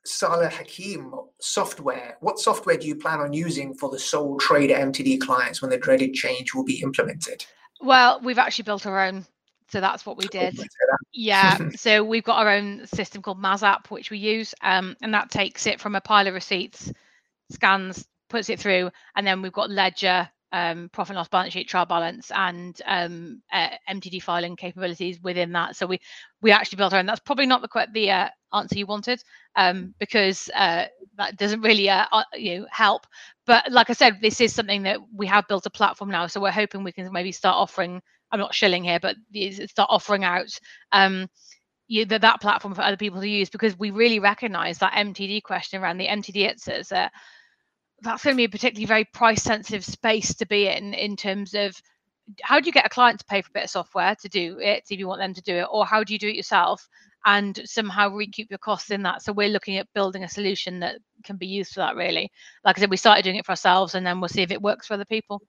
Saleh 0.05 0.51
Hakim. 0.51 1.13
Software. 1.39 2.17
What 2.19 2.39
software 2.39 2.77
do 2.77 2.87
you 2.87 2.95
plan 2.95 3.19
on 3.19 3.31
using 3.31 3.73
for 3.75 3.89
the 3.89 3.99
sole 3.99 4.37
trader 4.39 4.75
MTD 4.75 5.19
clients 5.21 5.61
when 5.61 5.69
the 5.69 5.77
dreaded 5.77 6.13
change 6.13 6.53
will 6.53 6.63
be 6.63 6.81
implemented? 6.81 7.45
Well, 7.79 8.19
we've 8.23 8.39
actually 8.39 8.63
built 8.63 8.85
our 8.85 8.99
own. 8.99 9.25
So 9.69 9.81
that's 9.81 10.05
what 10.05 10.17
we 10.17 10.27
did. 10.27 10.59
Yeah. 11.13 11.57
so 11.75 12.03
we've 12.03 12.23
got 12.23 12.39
our 12.39 12.49
own 12.49 12.85
system 12.87 13.21
called 13.21 13.41
MazApp, 13.41 13.89
which 13.89 14.09
we 14.11 14.17
use. 14.17 14.53
Um, 14.61 14.95
and 15.01 15.13
that 15.13 15.31
takes 15.31 15.65
it 15.67 15.79
from 15.79 15.95
a 15.95 16.01
pile 16.01 16.27
of 16.27 16.33
receipts, 16.33 16.91
scans, 17.51 18.07
puts 18.29 18.49
it 18.49 18.59
through, 18.59 18.89
and 19.15 19.25
then 19.25 19.41
we've 19.41 19.53
got 19.53 19.69
ledger, 19.69 20.27
um, 20.53 20.87
profit 20.93 21.11
and 21.11 21.17
loss 21.17 21.27
balance 21.27 21.51
sheet, 21.51 21.67
trial 21.67 21.85
balance, 21.87 22.31
and 22.33 22.79
um, 22.85 23.41
uh, 23.51 23.69
MTD 23.89 24.21
filing 24.21 24.55
capabilities 24.55 25.19
within 25.21 25.51
that. 25.53 25.75
So 25.75 25.87
we 25.87 25.99
we 26.41 26.51
actually 26.51 26.77
built 26.77 26.93
our 26.93 26.99
own. 26.99 27.07
That's 27.07 27.19
probably 27.19 27.47
not 27.47 27.61
the 27.61 27.87
the 27.91 28.11
uh, 28.11 28.29
answer 28.53 28.77
you 28.77 28.85
wanted, 28.85 29.21
um, 29.55 29.95
because 29.99 30.49
uh, 30.55 30.85
that 31.17 31.37
doesn't 31.37 31.61
really 31.61 31.89
uh, 31.89 32.05
uh, 32.11 32.23
you 32.35 32.59
know 32.59 32.67
help. 32.69 33.07
But 33.47 33.71
like 33.71 33.89
I 33.89 33.93
said, 33.93 34.19
this 34.21 34.39
is 34.39 34.53
something 34.53 34.83
that 34.83 34.99
we 35.13 35.25
have 35.25 35.47
built 35.47 35.65
a 35.65 35.71
platform 35.71 36.11
now, 36.11 36.27
so 36.27 36.39
we're 36.39 36.51
hoping 36.51 36.83
we 36.83 36.91
can 36.93 37.11
maybe 37.11 37.31
start 37.31 37.57
offering. 37.57 37.99
I'm 38.31 38.39
not 38.39 38.55
shilling 38.55 38.83
here, 38.83 38.99
but 38.99 39.15
start 39.67 39.89
offering 39.91 40.23
out 40.23 40.47
um, 40.91 41.27
you, 41.87 42.05
that, 42.05 42.21
that 42.21 42.41
platform 42.41 42.75
for 42.75 42.81
other 42.81 42.97
people 42.97 43.21
to 43.21 43.29
use 43.29 43.49
because 43.49 43.77
we 43.77 43.91
really 43.91 44.19
recognize 44.19 44.79
that 44.79 44.93
MTD 44.93 45.43
question 45.43 45.81
around 45.81 45.97
the 45.97 46.07
MTD 46.07 46.53
ITSAs. 46.53 46.91
Uh, 46.91 47.09
that's 48.03 48.23
going 48.23 48.35
to 48.35 48.37
be 48.37 48.43
a 48.43 48.49
particularly 48.49 48.85
very 48.85 49.05
price 49.05 49.41
sensitive 49.41 49.83
space 49.83 50.35
to 50.35 50.45
be 50.45 50.67
in, 50.67 50.93
in 50.93 51.15
terms 51.15 51.53
of 51.53 51.75
how 52.41 52.59
do 52.59 52.65
you 52.65 52.71
get 52.71 52.85
a 52.85 52.89
client 52.89 53.19
to 53.19 53.25
pay 53.25 53.41
for 53.41 53.49
a 53.49 53.53
bit 53.53 53.63
of 53.65 53.69
software 53.69 54.15
to 54.15 54.29
do 54.29 54.59
it 54.59 54.83
if 54.89 54.99
you 54.99 55.07
want 55.07 55.19
them 55.19 55.33
to 55.33 55.41
do 55.41 55.55
it, 55.55 55.67
or 55.71 55.85
how 55.85 56.03
do 56.03 56.13
you 56.13 56.19
do 56.19 56.27
it 56.27 56.35
yourself 56.35 56.87
and 57.25 57.61
somehow 57.65 58.09
recoup 58.09 58.47
your 58.49 58.59
costs 58.59 58.91
in 58.91 59.03
that? 59.03 59.21
So 59.21 59.33
we're 59.33 59.49
looking 59.49 59.77
at 59.77 59.91
building 59.93 60.23
a 60.23 60.29
solution 60.29 60.79
that 60.79 60.97
can 61.23 61.37
be 61.37 61.47
used 61.47 61.73
for 61.73 61.81
that. 61.81 61.95
Really, 61.95 62.31
like 62.63 62.77
I 62.77 62.81
said, 62.81 62.89
we 62.89 62.97
started 62.97 63.23
doing 63.23 63.37
it 63.37 63.45
for 63.45 63.51
ourselves, 63.51 63.95
and 63.95 64.05
then 64.05 64.19
we'll 64.19 64.29
see 64.29 64.41
if 64.41 64.51
it 64.51 64.61
works 64.61 64.87
for 64.87 64.93
other 64.93 65.05
people. 65.05 65.41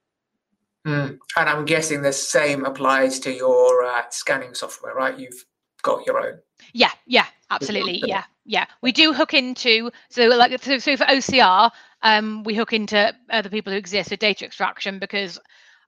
Mm. 0.86 1.18
And 1.38 1.48
I'm 1.48 1.64
guessing 1.64 2.02
the 2.02 2.12
same 2.12 2.64
applies 2.64 3.18
to 3.20 3.32
your 3.32 3.84
uh, 3.84 4.02
scanning 4.10 4.54
software, 4.54 4.94
right? 4.94 5.18
You've 5.18 5.44
got 5.82 6.04
your 6.06 6.18
own. 6.18 6.38
Yeah, 6.72 6.90
yeah, 7.06 7.26
absolutely. 7.50 8.02
Yeah, 8.04 8.24
yeah. 8.44 8.66
We 8.82 8.92
do 8.92 9.12
hook 9.12 9.32
into 9.32 9.90
so 10.10 10.26
like 10.26 10.62
so, 10.62 10.78
so 10.78 10.96
for 10.96 11.04
OCR, 11.04 11.70
um, 12.04 12.44
we 12.44 12.54
hook 12.54 12.72
into 12.72 13.12
other 13.30 13.48
people 13.48 13.72
who 13.72 13.78
exist 13.78 14.10
for 14.10 14.16
data 14.16 14.44
extraction 14.44 14.98
because 15.00 15.40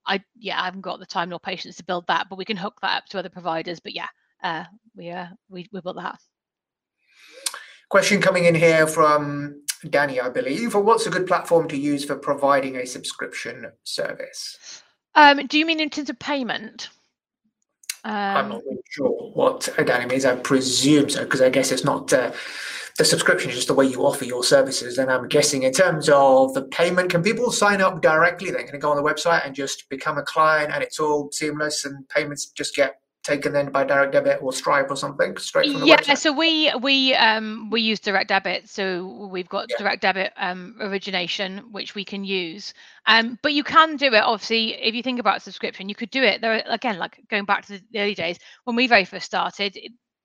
I 0.07 0.25
yeah 0.37 0.61
I 0.61 0.65
haven't 0.65 0.81
got 0.81 0.99
the 0.99 1.07
time 1.07 1.29
nor 1.29 1.39
patience 1.39 1.77
to 1.77 1.85
build 1.85 2.07
that, 2.09 2.27
but 2.29 2.39
we 2.39 2.45
can 2.45 2.57
hook 2.57 2.79
that 2.83 2.97
up 2.97 3.07
to 3.11 3.19
other 3.19 3.29
providers. 3.29 3.81
But 3.81 3.95
yeah, 3.95 4.09
uh, 4.43 4.65
we 4.97 5.11
uh 5.11 5.27
we 5.49 5.69
we 5.73 5.81
built 5.81 5.97
that. 5.97 6.19
Question 7.91 8.21
coming 8.21 8.47
in 8.47 8.55
here 8.55 8.87
from 8.87 9.63
Danny, 9.91 10.21
I 10.21 10.29
believe. 10.29 10.75
What's 10.75 11.07
a 11.07 11.11
good 11.11 11.27
platform 11.27 11.69
to 11.69 11.77
use 11.77 12.05
for 12.05 12.17
providing 12.17 12.77
a 12.77 12.87
subscription 12.87 13.67
service? 13.85 14.83
Um, 15.15 15.47
do 15.47 15.59
you 15.59 15.67
mean 15.67 15.81
in 15.81 15.91
terms 15.91 16.11
of 16.11 16.19
payment? 16.19 16.89
I'm 18.05 18.47
Um, 18.47 18.49
not 18.51 18.63
really 18.65 18.83
sure 18.91 19.31
what 19.35 19.69
uh, 19.79 19.83
Danny 19.83 20.07
means. 20.07 20.25
I 20.25 20.37
presume 20.37 21.11
so, 21.11 21.25
because 21.25 21.43
I 21.43 21.51
guess 21.51 21.73
it's 21.73 21.85
not 21.85 22.13
uh, 22.13 22.33
the 22.97 23.05
subscription, 23.05 23.51
is 23.51 23.57
just 23.57 23.69
the 23.69 23.75
way 23.75 23.87
you 23.87 24.05
offer 24.07 24.25
your 24.25 24.43
services. 24.43 24.99
And 24.99 25.11
I'm 25.11 25.29
guessing 25.29 25.63
in 25.65 25.73
terms 25.73 26.09
of 26.09 26.55
the 26.55 26.63
payment, 26.63 27.11
can 27.11 27.23
people 27.23 27.53
sign 27.53 27.81
up 27.81 28.01
directly? 28.03 28.51
Then 28.51 28.65
can 28.65 28.73
they 28.73 28.79
go 28.79 28.91
on 28.91 28.97
the 28.97 29.03
website 29.03 29.45
and 29.47 29.55
just 29.55 29.89
become 29.89 30.19
a 30.19 30.23
client 30.23 30.73
and 30.73 30.83
it's 30.83 30.99
all 30.99 31.31
seamless 31.33 31.85
and 31.85 32.09
payments 32.09 32.47
just 32.47 32.75
get 32.75 32.97
taken 33.23 33.53
then 33.53 33.73
by 33.73 33.83
direct 33.83 34.13
debit 34.13 34.39
or 34.41 34.53
Stripe 34.53 34.89
or 34.89 34.97
something 34.97 35.37
straight 35.37 35.73
from 35.73 35.81
the 35.81 35.87
website. 35.87 35.89
yeah 35.89 36.15
website? 36.15 36.19
so 36.19 36.33
we 36.33 36.73
we 36.81 37.13
um 37.17 37.69
we 37.71 37.81
use 37.81 37.99
direct 37.99 38.29
debit 38.29 38.69
so 38.69 39.29
we've 39.33 39.49
got 39.49 39.69
Yeah. 39.69 39.79
direct 39.79 40.03
debit 40.03 40.33
um 40.37 40.77
origination 40.81 41.59
which 41.73 41.97
we 41.97 42.05
can 42.05 42.23
use 42.25 42.73
um 43.07 43.37
but 43.43 43.53
you 43.53 43.65
can 43.65 43.97
do 43.97 44.07
it 44.07 44.23
obviously 44.23 44.75
if 44.75 44.95
you 44.95 45.03
think 45.03 45.19
about 45.19 45.43
subscription 45.43 45.89
you 45.89 45.97
could 45.97 46.11
do 46.13 46.23
it 46.23 46.41
there 46.41 46.63
again 46.67 46.99
like 47.01 47.19
going 47.29 47.45
back 47.45 47.67
to 47.67 47.81
the 47.91 47.99
early 48.01 48.15
days 48.15 48.39
when 48.63 48.77
we 48.77 48.87
very 48.87 49.05
first 49.05 49.27
started 49.27 49.77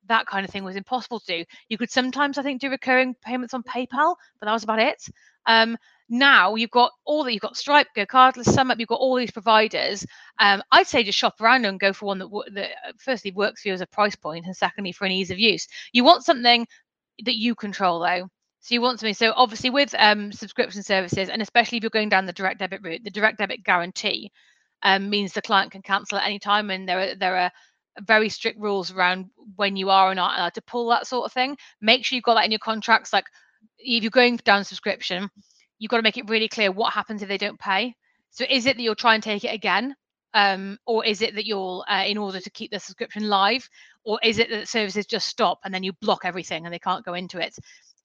that 0.07 0.25
kind 0.25 0.45
of 0.45 0.51
thing 0.51 0.63
was 0.63 0.75
impossible 0.75 1.19
to 1.19 1.39
do 1.39 1.45
you 1.69 1.77
could 1.77 1.91
sometimes 1.91 2.37
i 2.37 2.43
think 2.43 2.61
do 2.61 2.69
recurring 2.69 3.15
payments 3.23 3.53
on 3.53 3.63
paypal 3.63 4.15
but 4.39 4.45
that 4.45 4.53
was 4.53 4.63
about 4.63 4.79
it 4.79 5.03
um 5.45 5.77
now 6.09 6.55
you've 6.55 6.71
got 6.71 6.91
all 7.05 7.23
that 7.23 7.31
you've 7.31 7.41
got 7.41 7.55
stripe 7.55 7.87
GoCardless 7.95 8.51
summit 8.51 8.79
you've 8.79 8.89
got 8.89 8.99
all 8.99 9.15
these 9.15 9.31
providers 9.31 10.05
um, 10.39 10.61
I'd 10.71 10.87
say 10.87 11.03
just 11.03 11.17
shop 11.19 11.39
around 11.39 11.65
and 11.65 11.79
go 11.79 11.93
for 11.93 12.07
one 12.07 12.19
that, 12.19 12.27
wo- 12.27 12.43
that 12.53 12.71
uh, 12.87 12.91
firstly 12.97 13.31
works 13.31 13.61
for 13.61 13.69
you 13.69 13.73
as 13.75 13.81
a 13.81 13.87
price 13.87 14.15
point 14.15 14.45
and 14.45 14.55
secondly 14.55 14.91
for 14.91 15.05
an 15.05 15.11
ease 15.11 15.31
of 15.31 15.39
use. 15.39 15.67
You 15.93 16.03
want 16.03 16.25
something 16.25 16.65
that 17.25 17.35
you 17.35 17.55
control 17.55 17.99
though. 17.99 18.27
So 18.61 18.75
you 18.75 18.81
want 18.81 18.99
something. 18.99 19.13
So 19.13 19.33
obviously 19.35 19.69
with 19.69 19.93
um, 19.97 20.31
subscription 20.31 20.83
services, 20.83 21.29
and 21.29 21.41
especially 21.41 21.77
if 21.77 21.83
you're 21.83 21.91
going 21.91 22.09
down 22.09 22.25
the 22.25 22.33
direct 22.33 22.59
debit 22.59 22.81
route, 22.83 23.03
the 23.03 23.11
direct 23.11 23.37
debit 23.37 23.63
guarantee 23.63 24.31
um, 24.83 25.09
means 25.09 25.33
the 25.33 25.41
client 25.41 25.71
can 25.71 25.81
cancel 25.81 26.17
at 26.17 26.25
any 26.25 26.39
time, 26.39 26.69
and 26.71 26.87
there 26.89 26.99
are 26.99 27.15
there 27.15 27.37
are 27.37 27.51
very 28.05 28.29
strict 28.29 28.59
rules 28.59 28.91
around 28.91 29.27
when 29.55 29.75
you 29.75 29.89
are 29.89 30.11
or 30.11 30.15
not 30.15 30.37
allowed 30.37 30.53
to 30.55 30.61
pull 30.61 30.89
that 30.89 31.07
sort 31.07 31.25
of 31.25 31.33
thing. 31.33 31.57
Make 31.81 32.05
sure 32.05 32.15
you've 32.15 32.23
got 32.23 32.35
that 32.35 32.45
in 32.45 32.51
your 32.51 32.59
contracts. 32.59 33.13
Like 33.13 33.25
if 33.79 34.03
you're 34.03 34.09
going 34.09 34.37
down 34.37 34.63
subscription, 34.63 35.29
you've 35.79 35.89
got 35.89 35.97
to 35.97 36.03
make 36.03 36.17
it 36.17 36.29
really 36.29 36.47
clear 36.47 36.71
what 36.71 36.93
happens 36.93 37.21
if 37.21 37.29
they 37.29 37.37
don't 37.37 37.59
pay. 37.59 37.95
So 38.29 38.45
is 38.49 38.65
it 38.65 38.77
that 38.77 38.83
you'll 38.83 38.95
try 38.95 39.13
and 39.15 39.23
take 39.23 39.43
it 39.43 39.53
again? 39.53 39.95
um, 40.33 40.77
or 40.85 41.05
is 41.05 41.21
it 41.21 41.35
that 41.35 41.45
you'll 41.45 41.83
uh, 41.89 42.03
in 42.05 42.17
order 42.17 42.39
to 42.39 42.49
keep 42.51 42.71
the 42.71 42.79
subscription 42.79 43.27
live 43.27 43.67
or 44.03 44.19
is 44.23 44.39
it 44.39 44.49
that 44.49 44.67
services 44.67 45.05
just 45.05 45.27
stop 45.27 45.59
and 45.63 45.73
then 45.73 45.83
you 45.83 45.93
block 46.01 46.21
everything 46.23 46.65
and 46.65 46.73
they 46.73 46.79
can't 46.79 47.05
go 47.05 47.13
into 47.13 47.39
it 47.39 47.55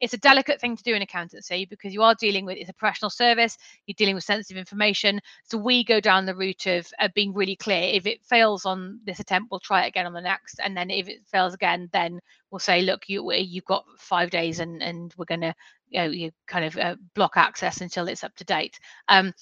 it's 0.01 0.14
a 0.14 0.18
delicate 0.18 0.61
thing 0.61 0.76
to 0.76 0.82
do 0.82 0.94
in 0.94 1.03
accountancy 1.03 1.66
because 1.68 1.94
you 1.94 2.03
are 2.03 2.14
dealing 2.14 2.44
with 2.44 2.57
it's 2.59 2.70
a 2.70 2.74
professional 2.74 3.11
service 3.11 3.57
you're 3.86 3.94
dealing 3.97 4.14
with 4.14 4.24
sensitive 4.24 4.59
information. 4.59 5.20
So 5.44 5.59
we 5.59 5.84
go 5.84 6.01
down 6.01 6.26
the 6.26 6.34
route 6.34 6.66
of, 6.66 6.86
of 7.01 7.14
being 7.14 7.32
really 7.32 7.57
clear. 7.57 7.90
If 7.94 8.07
it 8.07 8.24
fails 8.24 8.66
on 8.66 9.01
this 9.05 9.20
attempt 9.20 9.51
we'll 9.51 9.61
try 9.61 9.84
it 9.84 9.88
again 9.88 10.07
on 10.07 10.12
the 10.12 10.20
next. 10.20 10.61
And 10.62 10.76
then 10.76 10.90
if 10.90 11.09
it 11.09 11.26
fails 11.26 11.55
again 11.55 11.88
then 11.92 12.20
we'll 12.51 12.59
say 12.59 12.82
look 12.82 13.09
you 13.09 13.32
you've 13.32 13.64
got 13.64 13.84
five 13.99 14.30
days 14.30 14.61
and 14.61 14.82
and 14.82 15.14
we're 15.16 15.24
going 15.24 15.40
to 15.40 15.55
you 15.88 16.01
know 16.01 16.11
you 16.11 16.30
kind 16.47 16.64
of 16.64 16.76
uh, 16.76 16.97
block 17.14 17.36
access 17.36 17.80
until 17.80 18.09
it's 18.09 18.24
up 18.24 18.34
to 18.36 18.44
date. 18.44 18.78
Um, 19.09 19.32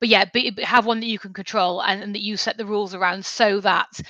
but 0.00 0.08
yeah, 0.08 0.24
have 0.62 0.86
one 0.86 1.00
that 1.00 1.06
you 1.06 1.18
can 1.18 1.34
control 1.34 1.82
and, 1.82 2.02
and 2.02 2.14
that 2.14 2.22
you 2.22 2.38
set 2.38 2.56
the 2.56 2.64
rules 2.64 2.94
around 2.94 3.24
so 3.24 3.60
that 3.60 4.00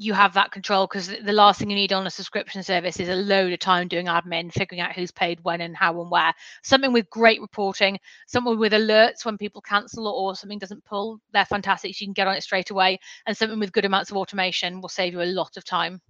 you 0.00 0.14
have 0.14 0.32
that 0.32 0.50
control 0.50 0.86
because 0.86 1.08
the 1.08 1.32
last 1.32 1.58
thing 1.58 1.68
you 1.68 1.76
need 1.76 1.92
on 1.92 2.06
a 2.06 2.10
subscription 2.10 2.62
service 2.62 2.98
is 2.98 3.10
a 3.10 3.14
load 3.14 3.52
of 3.52 3.58
time 3.58 3.86
doing 3.86 4.06
admin, 4.06 4.50
figuring 4.50 4.80
out 4.80 4.94
who's 4.94 5.10
paid 5.10 5.38
when 5.42 5.60
and 5.60 5.76
how 5.76 6.00
and 6.00 6.10
where. 6.10 6.32
Something 6.62 6.94
with 6.94 7.10
great 7.10 7.38
reporting, 7.38 7.98
something 8.26 8.58
with 8.58 8.72
alerts 8.72 9.26
when 9.26 9.36
people 9.36 9.60
cancel 9.60 10.08
or 10.08 10.34
something 10.34 10.58
doesn't 10.58 10.82
pull, 10.86 11.20
they're 11.34 11.44
fantastic. 11.44 11.94
So 11.94 11.98
you 12.00 12.06
can 12.06 12.14
get 12.14 12.26
on 12.26 12.34
it 12.34 12.42
straight 12.42 12.70
away. 12.70 12.98
And 13.26 13.36
something 13.36 13.60
with 13.60 13.72
good 13.72 13.84
amounts 13.84 14.10
of 14.10 14.16
automation 14.16 14.80
will 14.80 14.88
save 14.88 15.12
you 15.12 15.20
a 15.20 15.24
lot 15.24 15.58
of 15.58 15.66
time. 15.66 16.00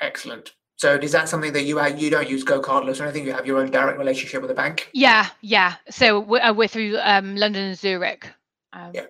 Excellent. 0.00 0.52
So 0.76 0.94
is 0.94 1.10
that 1.10 1.28
something 1.28 1.52
that 1.54 1.64
you 1.64 1.80
uh, 1.80 1.88
you 1.88 2.08
don't 2.08 2.28
use 2.28 2.44
GoCardless 2.44 3.00
or 3.00 3.04
anything? 3.04 3.26
You 3.26 3.32
have 3.32 3.46
your 3.46 3.58
own 3.58 3.72
direct 3.72 3.98
relationship 3.98 4.42
with 4.42 4.48
the 4.48 4.54
bank? 4.54 4.90
Yeah, 4.92 5.28
yeah. 5.40 5.74
So 5.90 6.20
we're, 6.20 6.40
uh, 6.40 6.52
we're 6.52 6.68
through 6.68 6.98
um, 7.02 7.34
London 7.34 7.64
and 7.64 7.78
Zurich. 7.78 8.30
Um, 8.72 8.92
Yeah. 8.94 9.06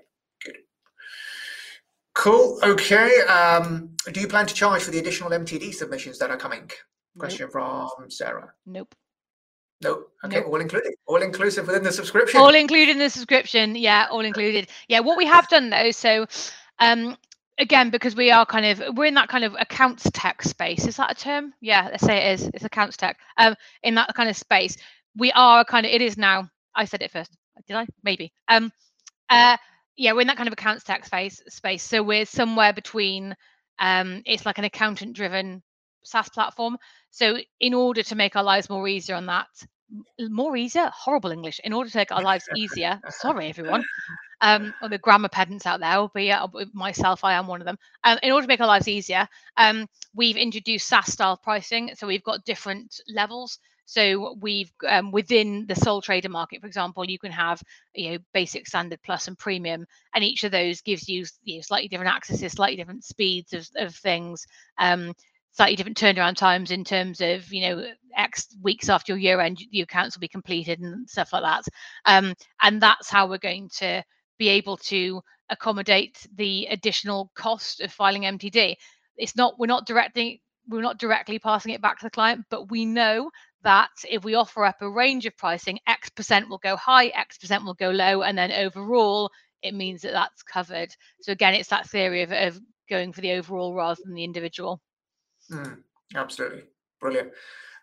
Cool. 2.23 2.57
Okay. 2.62 3.20
Um, 3.23 3.91
do 4.12 4.20
you 4.20 4.29
plan 4.29 4.47
to 4.47 4.55
charge 4.55 4.85
for 4.85 4.93
the 4.93 5.01
additional 5.01 5.31
MTD 5.31 5.75
submissions 5.75 6.20
that 6.20 6.31
are 6.31 6.37
coming? 6.37 6.70
Question 7.18 7.51
from 7.51 7.89
Sarah. 8.11 8.53
Nope. 8.64 8.95
Nope. 9.83 10.09
Okay. 10.25 10.37
Nope. 10.37 10.47
All 10.47 10.61
included. 10.61 10.95
All 11.07 11.20
inclusive 11.20 11.66
within 11.66 11.83
the 11.83 11.91
subscription. 11.91 12.41
all 12.41 12.55
included 12.55 12.93
in 12.93 12.99
the 12.99 13.11
subscription 13.11 13.75
yeah 13.75 14.07
all 14.09 14.20
included 14.20 14.68
yeah 14.87 15.01
what 15.01 15.18
we 15.18 15.27
have 15.27 15.49
done 15.49 15.68
though 15.68 15.91
so 15.91 16.25
um 16.79 17.16
again 17.59 17.91
because 17.91 18.14
we 18.14 18.31
are 18.31 18.47
kind 18.47 18.66
of 18.66 18.97
we're 18.97 19.07
in 19.07 19.14
that 19.14 19.29
kind 19.29 19.43
of 19.43 19.57
accounts 19.59 20.09
tech 20.12 20.43
space 20.45 20.87
is 20.87 20.97
that 20.99 21.11
a 21.11 21.14
term 21.16 21.53
yeah 21.61 21.89
let's 21.91 22.07
say 22.07 22.18
it 22.18 22.41
is 22.41 22.51
it's 22.55 22.64
accounts 22.64 22.97
tech 22.97 23.18
um 23.37 23.57
in 23.83 23.97
that 23.97 24.14
kind 24.14 24.31
of 24.31 24.37
space 24.37 24.77
we 25.16 25.33
are 25.33 25.64
kind 25.64 25.85
of 25.85 25.91
it 25.91 26.01
is 26.01 26.16
now 26.16 26.49
i 26.77 26.85
said 26.85 27.03
it 27.03 27.11
first 27.11 27.37
did 27.66 27.77
i 27.77 27.85
maybe 28.05 28.33
um 28.47 28.70
uh 29.29 29.57
yeah 29.97 30.12
we're 30.12 30.22
in 30.22 30.26
that 30.26 30.36
kind 30.36 30.49
of 30.49 30.53
accounts 30.53 30.84
tax 30.84 31.07
space 31.07 31.40
space 31.49 31.82
so 31.82 32.03
we're 32.03 32.26
somewhere 32.26 32.72
between 32.72 33.34
um 33.78 34.22
it's 34.26 34.47
like 34.47 34.59
an 34.59 34.64
accountant 34.64 35.14
driven 35.14 35.62
SaaS 36.05 36.28
platform. 36.28 36.78
So 37.11 37.38
in 37.61 37.74
order 37.74 38.03
to 38.03 38.14
make 38.14 38.36
our 38.36 38.43
lives 38.43 38.68
more 38.68 38.86
easier 38.88 39.16
on 39.16 39.26
that, 39.26 39.47
more 40.20 40.57
easier, 40.57 40.90
horrible 40.95 41.30
English. 41.30 41.61
In 41.64 41.72
order 41.72 41.90
to 41.90 41.97
make 41.97 42.12
our 42.12 42.22
lives 42.22 42.49
easier, 42.55 43.01
sorry 43.09 43.49
everyone, 43.49 43.84
um, 44.40 44.74
or 44.82 44.88
the 44.88 44.99
grammar 44.99 45.28
pedants 45.28 45.66
out 45.66 45.80
there, 45.80 46.09
but 46.12 46.22
yeah, 46.22 46.47
myself, 46.72 47.24
I 47.24 47.34
am 47.34 47.47
one 47.47 47.61
of 47.61 47.66
them. 47.66 47.78
Um, 48.05 48.18
in 48.22 48.32
order 48.32 48.45
to 48.45 48.49
make 48.49 48.61
our 48.61 48.66
lives 48.66 48.88
easier, 48.88 49.28
um, 49.57 49.86
we've 50.14 50.36
introduced 50.36 50.88
SaaS 50.88 51.12
style 51.12 51.36
pricing. 51.36 51.90
So 51.95 52.07
we've 52.07 52.24
got 52.24 52.45
different 52.45 53.01
levels. 53.09 53.59
So 53.93 54.36
we've 54.40 54.72
um, 54.88 55.11
within 55.11 55.66
the 55.66 55.74
sole 55.74 56.01
trader 56.01 56.30
market, 56.30 56.62
for 56.62 56.66
example, 56.66 57.05
you 57.05 57.18
can 57.18 57.30
have 57.30 57.62
you 57.95 58.12
know 58.12 58.18
basic, 58.32 58.66
standard, 58.66 59.01
plus, 59.03 59.28
and 59.28 59.38
premium, 59.38 59.84
and 60.14 60.24
each 60.24 60.45
of 60.45 60.51
those 60.51 60.80
gives 60.80 61.11
you, 61.11 61.26
you 61.43 61.57
know, 61.57 61.61
slightly 61.61 61.88
different 61.88 62.14
accesses, 62.14 62.53
slightly 62.53 62.76
different 62.76 63.05
speeds 63.05 63.53
of, 63.53 63.68
of 63.76 63.95
things. 63.95 64.47
Um, 64.78 65.12
slightly 65.51 65.76
different 65.76 65.99
turnaround 65.99 66.36
times 66.36 66.70
in 66.70 66.84
terms 66.84 67.20
of 67.20 67.53
you 67.53 67.68
know 67.68 67.84
x 68.16 68.57
weeks 68.62 68.88
after 68.88 69.12
your 69.12 69.18
year 69.18 69.38
end 69.38 69.61
your 69.70 69.84
accounts 69.84 70.16
will 70.16 70.22
be 70.22 70.28
completed 70.28 70.80
and 70.80 71.07
stuff 71.11 71.30
like 71.34 71.43
that 71.43 71.62
um, 72.07 72.32
and 72.62 72.80
that's 72.80 73.11
how 73.11 73.28
we're 73.28 73.36
going 73.36 73.68
to 73.68 74.03
be 74.38 74.49
able 74.49 74.78
to 74.78 75.20
accommodate 75.51 76.26
the 76.36 76.66
additional 76.70 77.30
cost 77.34 77.82
of 77.82 77.93
filing 77.93 78.22
mtd 78.22 78.74
it's 79.18 79.36
not 79.36 79.59
we're 79.59 79.66
not 79.66 79.86
directing 79.86 80.38
we're 80.69 80.83
not 80.83 80.99
directly 80.99 81.39
passing 81.39 81.73
it 81.73 81.83
back 81.83 81.99
to 81.99 82.07
the 82.07 82.11
client 82.11 82.45
but 82.51 82.71
we 82.71 82.85
know 82.85 83.31
that 83.63 83.91
if 84.11 84.25
we 84.25 84.35
offer 84.35 84.65
up 84.65 84.81
a 84.81 84.91
range 84.91 85.27
of 85.27 85.37
pricing, 85.37 85.79
X 85.87 86.09
percent 86.09 86.49
will 86.49 86.59
go 86.59 86.77
high, 86.77 87.07
X 87.09 87.39
percent 87.39 87.65
will 87.65 87.75
go 87.75 87.91
low, 87.91 88.23
and 88.23 88.37
then 88.37 88.53
overall, 88.53 89.31
it 89.63 89.75
means 89.75 90.03
that 90.03 90.13
that's 90.13 90.43
covered. 90.43 90.95
So 91.21 91.33
again, 91.33 91.55
it's 91.55 91.69
that 91.69 91.89
theory 91.89 92.23
of, 92.23 92.33
of 92.33 92.61
going 92.91 93.13
for 93.13 93.21
the 93.21 93.33
overall 93.33 93.75
rather 93.75 94.01
than 94.05 94.15
the 94.15 94.25
individual. 94.25 94.81
Mm, 95.51 95.79
absolutely. 96.15 96.65
Brilliant. 97.01 97.33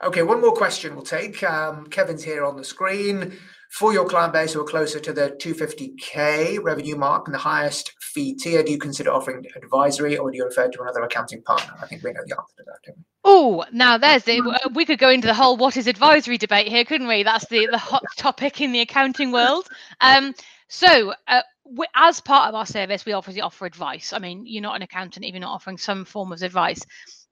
Okay, 0.02 0.24
one 0.24 0.40
more 0.40 0.54
question 0.54 0.96
we'll 0.96 1.04
take. 1.04 1.44
Um, 1.44 1.88
Kevin's 1.88 2.24
here 2.24 2.46
on 2.46 2.56
the 2.56 2.64
screen. 2.64 3.38
For 3.70 3.94
your 3.94 4.08
client 4.08 4.34
base 4.34 4.54
who 4.54 4.62
are 4.62 4.66
closer 4.66 5.00
to 5.00 5.14
the 5.14 5.32
250K 5.40 6.64
revenue 6.64 6.96
mark 6.96 7.28
and 7.28 7.36
the 7.36 7.40
highest 7.40 7.94
fee 8.02 8.34
tier, 8.34 8.64
do 8.64 8.72
you 8.72 8.80
consider 8.80 9.12
offering 9.12 9.46
advisory 9.56 10.18
or 10.18 10.32
do 10.32 10.38
you 10.38 10.46
refer 10.46 10.70
to 10.70 10.82
another 10.82 11.02
accounting 11.04 11.44
partner? 11.44 11.74
I 11.80 11.86
think 11.86 12.04
we 12.04 12.12
know 12.12 12.22
the 12.26 12.36
answer 12.36 12.56
to 12.58 12.64
that? 12.66 12.96
Oh, 13.26 13.66
now 13.72 13.98
there's 13.98 14.24
the, 14.24 14.72
we 14.74 14.86
could 14.86 15.00
go 15.00 15.10
into 15.10 15.28
the 15.28 15.34
whole 15.34 15.58
what 15.58 15.78
is 15.78 15.86
advisory 15.86 16.38
debate 16.38 16.68
here, 16.68 16.86
couldn't 16.86 17.08
we? 17.08 17.22
That's 17.22 17.48
the, 17.48 17.68
the 17.70 17.78
hot 17.78 18.04
topic 18.18 18.62
in 18.62 18.72
the 18.72 18.80
accounting 18.80 19.32
world. 19.32 19.68
Um, 20.02 20.34
so, 20.70 21.14
uh, 21.28 21.42
we, 21.66 21.86
as 21.96 22.22
part 22.22 22.50
of 22.50 22.56
our 22.56 22.66
service, 22.66 23.06
we 23.06 23.12
obviously 23.12 23.42
offer 23.42 23.66
advice. 23.66 24.14
I 24.14 24.20
mean, 24.20 24.46
you're 24.48 24.64
not 24.64 24.78
an 24.78 24.82
accountant 24.82 25.26
if 25.26 25.34
you're 25.34 25.42
not 25.42 25.54
offering 25.54 25.78
some 25.78 26.06
form 26.06 26.32
of 26.32 26.42
advice. 26.42 26.82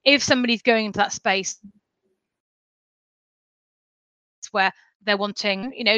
If 0.03 0.21
somebody's 0.21 0.61
going 0.61 0.85
into 0.85 0.99
that 0.99 1.13
space 1.13 1.57
where 4.51 4.71
they're 5.03 5.17
wanting, 5.17 5.73
you 5.75 5.83
know, 5.83 5.97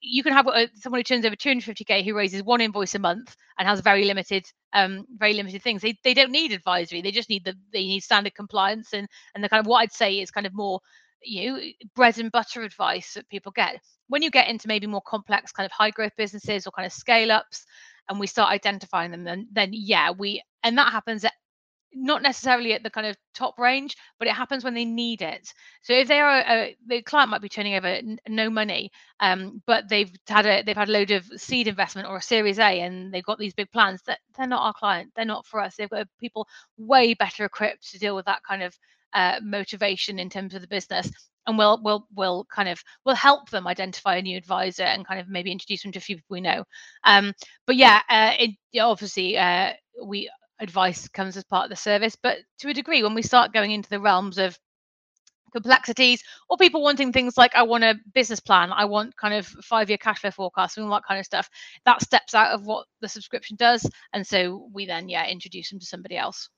you 0.00 0.22
can 0.22 0.32
have 0.32 0.46
uh, 0.46 0.66
someone 0.74 0.98
who 1.00 1.04
turns 1.04 1.24
over 1.24 1.36
250k 1.36 2.04
who 2.04 2.14
raises 2.14 2.42
one 2.42 2.60
invoice 2.60 2.94
a 2.94 2.98
month 2.98 3.36
and 3.58 3.68
has 3.68 3.80
very 3.80 4.04
limited, 4.04 4.44
um, 4.72 5.06
very 5.16 5.34
limited 5.34 5.62
things. 5.62 5.82
They, 5.82 5.98
they 6.02 6.14
don't 6.14 6.32
need 6.32 6.52
advisory. 6.52 7.02
They 7.02 7.10
just 7.10 7.28
need 7.28 7.44
the 7.44 7.54
they 7.72 7.84
need 7.84 8.00
standard 8.00 8.34
compliance 8.34 8.92
and 8.92 9.08
and 9.34 9.44
the 9.44 9.48
kind 9.48 9.60
of 9.60 9.66
what 9.66 9.80
I'd 9.80 9.92
say 9.92 10.20
is 10.20 10.30
kind 10.30 10.46
of 10.46 10.54
more, 10.54 10.80
you 11.22 11.52
know, 11.52 11.60
bread 11.94 12.18
and 12.18 12.32
butter 12.32 12.62
advice 12.62 13.14
that 13.14 13.28
people 13.28 13.52
get. 13.52 13.80
When 14.08 14.22
you 14.22 14.30
get 14.30 14.48
into 14.48 14.68
maybe 14.68 14.86
more 14.86 15.02
complex 15.06 15.52
kind 15.52 15.66
of 15.66 15.72
high 15.72 15.90
growth 15.90 16.16
businesses 16.16 16.66
or 16.66 16.70
kind 16.70 16.86
of 16.86 16.92
scale 16.92 17.30
ups, 17.30 17.66
and 18.08 18.18
we 18.18 18.26
start 18.26 18.50
identifying 18.50 19.10
them, 19.10 19.24
then 19.24 19.48
then 19.52 19.70
yeah, 19.72 20.10
we 20.10 20.42
and 20.62 20.76
that 20.78 20.92
happens 20.92 21.24
at 21.24 21.32
not 21.94 22.22
necessarily 22.22 22.74
at 22.74 22.82
the 22.82 22.90
kind 22.90 23.06
of 23.06 23.16
top 23.34 23.58
range, 23.58 23.96
but 24.18 24.28
it 24.28 24.34
happens 24.34 24.64
when 24.64 24.74
they 24.74 24.84
need 24.84 25.22
it. 25.22 25.52
So 25.82 25.94
if 25.94 26.08
they 26.08 26.20
are 26.20 26.40
a, 26.40 26.76
the 26.86 27.02
client 27.02 27.30
might 27.30 27.42
be 27.42 27.48
turning 27.48 27.74
over 27.76 27.86
n- 27.88 28.18
no 28.28 28.50
money, 28.50 28.90
um, 29.20 29.62
but 29.66 29.88
they've 29.88 30.12
had 30.28 30.46
a 30.46 30.62
they've 30.62 30.76
had 30.76 30.88
a 30.88 30.92
load 30.92 31.10
of 31.12 31.24
seed 31.36 31.68
investment 31.68 32.08
or 32.08 32.16
a 32.18 32.22
Series 32.22 32.58
A, 32.58 32.80
and 32.80 33.12
they've 33.12 33.24
got 33.24 33.38
these 33.38 33.54
big 33.54 33.70
plans. 33.72 34.02
That 34.06 34.20
they're 34.36 34.46
not 34.46 34.62
our 34.64 34.74
client. 34.74 35.12
They're 35.16 35.24
not 35.24 35.46
for 35.46 35.60
us. 35.60 35.76
They've 35.76 35.90
got 35.90 36.08
people 36.20 36.48
way 36.78 37.14
better 37.14 37.44
equipped 37.44 37.90
to 37.92 37.98
deal 37.98 38.16
with 38.16 38.26
that 38.26 38.42
kind 38.48 38.62
of 38.62 38.76
uh, 39.14 39.40
motivation 39.42 40.18
in 40.18 40.30
terms 40.30 40.54
of 40.54 40.62
the 40.62 40.68
business. 40.68 41.10
And 41.46 41.58
we'll 41.58 41.80
we'll 41.82 42.06
we'll 42.14 42.46
kind 42.54 42.68
of 42.68 42.82
we'll 43.04 43.16
help 43.16 43.50
them 43.50 43.66
identify 43.66 44.16
a 44.16 44.22
new 44.22 44.36
advisor 44.36 44.84
and 44.84 45.06
kind 45.06 45.20
of 45.20 45.28
maybe 45.28 45.52
introduce 45.52 45.82
them 45.82 45.92
to 45.92 45.98
a 45.98 46.02
few 46.02 46.16
people 46.16 46.34
we 46.34 46.40
know. 46.42 46.64
Um, 47.04 47.32
but 47.66 47.76
yeah, 47.76 48.02
uh, 48.10 48.32
it, 48.38 48.80
obviously 48.80 49.38
uh, 49.38 49.72
we 50.04 50.30
advice 50.60 51.08
comes 51.08 51.36
as 51.36 51.44
part 51.44 51.64
of 51.64 51.70
the 51.70 51.76
service. 51.76 52.16
But 52.20 52.38
to 52.60 52.68
a 52.68 52.74
degree, 52.74 53.02
when 53.02 53.14
we 53.14 53.22
start 53.22 53.52
going 53.52 53.70
into 53.70 53.88
the 53.88 54.00
realms 54.00 54.38
of 54.38 54.58
complexities 55.52 56.22
or 56.48 56.56
people 56.56 56.82
wanting 56.82 57.12
things 57.12 57.36
like 57.36 57.54
I 57.54 57.62
want 57.64 57.84
a 57.84 57.96
business 58.14 58.40
plan, 58.40 58.70
I 58.72 58.84
want 58.84 59.16
kind 59.16 59.34
of 59.34 59.46
five 59.46 59.88
year 59.88 59.98
cash 59.98 60.20
flow 60.20 60.30
forecast 60.30 60.76
and 60.76 60.86
all 60.86 60.92
that 60.92 61.06
kind 61.06 61.18
of 61.18 61.26
stuff, 61.26 61.48
that 61.84 62.02
steps 62.02 62.34
out 62.34 62.52
of 62.52 62.66
what 62.66 62.86
the 63.00 63.08
subscription 63.08 63.56
does. 63.56 63.88
And 64.12 64.26
so 64.26 64.68
we 64.72 64.86
then, 64.86 65.08
yeah, 65.08 65.26
introduce 65.26 65.70
them 65.70 65.80
to 65.80 65.86
somebody 65.86 66.16
else. 66.16 66.48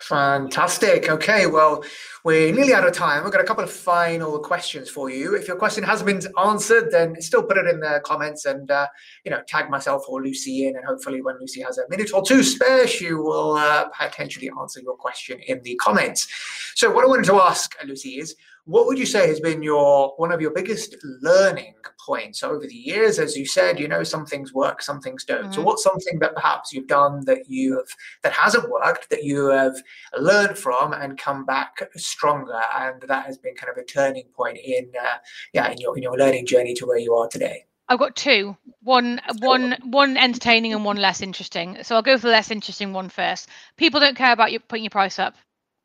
Fantastic. 0.00 1.08
Okay, 1.08 1.46
well, 1.46 1.82
we're 2.24 2.52
nearly 2.52 2.74
out 2.74 2.86
of 2.86 2.92
time. 2.92 3.22
We've 3.22 3.32
got 3.32 3.40
a 3.40 3.44
couple 3.44 3.62
of 3.62 3.70
final 3.70 4.38
questions 4.40 4.90
for 4.90 5.08
you. 5.08 5.34
If 5.36 5.46
your 5.46 5.56
question 5.56 5.84
hasn't 5.84 6.06
been 6.06 6.32
answered, 6.44 6.90
then 6.90 7.20
still 7.22 7.44
put 7.44 7.56
it 7.56 7.66
in 7.66 7.80
the 7.80 8.00
comments 8.04 8.44
and 8.44 8.70
uh, 8.70 8.88
you 9.24 9.30
know 9.30 9.40
tag 9.46 9.70
myself 9.70 10.04
or 10.08 10.22
Lucy 10.22 10.66
in, 10.66 10.76
and 10.76 10.84
hopefully 10.84 11.22
when 11.22 11.38
Lucy 11.38 11.62
has 11.62 11.78
a 11.78 11.88
minute 11.88 12.10
or 12.12 12.22
two 12.26 12.42
spare, 12.42 12.88
she 12.88 13.12
will 13.12 13.52
uh, 13.52 13.88
potentially 13.88 14.50
answer 14.60 14.80
your 14.80 14.96
question 14.96 15.38
in 15.46 15.62
the 15.62 15.76
comments. 15.76 16.28
So, 16.74 16.90
what 16.90 17.04
I 17.04 17.08
wanted 17.08 17.26
to 17.26 17.40
ask 17.40 17.74
Lucy 17.86 18.18
is, 18.18 18.34
what 18.66 18.86
would 18.86 18.98
you 18.98 19.06
say 19.06 19.26
has 19.28 19.40
been 19.40 19.62
your 19.62 20.14
one 20.16 20.32
of 20.32 20.40
your 20.40 20.50
biggest 20.50 20.96
learning 21.20 21.74
points 22.04 22.42
over 22.42 22.66
the 22.66 22.74
years? 22.74 23.18
As 23.18 23.36
you 23.36 23.46
said, 23.46 23.78
you 23.78 23.88
know, 23.88 24.02
some 24.02 24.24
things 24.24 24.54
work, 24.54 24.80
some 24.80 25.00
things 25.00 25.24
don't. 25.24 25.44
Mm-hmm. 25.44 25.52
So 25.52 25.62
what's 25.62 25.82
something 25.82 26.18
that 26.20 26.34
perhaps 26.34 26.72
you've 26.72 26.86
done 26.86 27.24
that 27.26 27.48
you 27.48 27.76
have 27.76 27.88
that 28.22 28.32
hasn't 28.32 28.70
worked 28.70 29.10
that 29.10 29.22
you 29.22 29.48
have 29.48 29.76
learned 30.18 30.56
from 30.56 30.94
and 30.94 31.18
come 31.18 31.44
back 31.44 31.76
stronger, 31.96 32.60
and 32.78 33.02
that 33.02 33.26
has 33.26 33.36
been 33.36 33.54
kind 33.54 33.70
of 33.70 33.76
a 33.76 33.84
turning 33.84 34.26
point 34.34 34.58
in 34.58 34.90
uh, 34.98 35.18
yeah 35.52 35.70
in 35.70 35.78
your 35.78 35.96
in 35.96 36.02
your 36.02 36.16
learning 36.16 36.46
journey 36.46 36.72
to 36.74 36.86
where 36.86 36.98
you 36.98 37.14
are 37.14 37.28
today? 37.28 37.66
I've 37.88 37.98
got 37.98 38.16
two. 38.16 38.56
One, 38.82 39.20
one, 39.40 39.76
one 39.82 40.16
entertaining 40.16 40.72
and 40.72 40.86
one 40.86 40.96
less 40.96 41.20
interesting. 41.20 41.76
So 41.82 41.94
I'll 41.94 42.02
go 42.02 42.16
for 42.16 42.28
the 42.28 42.32
less 42.32 42.50
interesting 42.50 42.94
one 42.94 43.10
first. 43.10 43.50
People 43.76 44.00
don't 44.00 44.16
care 44.16 44.32
about 44.32 44.52
you 44.52 44.60
putting 44.60 44.84
your 44.84 44.90
price 44.90 45.18
up. 45.18 45.34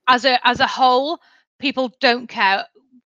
As 0.07 0.23
a 0.23 0.39
as 0.47 0.61
a 0.61 0.65
whole, 0.65 1.19
people 1.59 1.91
don't 1.99 2.27
care. 2.27 2.65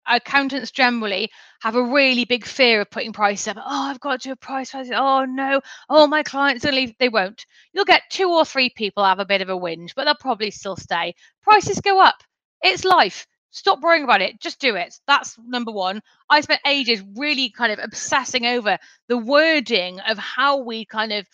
Accountants 0.06 0.70
generally 0.72 1.30
have 1.60 1.76
a 1.76 1.82
really 1.82 2.24
big 2.24 2.44
fear 2.44 2.80
of 2.80 2.90
putting 2.90 3.12
prices 3.12 3.48
up. 3.48 3.58
Oh, 3.58 3.62
I've 3.90 4.00
got 4.00 4.20
to 4.20 4.28
do 4.28 4.32
a 4.32 4.36
price 4.36 4.74
rise. 4.74 4.90
Oh 4.92 5.24
no. 5.24 5.60
Oh, 5.88 6.06
my 6.06 6.22
clients 6.22 6.64
leave. 6.64 6.94
They 6.98 7.08
won't. 7.08 7.46
You'll 7.72 7.84
get 7.84 8.02
two 8.10 8.28
or 8.30 8.44
three 8.44 8.70
people 8.70 9.04
have 9.04 9.20
a 9.20 9.24
bit 9.24 9.42
of 9.42 9.48
a 9.48 9.56
whinge, 9.56 9.94
but 9.94 10.04
they'll 10.04 10.14
probably 10.14 10.50
still 10.50 10.76
stay. 10.76 11.14
Prices 11.42 11.80
go 11.80 12.00
up. 12.00 12.16
It's 12.62 12.84
life. 12.84 13.26
Stop 13.52 13.80
worrying 13.80 14.04
about 14.04 14.22
it. 14.22 14.40
Just 14.40 14.60
do 14.60 14.76
it. 14.76 14.94
That's 15.06 15.36
number 15.44 15.72
one. 15.72 16.00
I 16.28 16.40
spent 16.40 16.60
ages 16.66 17.02
really 17.16 17.50
kind 17.50 17.72
of 17.72 17.80
obsessing 17.82 18.46
over 18.46 18.78
the 19.08 19.18
wording 19.18 20.00
of 20.00 20.18
how 20.18 20.58
we 20.58 20.84
kind 20.84 21.12
of 21.12 21.26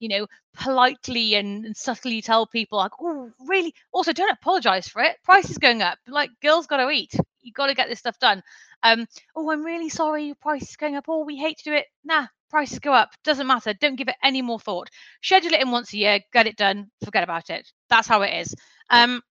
you 0.00 0.08
know, 0.08 0.26
politely 0.54 1.34
and, 1.36 1.64
and 1.64 1.76
subtly 1.76 2.20
tell 2.22 2.46
people 2.46 2.78
like, 2.78 2.92
oh, 3.00 3.30
really? 3.46 3.72
Also, 3.92 4.12
don't 4.12 4.32
apologize 4.32 4.88
for 4.88 5.02
it. 5.02 5.16
Price 5.22 5.48
is 5.50 5.58
going 5.58 5.82
up. 5.82 5.98
Like, 6.08 6.30
girls 6.42 6.66
got 6.66 6.78
to 6.78 6.90
eat. 6.90 7.14
You 7.42 7.52
got 7.52 7.68
to 7.68 7.74
get 7.74 7.88
this 7.88 8.00
stuff 8.00 8.18
done. 8.18 8.42
Um, 8.82 9.06
oh, 9.36 9.50
I'm 9.50 9.64
really 9.64 9.90
sorry. 9.90 10.24
Your 10.24 10.34
price 10.34 10.70
is 10.70 10.76
going 10.76 10.96
up. 10.96 11.04
Oh, 11.08 11.24
we 11.24 11.36
hate 11.36 11.58
to 11.58 11.64
do 11.64 11.74
it. 11.74 11.86
Nah, 12.04 12.26
prices 12.48 12.78
go 12.80 12.92
up. 12.92 13.10
Doesn't 13.24 13.46
matter. 13.46 13.74
Don't 13.74 13.96
give 13.96 14.08
it 14.08 14.16
any 14.22 14.42
more 14.42 14.58
thought. 14.58 14.88
Schedule 15.22 15.52
it 15.52 15.60
in 15.62 15.70
once 15.70 15.92
a 15.92 15.98
year. 15.98 16.20
Get 16.32 16.46
it 16.46 16.56
done. 16.56 16.90
Forget 17.04 17.22
about 17.22 17.50
it. 17.50 17.68
That's 17.88 18.08
how 18.08 18.22
it 18.22 18.40
is. 18.40 18.54
Um, 18.88 19.22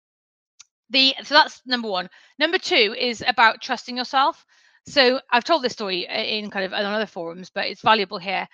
the 0.91 1.13
so 1.23 1.35
that's 1.35 1.61
number 1.65 1.89
one. 1.89 2.09
Number 2.39 2.57
two 2.57 2.95
is 2.97 3.23
about 3.27 3.61
trusting 3.61 3.97
yourself. 3.97 4.43
So 4.87 5.19
I've 5.31 5.43
told 5.43 5.63
this 5.63 5.73
story 5.73 6.07
in 6.09 6.49
kind 6.49 6.65
of 6.65 6.73
on 6.73 6.83
other 6.85 7.05
forums, 7.05 7.51
but 7.53 7.67
it's 7.67 7.81
valuable 7.81 8.17
here 8.17 8.47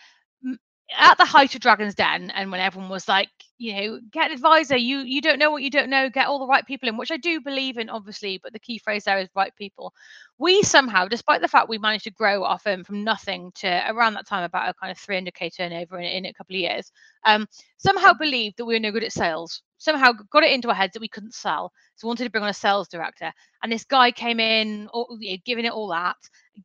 at 0.98 1.18
the 1.18 1.26
height 1.26 1.56
of 1.56 1.62
Dragon's 1.62 1.96
Den, 1.96 2.30
and 2.32 2.52
when 2.52 2.62
everyone 2.62 2.90
was 2.90 3.08
like, 3.08 3.30
you 3.58 3.74
know, 3.74 4.00
get 4.12 4.28
an 4.28 4.34
advisor, 4.34 4.76
you 4.78 5.00
you 5.00 5.22
don't 5.22 5.40
know 5.40 5.50
what 5.50 5.64
you 5.64 5.72
don't 5.72 5.90
know, 5.90 6.10
get 6.10 6.28
all 6.28 6.40
the 6.40 6.48
right 6.48 6.66
people 6.66 6.90
in, 6.90 6.98
which 6.98 7.12
I 7.12 7.18
do 7.18 7.42
believe 7.42 7.78
in, 7.78 7.90
obviously, 7.90 8.40
but 8.44 8.54
the 8.54 8.60
key 8.60 8.78
phrase 8.78 9.06
there 9.06 9.18
is 9.18 9.30
right 9.36 9.56
people. 9.56 9.94
We 10.38 10.62
somehow, 10.62 11.08
despite 11.08 11.42
the 11.42 11.48
fact 11.48 11.70
we 11.70 11.78
managed 11.78 12.04
to 12.04 12.12
grow 12.12 12.44
our 12.44 12.60
firm 12.60 12.84
from 12.84 13.04
nothing 13.04 13.52
to 13.56 13.84
around 13.90 14.14
that 14.14 14.28
time 14.28 14.44
about 14.44 14.70
a 14.70 14.74
kind 14.74 14.92
of 14.92 14.98
300k 14.98 15.56
turnover 15.56 15.98
in, 16.00 16.06
in 16.06 16.26
a 16.26 16.34
couple 16.34 16.56
of 16.56 16.60
years, 16.60 16.92
um, 17.26 17.48
somehow 17.78 18.14
believed 18.14 18.58
that 18.58 18.66
we 18.66 18.76
were 18.76 18.80
no 18.80 18.92
good 18.92 19.04
at 19.04 19.14
sales. 19.14 19.62
Somehow 19.78 20.12
got 20.32 20.44
it 20.44 20.52
into 20.52 20.70
our 20.70 20.76
heads 20.76 20.94
that 20.94 21.02
we 21.02 21.08
couldn't 21.08 21.34
sell, 21.34 21.72
so 21.96 22.06
we 22.06 22.10
wanted 22.10 22.26
to 22.26 22.30
bring 22.30 22.44
on 22.44 22.50
a 22.50 22.54
sales 22.54 22.88
director. 22.88 23.32
And 23.64 23.72
this 23.72 23.86
guy 23.86 24.12
came 24.12 24.40
in, 24.40 24.88
all, 24.90 25.18
you 25.20 25.32
know, 25.32 25.38
giving 25.46 25.66
it 25.66 25.72
all 25.72 25.88
that, 25.90 26.18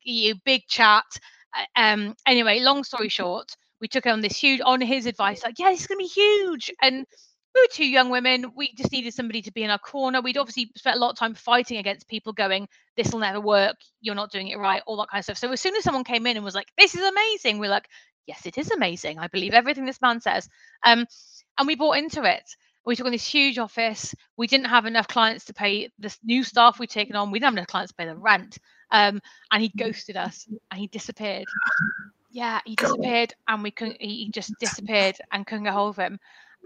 you 0.02 0.34
know, 0.34 0.40
big 0.44 0.62
chat. 0.68 1.04
Uh, 1.56 1.80
um, 1.80 2.14
anyway, 2.26 2.60
long 2.60 2.84
story 2.84 3.08
short 3.08 3.56
we 3.80 3.88
took 3.88 4.06
on 4.06 4.20
this 4.20 4.36
huge 4.36 4.60
on 4.64 4.80
his 4.80 5.06
advice 5.06 5.42
like 5.44 5.58
yeah 5.58 5.70
this 5.70 5.80
is 5.80 5.86
going 5.86 5.98
to 5.98 6.04
be 6.04 6.08
huge 6.08 6.70
and 6.82 7.06
we 7.54 7.60
were 7.62 7.68
two 7.72 7.86
young 7.86 8.10
women. 8.10 8.52
We 8.54 8.72
just 8.74 8.92
needed 8.92 9.12
somebody 9.12 9.42
to 9.42 9.52
be 9.52 9.64
in 9.64 9.70
our 9.70 9.78
corner. 9.78 10.20
We'd 10.20 10.36
obviously 10.36 10.70
spent 10.76 10.96
a 10.96 11.00
lot 11.00 11.10
of 11.10 11.18
time 11.18 11.34
fighting 11.34 11.78
against 11.78 12.08
people 12.08 12.32
going, 12.32 12.68
this 12.96 13.10
will 13.12 13.20
never 13.20 13.40
work. 13.40 13.76
You're 14.00 14.14
not 14.14 14.30
doing 14.30 14.48
it 14.48 14.58
right, 14.58 14.82
all 14.86 14.96
that 14.98 15.08
kind 15.10 15.20
of 15.20 15.24
stuff. 15.24 15.38
So 15.38 15.50
as 15.50 15.60
soon 15.60 15.74
as 15.74 15.82
someone 15.82 16.04
came 16.04 16.26
in 16.26 16.36
and 16.36 16.44
was 16.44 16.54
like, 16.54 16.68
this 16.78 16.94
is 16.94 17.02
amazing, 17.02 17.58
we're 17.58 17.70
like, 17.70 17.88
yes, 18.26 18.46
it 18.46 18.58
is 18.58 18.70
amazing. 18.70 19.18
I 19.18 19.26
believe 19.26 19.52
everything 19.52 19.84
this 19.84 20.00
man 20.00 20.20
says. 20.20 20.48
Um, 20.84 21.06
and 21.58 21.66
we 21.66 21.74
bought 21.74 21.98
into 21.98 22.22
it. 22.22 22.44
We 22.86 22.96
took 22.96 23.06
on 23.06 23.12
this 23.12 23.26
huge 23.26 23.58
office. 23.58 24.14
We 24.36 24.46
didn't 24.46 24.66
have 24.66 24.86
enough 24.86 25.08
clients 25.08 25.44
to 25.46 25.54
pay 25.54 25.90
the 25.98 26.16
new 26.22 26.44
staff 26.44 26.78
we'd 26.78 26.90
taken 26.90 27.16
on. 27.16 27.30
We 27.30 27.38
didn't 27.38 27.52
have 27.52 27.58
enough 27.58 27.66
clients 27.66 27.92
to 27.92 27.96
pay 27.96 28.06
the 28.06 28.16
rent. 28.16 28.58
Um, 28.90 29.20
and 29.52 29.62
he 29.62 29.72
ghosted 29.76 30.16
us 30.16 30.46
and 30.70 30.80
he 30.80 30.86
disappeared. 30.86 31.46
Yeah, 32.30 32.60
he 32.64 32.76
disappeared 32.76 33.34
and 33.48 33.62
we 33.62 33.70
couldn't, 33.70 34.00
he 34.00 34.30
just 34.30 34.54
disappeared 34.60 35.16
and 35.32 35.46
couldn't 35.46 35.64
get 35.64 35.72
hold 35.72 35.90
of 35.90 35.96
him 35.96 36.18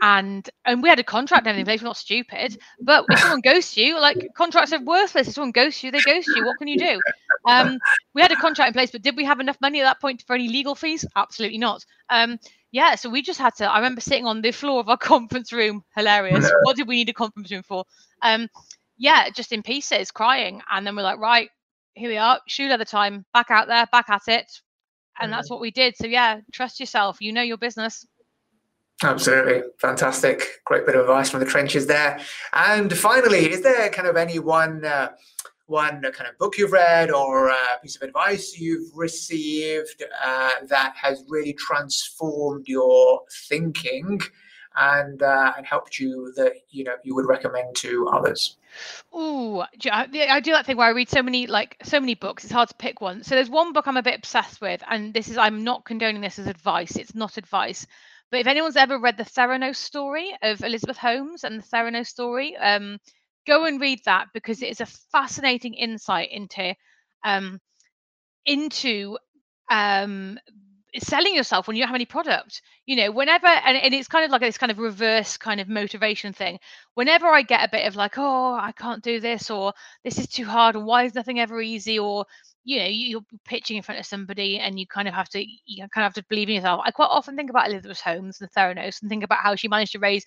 and 0.03 0.49
and 0.65 0.83
we 0.83 0.89
had 0.89 0.99
a 0.99 1.05
contract 1.05 1.47
and 1.47 1.49
everything 1.49 1.67
place. 1.67 1.83
We're 1.83 1.89
not 1.89 1.97
stupid, 1.97 2.59
but 2.81 3.05
if 3.09 3.19
someone 3.21 3.41
ghosts 3.41 3.77
you, 3.77 3.99
like 4.01 4.29
contracts 4.37 4.73
are 4.73 4.83
worthless. 4.83 5.29
If 5.29 5.35
someone 5.35 5.53
ghosts 5.53 5.83
you, 5.83 5.91
they 5.91 6.01
ghost 6.01 6.29
you. 6.35 6.45
What 6.45 6.59
can 6.59 6.69
you 6.69 6.79
do? 6.79 7.01
Um, 7.47 7.79
we 8.15 8.23
had 8.23 8.33
a 8.33 8.37
contract 8.37 8.69
in 8.69 8.75
place, 8.75 8.91
but 8.91 9.03
did 9.03 9.17
we 9.17 9.25
have 9.25 9.41
enough 9.41 9.59
money 9.61 9.81
at 9.81 9.85
that 9.85 10.01
point 10.01 10.25
for 10.27 10.35
any 10.35 10.49
legal 10.49 10.75
fees? 10.75 11.05
Absolutely 11.17 11.59
not. 11.59 11.85
Um, 12.11 12.39
yeah, 12.73 12.97
so 12.97 13.09
we 13.09 13.23
just 13.23 13.39
had 13.39 13.55
to. 13.57 13.71
I 13.71 13.77
remember 13.77 14.01
sitting 14.01 14.27
on 14.27 14.43
the 14.43 14.51
floor 14.51 14.81
of 14.81 14.89
our 14.89 14.97
conference 15.13 15.53
room. 15.53 15.85
Hilarious. 15.95 16.51
What 16.63 16.77
did 16.77 16.89
we 16.89 16.97
need 16.97 17.09
a 17.11 17.15
conference 17.15 17.51
room 17.51 17.63
for? 17.63 17.85
Um, 18.23 18.49
yeah, 18.99 19.29
just 19.31 19.53
in 19.53 19.63
pieces, 19.63 20.11
crying, 20.11 20.61
and 20.71 20.87
then 20.87 20.97
we're 20.97 21.03
like, 21.03 21.19
right, 21.19 21.51
here 21.95 22.11
we 22.11 22.17
are. 22.17 22.41
Shoe 22.49 22.69
leather 22.69 22.85
time. 22.85 23.25
Back 23.33 23.51
out 23.51 23.69
there, 23.69 23.87
back 23.93 24.09
at 24.09 24.23
it, 24.29 24.61
and 25.21 25.33
that's 25.33 25.51
what 25.51 25.61
we 25.61 25.71
did. 25.71 25.97
So 25.97 26.07
yeah, 26.07 26.41
trust 26.53 26.81
yourself. 26.81 27.21
You 27.21 27.33
know 27.33 27.43
your 27.43 27.59
business. 27.59 28.07
Absolutely. 29.03 29.63
Fantastic. 29.79 30.61
Great 30.65 30.87
bit 30.87 30.95
of 30.95 31.03
advice 31.03 31.31
from 31.31 31.41
the 31.41 31.47
trenches 31.47 31.87
there. 31.87 32.21
And 32.53 32.97
finally, 32.97 33.51
is 33.51 33.63
there 33.63 33.89
kind 33.91 34.09
of 34.09 34.17
any 34.17 34.39
one, 34.39 34.85
uh, 34.85 35.11
one 35.67 36.03
kind 36.03 36.29
of 36.31 36.39
book 36.39 36.57
you've 36.57 36.73
read 36.73 37.11
or 37.11 37.49
a 37.49 37.57
piece 37.83 37.97
of 37.97 38.03
advice 38.03 38.59
you've 38.59 38.91
received 38.95 40.03
uh, 40.23 40.53
that 40.69 40.95
has 40.97 41.25
really 41.29 41.55
transformed 41.55 42.69
your 42.69 43.23
thinking 43.49 44.21
and 44.77 45.23
uh, 45.23 45.53
and 45.57 45.67
helped 45.67 45.99
you 45.99 46.33
that 46.37 46.53
you 46.71 46.85
know 46.85 46.95
you 47.05 47.15
would 47.15 47.27
recommend 47.27 47.75
to 47.77 48.09
others? 48.09 48.57
Oh, 49.13 49.65
I 49.91 50.41
do 50.41 50.53
that 50.53 50.67
thing 50.67 50.77
where 50.77 50.89
I 50.89 50.91
read 50.91 51.09
so 51.09 51.23
many 51.23 51.47
like 51.47 51.77
so 51.83 52.01
many 52.01 52.15
books. 52.15 52.45
It's 52.45 52.53
hard 52.53 52.69
to 52.69 52.75
pick 52.75 53.01
one. 53.01 53.23
So 53.23 53.35
there's 53.35 53.51
one 53.51 53.73
book 53.73 53.87
I'm 53.87 53.97
a 53.97 54.03
bit 54.03 54.19
obsessed 54.19 54.61
with, 54.61 54.83
and 54.89 55.15
this 55.15 55.29
is 55.29 55.39
I'm 55.39 55.65
not 55.65 55.85
condoning 55.85 56.21
this 56.21 56.39
as 56.39 56.47
advice. 56.47 56.97
It's 56.97 57.15
not 57.15 57.37
advice, 57.37 57.87
but 58.31 58.41
if 58.41 58.47
anyone's 58.47 58.77
ever 58.77 58.99
read 58.99 59.17
the 59.17 59.25
Theranos 59.25 59.77
story 59.77 60.37
of 60.43 60.63
Elizabeth 60.63 60.97
Holmes 60.97 61.45
and 61.45 61.61
the 61.61 61.67
Theranos 61.67 62.09
story, 62.09 62.57
um, 62.57 62.99
go 63.47 63.65
and 63.65 63.81
read 63.81 64.01
that 64.07 64.29
because 64.35 64.63
it 64.63 64.71
is 64.71 64.81
a 64.81 64.87
fascinating 64.87 65.75
insight 65.75 66.31
into 66.33 66.75
um, 67.25 67.61
into 68.45 69.17
um, 69.71 70.39
selling 70.99 71.35
yourself 71.35 71.67
when 71.67 71.77
you 71.77 71.83
don't 71.83 71.89
have 71.89 71.95
any 71.95 72.07
product 72.07 72.63
you 72.87 72.97
know 72.97 73.11
whenever 73.11 73.47
and, 73.47 73.77
and 73.77 73.95
it's 73.95 74.09
kind 74.09 74.25
of 74.25 74.31
like 74.31 74.41
this 74.41 74.59
kind 74.59 74.71
of 74.71 74.79
reverse 74.79 75.37
kind 75.37 75.61
of 75.61 75.69
motivation 75.69 76.33
thing. 76.33 76.59
Whenever 76.95 77.27
i 77.27 77.43
get 77.43 77.65
a 77.65 77.71
bit 77.71 77.87
of 77.87 77.97
like 77.97 78.15
oh 78.19 78.55
i 78.55 78.73
can't 78.73 79.03
do 79.03 79.21
this 79.21 79.51
or 79.51 79.73
this 80.05 80.19
is 80.19 80.29
too 80.29 80.45
hard 80.45 80.77
and 80.77 80.87
why 80.87 81.05
is 81.05 81.15
nothing 81.15 81.41
ever 81.41 81.61
easy? 81.61 81.99
or 81.99 82.27
you 82.65 82.79
know 82.79 82.87
you're 82.87 83.25
pitching 83.45 83.77
in 83.77 83.83
front 83.83 84.01
of 84.01 84.07
somebody 84.07 84.59
and 84.59 84.79
you 84.79 84.87
kind 84.87 85.07
of 85.07 85.15
have 85.15 85.29
to 85.29 85.41
you 85.41 85.87
kind 85.89 86.05
of 86.05 86.15
have 86.15 86.15
to 86.15 86.25
believe 86.29 86.49
in 86.49 86.57
yourself. 86.57 86.81
I 86.85 86.91
quite 86.91 87.07
often 87.11 87.37
think 87.37 87.51
about 87.51 87.69
elizabeth 87.69 88.01
holmes 88.01 88.41
and 88.41 88.51
theranos 88.51 89.01
and 89.03 89.09
think 89.09 89.23
about 89.23 89.41
how 89.41 89.55
she 89.55 89.69
managed 89.69 89.93
to 89.93 89.99
raise 89.99 90.25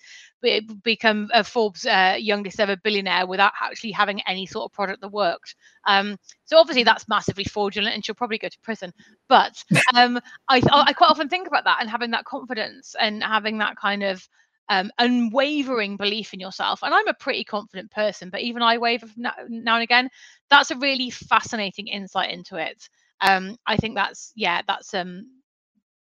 become 0.82 1.28
a 1.34 1.42
forbes 1.42 1.84
uh, 1.84 2.16
youngest 2.18 2.60
ever 2.60 2.76
billionaire 2.76 3.26
without 3.26 3.52
actually 3.60 3.90
having 3.90 4.20
any 4.22 4.46
sort 4.46 4.70
of 4.70 4.72
product 4.72 5.00
that 5.00 5.08
worked. 5.08 5.56
Um, 5.86 6.16
so 6.44 6.58
obviously 6.58 6.84
that's 6.84 7.08
massively 7.08 7.44
fraudulent 7.44 7.94
and 7.94 8.04
she'll 8.04 8.14
probably 8.14 8.38
go 8.38 8.48
to 8.48 8.60
prison. 8.60 8.92
But 9.28 9.62
um, 9.94 10.20
I, 10.48 10.62
I 10.72 10.92
quite 10.92 11.10
often 11.10 11.28
think 11.28 11.48
about 11.48 11.64
that 11.64 11.78
and 11.80 11.90
having 11.90 12.12
that 12.12 12.24
confidence 12.24 12.94
and 13.00 13.22
having 13.22 13.58
that 13.58 13.76
kind 13.76 14.02
of 14.02 14.26
um, 14.68 14.90
unwavering 14.98 15.96
belief 15.96 16.34
in 16.34 16.40
yourself. 16.40 16.82
And 16.82 16.92
I'm 16.94 17.08
a 17.08 17.14
pretty 17.14 17.44
confident 17.44 17.90
person, 17.90 18.30
but 18.30 18.40
even 18.40 18.62
I 18.62 18.78
waver 18.78 19.06
now, 19.16 19.32
now 19.48 19.74
and 19.74 19.84
again. 19.84 20.08
That's 20.50 20.70
a 20.70 20.76
really 20.78 21.10
fascinating 21.10 21.88
insight 21.88 22.30
into 22.30 22.56
it. 22.56 22.88
Um, 23.20 23.56
I 23.66 23.76
think 23.76 23.96
that's 23.96 24.32
yeah, 24.36 24.62
that's 24.66 24.94
um, 24.94 25.26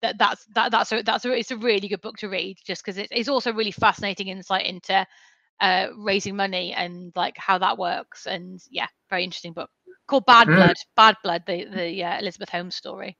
that 0.01 0.17
that's 0.17 0.45
that 0.55 0.71
that's 0.71 0.91
a 0.91 1.01
that's 1.03 1.25
a 1.25 1.31
it's 1.31 1.51
a 1.51 1.57
really 1.57 1.87
good 1.87 2.01
book 2.01 2.17
to 2.17 2.29
read 2.29 2.57
just 2.65 2.83
because 2.83 2.97
it, 2.97 3.07
it's 3.11 3.29
also 3.29 3.53
really 3.53 3.71
fascinating 3.71 4.27
insight 4.27 4.65
into 4.65 5.05
uh, 5.61 5.87
raising 5.97 6.35
money 6.35 6.73
and 6.73 7.11
like 7.15 7.35
how 7.37 7.57
that 7.57 7.77
works. 7.77 8.25
And 8.25 8.59
yeah, 8.69 8.87
very 9.09 9.23
interesting 9.23 9.53
book 9.53 9.69
called 10.07 10.25
Bad 10.25 10.47
mm. 10.47 10.55
Blood. 10.55 10.75
Bad 10.95 11.15
Blood, 11.23 11.43
the 11.47 11.65
the 11.65 12.03
uh, 12.03 12.19
Elizabeth 12.19 12.49
Holmes 12.49 12.75
story. 12.75 13.17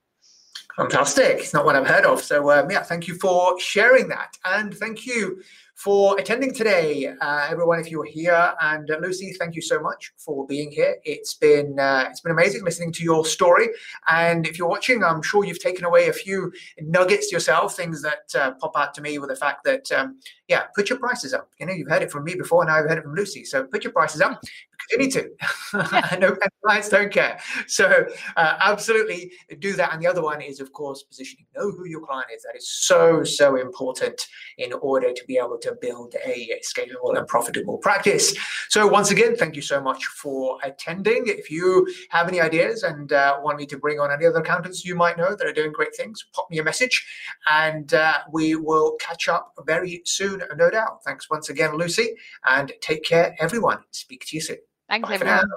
Fantastic. 0.76 1.38
It's 1.38 1.54
not 1.54 1.64
one 1.64 1.74
I've 1.74 1.86
heard 1.86 2.04
of. 2.04 2.22
So, 2.22 2.50
um, 2.50 2.70
yeah, 2.70 2.82
thank 2.82 3.08
you 3.08 3.14
for 3.14 3.58
sharing 3.58 4.08
that. 4.08 4.36
And 4.44 4.74
thank 4.74 5.06
you 5.06 5.42
for 5.76 6.18
attending 6.18 6.54
today, 6.54 7.14
uh, 7.20 7.46
everyone. 7.50 7.78
If 7.78 7.90
you 7.90 7.98
were 7.98 8.06
here, 8.06 8.54
and 8.62 8.90
uh, 8.90 8.96
Lucy, 9.00 9.32
thank 9.38 9.54
you 9.54 9.60
so 9.60 9.78
much 9.78 10.12
for 10.16 10.46
being 10.46 10.70
here. 10.70 10.96
It's 11.04 11.34
been 11.34 11.78
uh, 11.78 12.06
it's 12.08 12.20
been 12.20 12.32
amazing 12.32 12.64
listening 12.64 12.92
to 12.92 13.02
your 13.02 13.26
story. 13.26 13.68
And 14.08 14.46
if 14.46 14.58
you're 14.58 14.68
watching, 14.68 15.04
I'm 15.04 15.22
sure 15.22 15.44
you've 15.44 15.60
taken 15.62 15.84
away 15.84 16.08
a 16.08 16.14
few 16.14 16.50
nuggets 16.80 17.30
yourself, 17.30 17.76
things 17.76 18.02
that 18.02 18.34
uh, 18.34 18.52
pop 18.52 18.72
out 18.76 18.94
to 18.94 19.02
me 19.02 19.18
with 19.18 19.28
the 19.28 19.36
fact 19.36 19.64
that 19.64 19.92
um, 19.92 20.18
yeah, 20.48 20.64
put 20.74 20.88
your 20.88 20.98
prices 20.98 21.34
up. 21.34 21.50
You 21.60 21.66
know, 21.66 21.74
you've 21.74 21.90
heard 21.90 22.02
it 22.02 22.10
from 22.10 22.24
me 22.24 22.34
before, 22.34 22.62
and 22.62 22.70
I've 22.70 22.88
heard 22.88 22.98
it 22.98 23.04
from 23.04 23.14
Lucy. 23.14 23.44
So 23.44 23.64
put 23.64 23.84
your 23.84 23.92
prices 23.92 24.22
up 24.22 24.40
because 24.88 24.92
you 24.92 24.98
need 24.98 25.12
to. 25.12 25.92
Yeah. 25.92 26.16
no, 26.18 26.36
clients 26.64 26.88
don't 26.88 27.12
care. 27.12 27.38
So 27.66 28.06
uh, 28.36 28.56
absolutely 28.60 29.32
do 29.58 29.74
that. 29.74 29.92
And 29.92 30.02
the 30.02 30.06
other 30.06 30.22
one 30.22 30.40
is, 30.40 30.60
of 30.60 30.72
course, 30.72 31.02
positioning. 31.02 31.46
Know 31.54 31.70
who 31.70 31.86
your 31.86 32.00
client 32.00 32.28
is. 32.34 32.42
That 32.42 32.56
is 32.56 32.68
so 32.68 33.24
so 33.24 33.56
important 33.56 34.26
in 34.58 34.72
order 34.72 35.12
to 35.12 35.24
be 35.26 35.36
able 35.36 35.58
to 35.58 35.66
to 35.66 35.76
build 35.80 36.14
a 36.24 36.50
scalable 36.62 37.16
and 37.16 37.26
profitable 37.26 37.78
practice. 37.78 38.34
So, 38.68 38.86
once 38.86 39.10
again, 39.10 39.36
thank 39.36 39.56
you 39.56 39.62
so 39.62 39.80
much 39.80 40.06
for 40.06 40.58
attending. 40.62 41.24
If 41.26 41.50
you 41.50 41.86
have 42.10 42.28
any 42.28 42.40
ideas 42.40 42.82
and 42.82 43.12
uh, 43.12 43.38
want 43.42 43.58
me 43.58 43.66
to 43.66 43.78
bring 43.78 43.98
on 43.98 44.12
any 44.12 44.26
other 44.26 44.40
accountants 44.40 44.84
you 44.84 44.94
might 44.94 45.18
know 45.18 45.34
that 45.34 45.46
are 45.46 45.52
doing 45.52 45.72
great 45.72 45.94
things, 45.96 46.24
pop 46.34 46.48
me 46.50 46.58
a 46.58 46.64
message 46.64 47.04
and 47.50 47.92
uh, 47.94 48.18
we 48.30 48.54
will 48.54 48.96
catch 49.00 49.28
up 49.28 49.52
very 49.66 50.02
soon, 50.04 50.42
no 50.56 50.70
doubt. 50.70 51.02
Thanks 51.04 51.28
once 51.28 51.48
again, 51.48 51.76
Lucy, 51.76 52.14
and 52.44 52.72
take 52.80 53.02
care, 53.02 53.34
everyone. 53.38 53.78
Speak 53.90 54.24
to 54.26 54.36
you 54.36 54.40
soon. 54.40 54.58
Thanks, 54.88 55.08
Bye 55.08 55.14
everyone. 55.16 55.48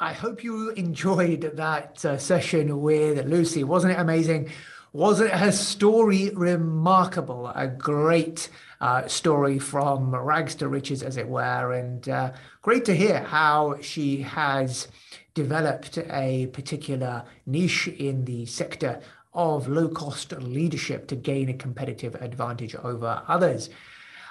I 0.00 0.12
hope 0.12 0.42
you 0.42 0.70
enjoyed 0.70 1.52
that 1.54 2.04
uh, 2.04 2.18
session 2.18 2.80
with 2.80 3.24
Lucy. 3.26 3.62
Wasn't 3.62 3.92
it 3.92 4.00
amazing? 4.00 4.50
Wasn't 4.92 5.30
her 5.30 5.52
story 5.52 6.30
remarkable? 6.30 7.52
A 7.54 7.68
great 7.68 8.50
uh, 8.80 9.06
story 9.06 9.60
from 9.60 10.14
rags 10.14 10.56
to 10.56 10.68
riches, 10.68 11.04
as 11.04 11.16
it 11.16 11.28
were, 11.28 11.72
and 11.72 12.08
uh, 12.08 12.32
great 12.62 12.84
to 12.86 12.96
hear 12.96 13.20
how 13.20 13.76
she 13.80 14.22
has 14.22 14.88
developed 15.34 15.98
a 16.10 16.48
particular 16.48 17.24
niche 17.46 17.86
in 17.86 18.24
the 18.24 18.44
sector 18.44 19.00
of 19.34 19.68
low 19.68 19.88
cost 19.88 20.32
leadership 20.32 21.06
to 21.06 21.16
gain 21.16 21.48
a 21.48 21.54
competitive 21.54 22.16
advantage 22.16 22.74
over 22.74 23.22
others. 23.28 23.70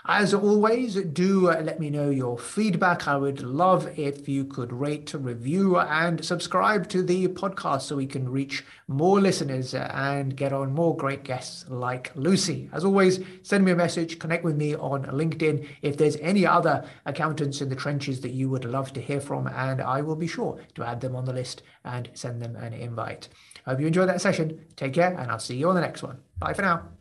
As 0.05 0.33
always, 0.33 0.95
do 0.95 1.51
uh, 1.51 1.61
let 1.61 1.79
me 1.79 1.91
know 1.91 2.09
your 2.09 2.35
feedback. 2.35 3.07
I 3.07 3.17
would 3.17 3.43
love 3.43 3.99
if 3.99 4.27
you 4.27 4.45
could 4.45 4.73
rate, 4.73 5.13
review, 5.13 5.77
and 5.77 6.25
subscribe 6.25 6.89
to 6.89 7.03
the 7.03 7.27
podcast 7.27 7.81
so 7.81 7.97
we 7.97 8.07
can 8.07 8.27
reach 8.27 8.65
more 8.87 9.21
listeners 9.21 9.75
uh, 9.75 9.91
and 9.93 10.35
get 10.35 10.53
on 10.53 10.73
more 10.73 10.97
great 10.97 11.23
guests 11.23 11.65
like 11.69 12.11
Lucy. 12.15 12.67
As 12.73 12.83
always, 12.83 13.19
send 13.43 13.63
me 13.63 13.73
a 13.73 13.75
message, 13.75 14.17
connect 14.17 14.43
with 14.43 14.55
me 14.55 14.75
on 14.75 15.05
LinkedIn 15.05 15.67
if 15.83 15.97
there's 15.97 16.17
any 16.17 16.47
other 16.47 16.83
accountants 17.05 17.61
in 17.61 17.69
the 17.69 17.75
trenches 17.75 18.21
that 18.21 18.31
you 18.31 18.49
would 18.49 18.65
love 18.65 18.91
to 18.93 19.01
hear 19.01 19.21
from, 19.21 19.45
and 19.45 19.81
I 19.81 20.01
will 20.01 20.15
be 20.15 20.27
sure 20.27 20.59
to 20.75 20.83
add 20.83 21.01
them 21.01 21.15
on 21.15 21.25
the 21.25 21.33
list 21.33 21.61
and 21.85 22.09
send 22.15 22.41
them 22.41 22.55
an 22.55 22.73
invite. 22.73 23.29
I 23.67 23.71
hope 23.71 23.81
you 23.81 23.87
enjoyed 23.87 24.09
that 24.09 24.21
session. 24.21 24.65
Take 24.75 24.93
care, 24.93 25.15
and 25.15 25.29
I'll 25.29 25.37
see 25.37 25.57
you 25.57 25.69
on 25.69 25.75
the 25.75 25.81
next 25.81 26.01
one. 26.01 26.17
Bye 26.39 26.53
for 26.53 26.63
now. 26.63 27.00